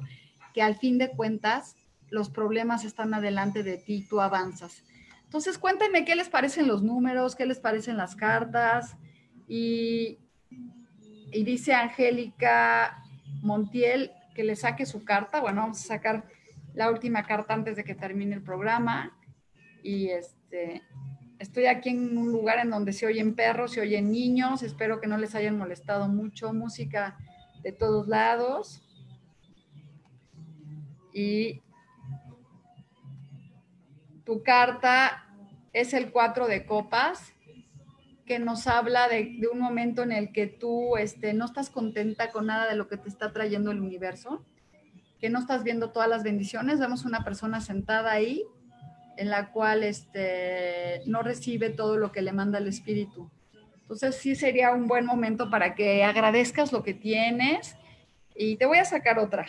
que 0.54 0.62
al 0.62 0.76
fin 0.76 0.98
de 0.98 1.10
cuentas 1.10 1.76
los 2.10 2.30
problemas 2.30 2.84
están 2.84 3.12
adelante 3.14 3.62
de 3.62 3.78
ti, 3.78 4.06
tú 4.08 4.20
avanzas. 4.20 4.84
Entonces, 5.24 5.58
cuéntenme 5.58 6.04
qué 6.04 6.14
les 6.14 6.28
parecen 6.28 6.68
los 6.68 6.82
números, 6.82 7.34
qué 7.34 7.44
les 7.44 7.58
parecen 7.58 7.96
las 7.96 8.16
cartas 8.16 8.96
y 9.46 10.18
y 11.32 11.44
dice 11.44 11.74
Angélica 11.74 13.02
Montiel 13.42 14.12
que 14.38 14.44
le 14.44 14.54
saque 14.54 14.86
su 14.86 15.04
carta. 15.04 15.40
Bueno, 15.40 15.62
vamos 15.62 15.80
a 15.80 15.88
sacar 15.88 16.24
la 16.72 16.92
última 16.92 17.24
carta 17.24 17.54
antes 17.54 17.74
de 17.74 17.82
que 17.82 17.96
termine 17.96 18.36
el 18.36 18.42
programa. 18.44 19.18
Y 19.82 20.10
este, 20.10 20.80
estoy 21.40 21.66
aquí 21.66 21.88
en 21.88 22.16
un 22.16 22.30
lugar 22.30 22.60
en 22.60 22.70
donde 22.70 22.92
se 22.92 23.04
oyen 23.04 23.34
perros, 23.34 23.72
se 23.72 23.80
oyen 23.80 24.12
niños. 24.12 24.62
Espero 24.62 25.00
que 25.00 25.08
no 25.08 25.18
les 25.18 25.34
hayan 25.34 25.58
molestado 25.58 26.06
mucho. 26.06 26.52
Música 26.52 27.18
de 27.64 27.72
todos 27.72 28.06
lados. 28.06 28.80
Y 31.12 31.60
tu 34.22 34.44
carta 34.44 35.26
es 35.72 35.92
el 35.94 36.12
cuatro 36.12 36.46
de 36.46 36.64
copas 36.64 37.34
que 38.28 38.38
nos 38.38 38.66
habla 38.66 39.08
de, 39.08 39.40
un 39.50 39.58
momento 39.58 40.02
en 40.02 40.12
el 40.12 40.32
que 40.32 40.46
tú 40.46 40.98
este, 40.98 41.32
no 41.32 41.46
estás 41.46 41.70
contenta 41.70 42.30
con 42.30 42.46
nada 42.46 42.68
de 42.68 42.76
lo 42.76 42.86
que 42.86 42.98
te 42.98 43.08
está 43.08 43.32
trayendo 43.32 43.70
el 43.70 43.80
universo, 43.80 44.44
que 45.18 45.30
no 45.30 45.38
estás 45.40 45.64
viendo 45.64 45.90
todas 45.90 46.10
las 46.10 46.22
bendiciones. 46.22 46.78
Vemos 46.78 47.06
una 47.06 47.24
persona 47.24 47.62
sentada 47.62 48.12
ahí 48.12 48.44
en 49.16 49.30
la 49.30 49.50
cual 49.50 49.82
este, 49.82 51.00
no 51.06 51.22
recibe 51.22 51.70
todo 51.70 51.96
lo 51.96 52.12
que 52.12 52.20
le 52.20 52.32
manda 52.32 52.58
el 52.58 52.68
espíritu. 52.68 53.30
Entonces 53.80 54.16
sí 54.16 54.36
sería 54.36 54.72
un 54.72 54.86
buen 54.86 55.06
momento 55.06 55.48
para 55.48 55.74
que 55.74 56.04
agradezcas 56.04 56.70
lo 56.70 56.82
que 56.82 56.92
tienes 56.92 57.76
y 58.36 58.56
te 58.56 58.66
voy 58.66 58.76
a 58.76 58.84
sacar 58.84 59.18
otra. 59.18 59.46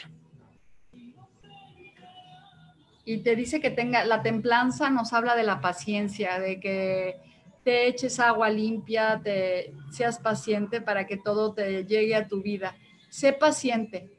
Y 3.04 3.18
te 3.24 3.36
dice 3.36 3.60
que 3.60 3.72
tenga 3.72 4.06
la 4.06 4.24
templanza, 4.24 4.90
nos 4.90 5.12
habla 5.12 5.36
de 5.36 5.44
la 5.44 5.60
paciencia, 5.60 6.40
de 6.40 6.62
que 6.62 7.29
te 7.70 7.86
eches 7.86 8.20
agua 8.20 8.50
limpia, 8.50 9.22
te 9.24 9.76
seas 9.92 10.18
paciente 10.18 10.82
para 10.82 11.06
que 11.06 11.18
todo 11.18 11.54
te 11.54 11.86
llegue 11.86 12.16
a 12.16 12.28
tu 12.28 12.42
vida. 12.42 12.76
Sé 13.10 13.32
paciente, 13.32 14.10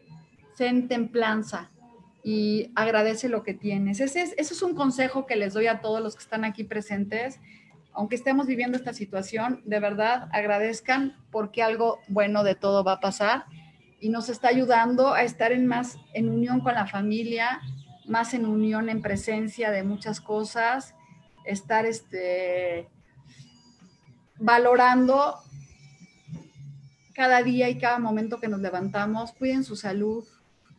sé 0.55 0.68
en 0.68 0.86
templanza 0.86 1.72
y 2.22 2.70
agradece 2.76 3.28
lo 3.28 3.42
que 3.42 3.53
tienes. 3.53 3.98
Ese 3.98 4.22
es, 4.22 4.34
ese 4.38 4.55
es 4.55 4.62
un 4.62 4.76
consejo 4.76 5.26
que 5.26 5.34
les 5.34 5.53
doy 5.53 5.66
a 5.66 5.80
todos 5.80 6.01
los 6.01 6.14
que 6.14 6.22
están 6.22 6.44
aquí 6.44 6.62
presentes. 6.62 7.40
Aunque 7.92 8.14
estemos 8.14 8.46
viviendo 8.46 8.78
esta 8.78 8.92
situación, 8.92 9.62
de 9.64 9.80
verdad 9.80 10.28
agradezcan 10.30 11.16
porque 11.32 11.64
algo 11.64 11.98
bueno 12.07 12.44
de 12.44 12.55
todo 12.55 12.84
va 12.84 12.92
a 12.92 13.01
pasar 13.01 13.46
y 13.98 14.11
nos 14.11 14.28
está 14.28 14.46
ayudando 14.46 15.12
a 15.12 15.24
estar 15.24 15.51
en 15.51 15.66
más 15.66 15.98
en 16.14 16.28
unión 16.28 16.61
con 16.61 16.74
la 16.74 16.86
familia, 16.86 17.61
más 18.07 18.32
en 18.32 18.46
unión 18.46 18.88
en 18.88 19.03
presencia 19.03 19.72
de 19.72 19.82
muchas 19.82 20.20
cosas, 20.20 20.94
estar 21.44 21.84
este 21.84 22.88
valorando 24.41 25.38
cada 27.14 27.43
día 27.43 27.68
y 27.68 27.78
cada 27.78 27.99
momento 27.99 28.41
que 28.41 28.49
nos 28.49 28.61
levantamos, 28.61 29.32
cuiden 29.32 29.62
su 29.62 29.76
salud, 29.76 30.24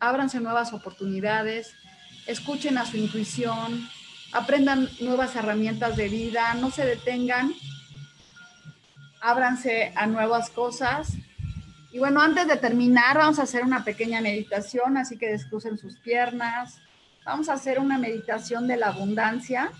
ábranse 0.00 0.40
nuevas 0.40 0.72
oportunidades, 0.72 1.72
escuchen 2.26 2.76
a 2.76 2.84
su 2.84 2.96
intuición, 2.96 3.88
aprendan 4.32 4.88
nuevas 5.00 5.36
herramientas 5.36 5.96
de 5.96 6.08
vida, 6.08 6.54
no 6.54 6.70
se 6.70 6.84
detengan, 6.84 7.52
ábranse 9.20 9.92
a 9.94 10.06
nuevas 10.06 10.50
cosas. 10.50 11.12
Y 11.92 11.98
bueno, 11.98 12.20
antes 12.20 12.48
de 12.48 12.56
terminar, 12.56 13.18
vamos 13.18 13.38
a 13.38 13.42
hacer 13.42 13.62
una 13.62 13.84
pequeña 13.84 14.20
meditación, 14.20 14.96
así 14.96 15.18
que 15.18 15.28
descrucen 15.28 15.78
sus 15.78 15.98
piernas. 15.98 16.78
Vamos 17.24 17.48
a 17.48 17.52
hacer 17.52 17.78
una 17.78 17.98
meditación 17.98 18.66
de 18.66 18.78
la 18.78 18.88
abundancia, 18.88 19.70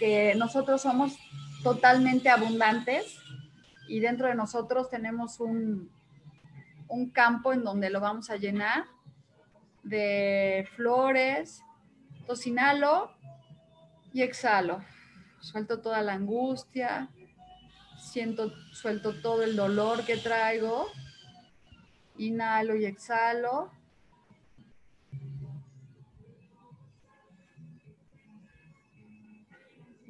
que 0.00 0.34
nosotros 0.34 0.82
somos 0.82 1.12
totalmente 1.64 2.28
abundantes 2.28 3.18
y 3.88 3.98
dentro 3.98 4.28
de 4.28 4.36
nosotros 4.36 4.88
tenemos 4.90 5.40
un, 5.40 5.90
un 6.88 7.10
campo 7.10 7.52
en 7.52 7.64
donde 7.64 7.90
lo 7.90 8.00
vamos 8.00 8.30
a 8.30 8.36
llenar 8.36 8.84
de 9.82 10.68
flores. 10.76 11.62
Entonces 12.20 12.46
inhalo 12.46 13.10
y 14.12 14.22
exhalo. 14.22 14.84
Suelto 15.40 15.80
toda 15.80 16.00
la 16.02 16.14
angustia, 16.14 17.10
siento, 17.98 18.52
suelto 18.72 19.20
todo 19.20 19.42
el 19.42 19.56
dolor 19.56 20.04
que 20.04 20.16
traigo. 20.16 20.86
Inhalo 22.18 22.76
y 22.76 22.84
exhalo. 22.84 23.70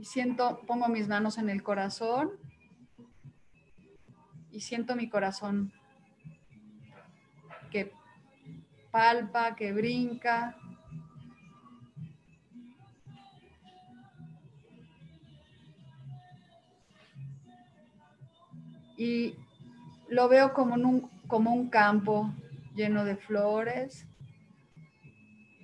Siento, 0.05 0.61
pongo 0.67 0.89
mis 0.89 1.09
manos 1.09 1.39
en 1.39 1.49
el 1.49 1.63
corazón 1.63 2.31
y 4.51 4.61
siento 4.61 4.97
mi 4.97 5.09
corazón 5.09 5.73
que 7.71 7.93
palpa, 8.91 9.57
que 9.57 9.73
brinca. 9.73 10.57
Y 18.97 19.35
lo 20.09 20.29
veo 20.29 20.55
como 20.55 20.75
un, 20.75 21.11
como 21.27 21.53
un 21.53 21.69
campo 21.69 22.33
lleno 22.77 23.05
de 23.05 23.17
flores 23.17 24.07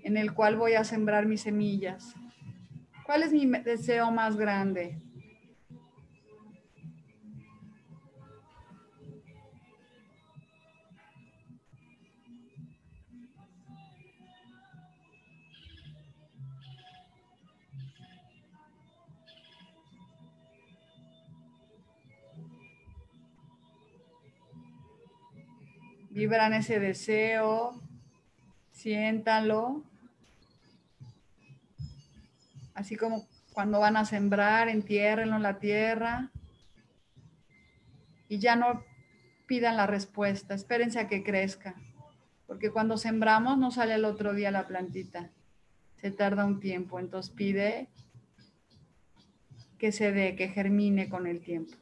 en 0.03 0.17
el 0.17 0.35
cual 0.35 0.57
voy 0.57 0.75
a 0.75 0.85
sembrar 0.85 1.27
mis 1.27 1.43
semillas. 1.43 2.17
¿Cuál 3.11 3.25
es 3.25 3.33
mi 3.33 3.45
deseo 3.45 4.13
más 4.13 4.37
grande? 4.37 4.97
Vibran 26.11 26.55
ese 26.55 26.79
deseo, 26.79 27.73
siéntalo 28.71 29.90
así 32.75 32.97
como 32.97 33.27
cuando 33.53 33.81
van 33.81 33.97
a 33.97 34.05
sembrar, 34.05 34.69
entiérrenlo 34.69 35.37
en 35.37 35.43
la 35.43 35.59
tierra 35.59 36.31
y 38.29 38.39
ya 38.39 38.57
no 38.57 38.85
pidan 39.47 39.77
la 39.77 39.87
respuesta, 39.87 40.55
espérense 40.55 41.01
a 41.01 41.09
que 41.09 41.25
crezca, 41.25 41.75
porque 42.47 42.71
cuando 42.71 42.97
sembramos 42.97 43.59
no 43.59 43.71
sale 43.71 43.95
el 43.95 44.05
otro 44.05 44.33
día 44.33 44.51
la 44.51 44.69
plantita, 44.69 45.31
se 45.97 46.11
tarda 46.11 46.45
un 46.45 46.61
tiempo, 46.61 47.01
entonces 47.01 47.35
pide 47.35 47.89
que 49.79 49.93
se 49.93 50.13
dé, 50.13 50.37
que 50.37 50.49
germine 50.49 51.09
con 51.09 51.27
el 51.27 51.41
tiempo. 51.41 51.77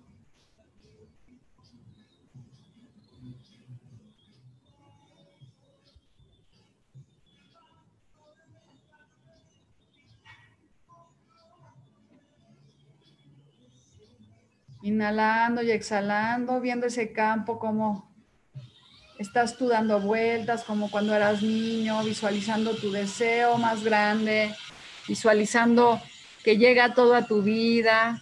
Inhalando 14.88 15.60
y 15.60 15.70
exhalando, 15.70 16.62
viendo 16.62 16.86
ese 16.86 17.12
campo 17.12 17.58
como 17.58 18.10
estás 19.18 19.58
tú 19.58 19.68
dando 19.68 20.00
vueltas, 20.00 20.64
como 20.64 20.90
cuando 20.90 21.14
eras 21.14 21.42
niño, 21.42 22.02
visualizando 22.04 22.74
tu 22.74 22.90
deseo 22.90 23.58
más 23.58 23.84
grande, 23.84 24.50
visualizando 25.06 26.00
que 26.42 26.56
llega 26.56 26.94
todo 26.94 27.14
a 27.14 27.26
tu 27.26 27.42
vida, 27.42 28.18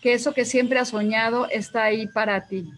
que 0.00 0.14
eso 0.14 0.32
que 0.32 0.46
siempre 0.46 0.78
has 0.78 0.88
soñado 0.88 1.46
está 1.50 1.82
ahí 1.82 2.06
para 2.06 2.46
ti. 2.46 2.72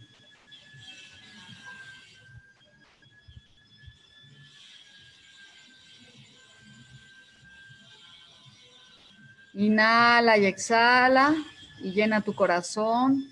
Inhala 9.54 10.36
y 10.38 10.46
exhala 10.46 11.36
y 11.82 11.92
llena 11.92 12.22
tu 12.22 12.34
corazón 12.34 13.24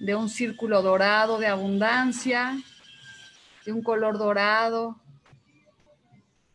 de 0.00 0.14
un 0.14 0.28
círculo 0.28 0.82
dorado 0.82 1.38
de 1.38 1.46
abundancia, 1.46 2.56
de 3.64 3.72
un 3.72 3.82
color 3.82 4.18
dorado 4.18 5.00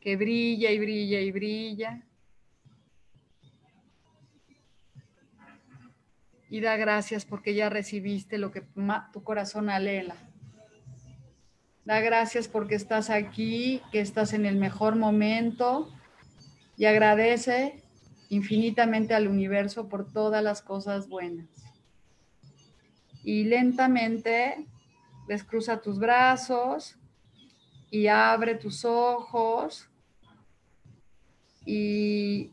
que 0.02 0.16
brilla 0.16 0.72
y 0.72 0.80
brilla 0.80 1.20
y 1.20 1.32
brilla. 1.32 2.02
Y 6.50 6.62
da 6.62 6.78
gracias 6.78 7.26
porque 7.26 7.54
ya 7.54 7.70
recibiste 7.70 8.38
lo 8.38 8.52
que 8.52 8.64
tu 9.12 9.24
corazón 9.24 9.70
alela. 9.70 10.16
Da 11.84 12.00
gracias 12.00 12.48
porque 12.48 12.76
estás 12.76 13.10
aquí, 13.10 13.82
que 13.92 14.00
estás 14.00 14.34
en 14.34 14.46
el 14.46 14.56
mejor 14.56 14.96
momento 14.96 15.94
y 16.78 16.86
agradece 16.86 17.84
infinitamente 18.30 19.14
al 19.14 19.28
universo 19.28 19.88
por 19.88 20.12
todas 20.12 20.44
las 20.44 20.62
cosas 20.62 21.08
buenas. 21.08 21.48
Y 23.24 23.46
lentamente 23.46 24.66
descruza 25.28 25.82
tus 25.82 26.00
brazos 26.00 26.98
y 27.92 28.08
abre 28.08 28.56
tus 28.56 28.86
ojos 28.86 29.90
y 31.66 32.52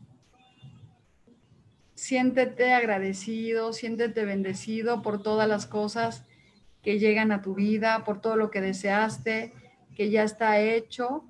siéntete 1.95 2.73
agradecido, 2.73 3.73
siéntete 3.73 4.25
bendecido 4.25 5.01
por 5.01 5.23
todas 5.23 5.47
las 5.47 5.65
cosas 5.65 6.25
que 6.83 6.99
llegan 6.99 7.31
a 7.31 7.41
tu 7.41 7.55
vida, 7.55 8.03
por 8.03 8.21
todo 8.21 8.35
lo 8.35 8.51
que 8.51 8.61
deseaste, 8.61 9.53
que 9.95 10.09
ya 10.11 10.23
está 10.23 10.59
hecho 10.59 11.23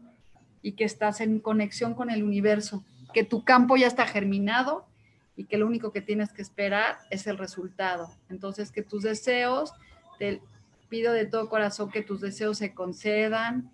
y 0.61 0.73
que 0.73 0.83
estás 0.83 1.21
en 1.21 1.39
conexión 1.39 1.93
con 1.93 2.09
el 2.09 2.23
universo, 2.23 2.83
que 3.15 3.23
tu 3.23 3.45
campo 3.45 3.77
ya 3.77 3.87
está 3.87 4.05
germinado 4.05 4.85
y 5.37 5.45
que 5.45 5.57
lo 5.57 5.65
único 5.67 5.93
que 5.93 6.01
tienes 6.01 6.33
que 6.33 6.41
esperar 6.41 6.97
es 7.09 7.27
el 7.27 7.37
resultado. 7.37 8.11
Entonces, 8.29 8.73
que 8.73 8.81
tus 8.81 9.03
deseos, 9.03 9.71
te 10.19 10.41
pido 10.89 11.13
de 11.13 11.25
todo 11.25 11.47
corazón 11.47 11.89
que 11.91 12.01
tus 12.01 12.19
deseos 12.19 12.57
se 12.57 12.73
concedan. 12.73 13.71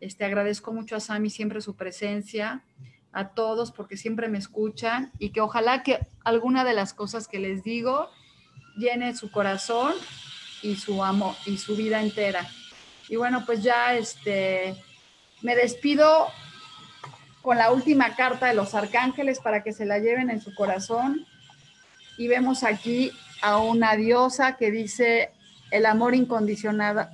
Este, 0.00 0.24
agradezco 0.24 0.72
mucho 0.72 0.96
a 0.96 1.00
Sami 1.00 1.30
siempre 1.30 1.60
su 1.60 1.76
presencia 1.76 2.64
a 3.12 3.28
todos 3.28 3.70
porque 3.70 3.96
siempre 3.96 4.28
me 4.28 4.38
escuchan 4.38 5.12
y 5.20 5.30
que 5.30 5.40
ojalá 5.40 5.84
que 5.84 6.00
alguna 6.24 6.64
de 6.64 6.72
las 6.72 6.92
cosas 6.92 7.28
que 7.28 7.38
les 7.38 7.62
digo 7.62 8.08
llene 8.76 9.14
su 9.14 9.30
corazón 9.30 9.94
y 10.60 10.74
su 10.74 11.04
amo 11.04 11.36
y 11.46 11.58
su 11.58 11.76
vida 11.76 12.02
entera. 12.02 12.48
Y 13.08 13.14
bueno, 13.14 13.44
pues 13.46 13.62
ya 13.62 13.94
este 13.94 14.74
me 15.40 15.54
despido 15.54 16.26
con 17.42 17.58
la 17.58 17.72
última 17.72 18.14
carta 18.14 18.46
de 18.46 18.54
los 18.54 18.74
arcángeles 18.74 19.40
para 19.40 19.62
que 19.62 19.72
se 19.72 19.84
la 19.84 19.98
lleven 19.98 20.30
en 20.30 20.40
su 20.40 20.54
corazón. 20.54 21.26
Y 22.16 22.28
vemos 22.28 22.62
aquí 22.62 23.10
a 23.42 23.58
una 23.58 23.96
diosa 23.96 24.56
que 24.56 24.70
dice 24.70 25.32
el 25.72 25.84
amor 25.86 26.14
incondicional, 26.14 27.10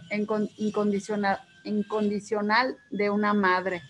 incondicional, 1.64 2.76
de 2.90 3.10
una 3.10 3.32
madre. 3.32 3.82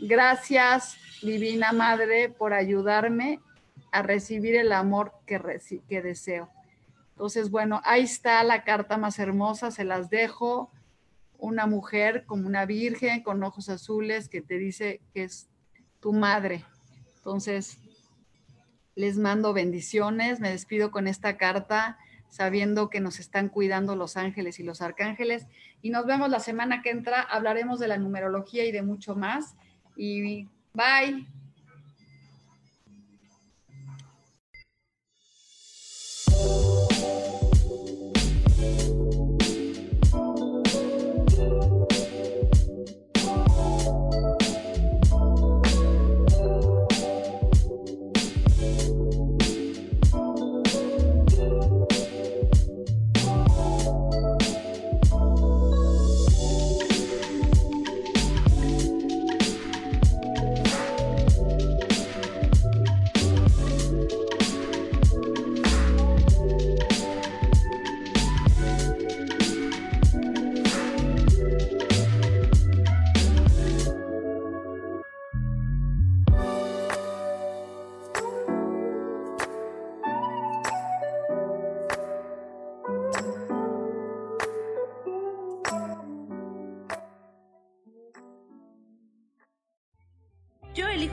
Gracias, 0.00 0.96
Divina 1.22 1.72
Madre, 1.72 2.28
por 2.28 2.52
ayudarme 2.54 3.38
a 3.92 4.02
recibir 4.02 4.56
el 4.56 4.72
amor 4.72 5.12
que, 5.26 5.40
que 5.88 6.02
deseo. 6.02 6.48
Entonces, 7.10 7.50
bueno, 7.50 7.80
ahí 7.84 8.02
está 8.02 8.42
la 8.42 8.64
carta 8.64 8.96
más 8.96 9.18
hermosa, 9.20 9.70
se 9.70 9.84
las 9.84 10.10
dejo. 10.10 10.72
Una 11.38 11.66
mujer 11.66 12.24
como 12.26 12.46
una 12.46 12.66
virgen 12.66 13.22
con 13.22 13.42
ojos 13.44 13.68
azules 13.68 14.28
que 14.28 14.40
te 14.40 14.58
dice 14.58 15.00
que 15.12 15.24
es 15.24 15.48
tu 16.02 16.12
madre. 16.12 16.64
Entonces, 17.16 17.78
les 18.94 19.16
mando 19.16 19.54
bendiciones, 19.54 20.40
me 20.40 20.50
despido 20.50 20.90
con 20.90 21.06
esta 21.06 21.38
carta 21.38 21.96
sabiendo 22.28 22.88
que 22.88 23.00
nos 23.00 23.20
están 23.20 23.50
cuidando 23.50 23.94
los 23.94 24.16
ángeles 24.16 24.58
y 24.58 24.62
los 24.62 24.80
arcángeles. 24.80 25.46
Y 25.82 25.90
nos 25.90 26.06
vemos 26.06 26.30
la 26.30 26.40
semana 26.40 26.80
que 26.80 26.90
entra, 26.90 27.20
hablaremos 27.20 27.78
de 27.78 27.88
la 27.88 27.98
numerología 27.98 28.64
y 28.64 28.72
de 28.72 28.82
mucho 28.82 29.14
más. 29.14 29.54
Y 29.96 30.48
bye. 30.72 31.26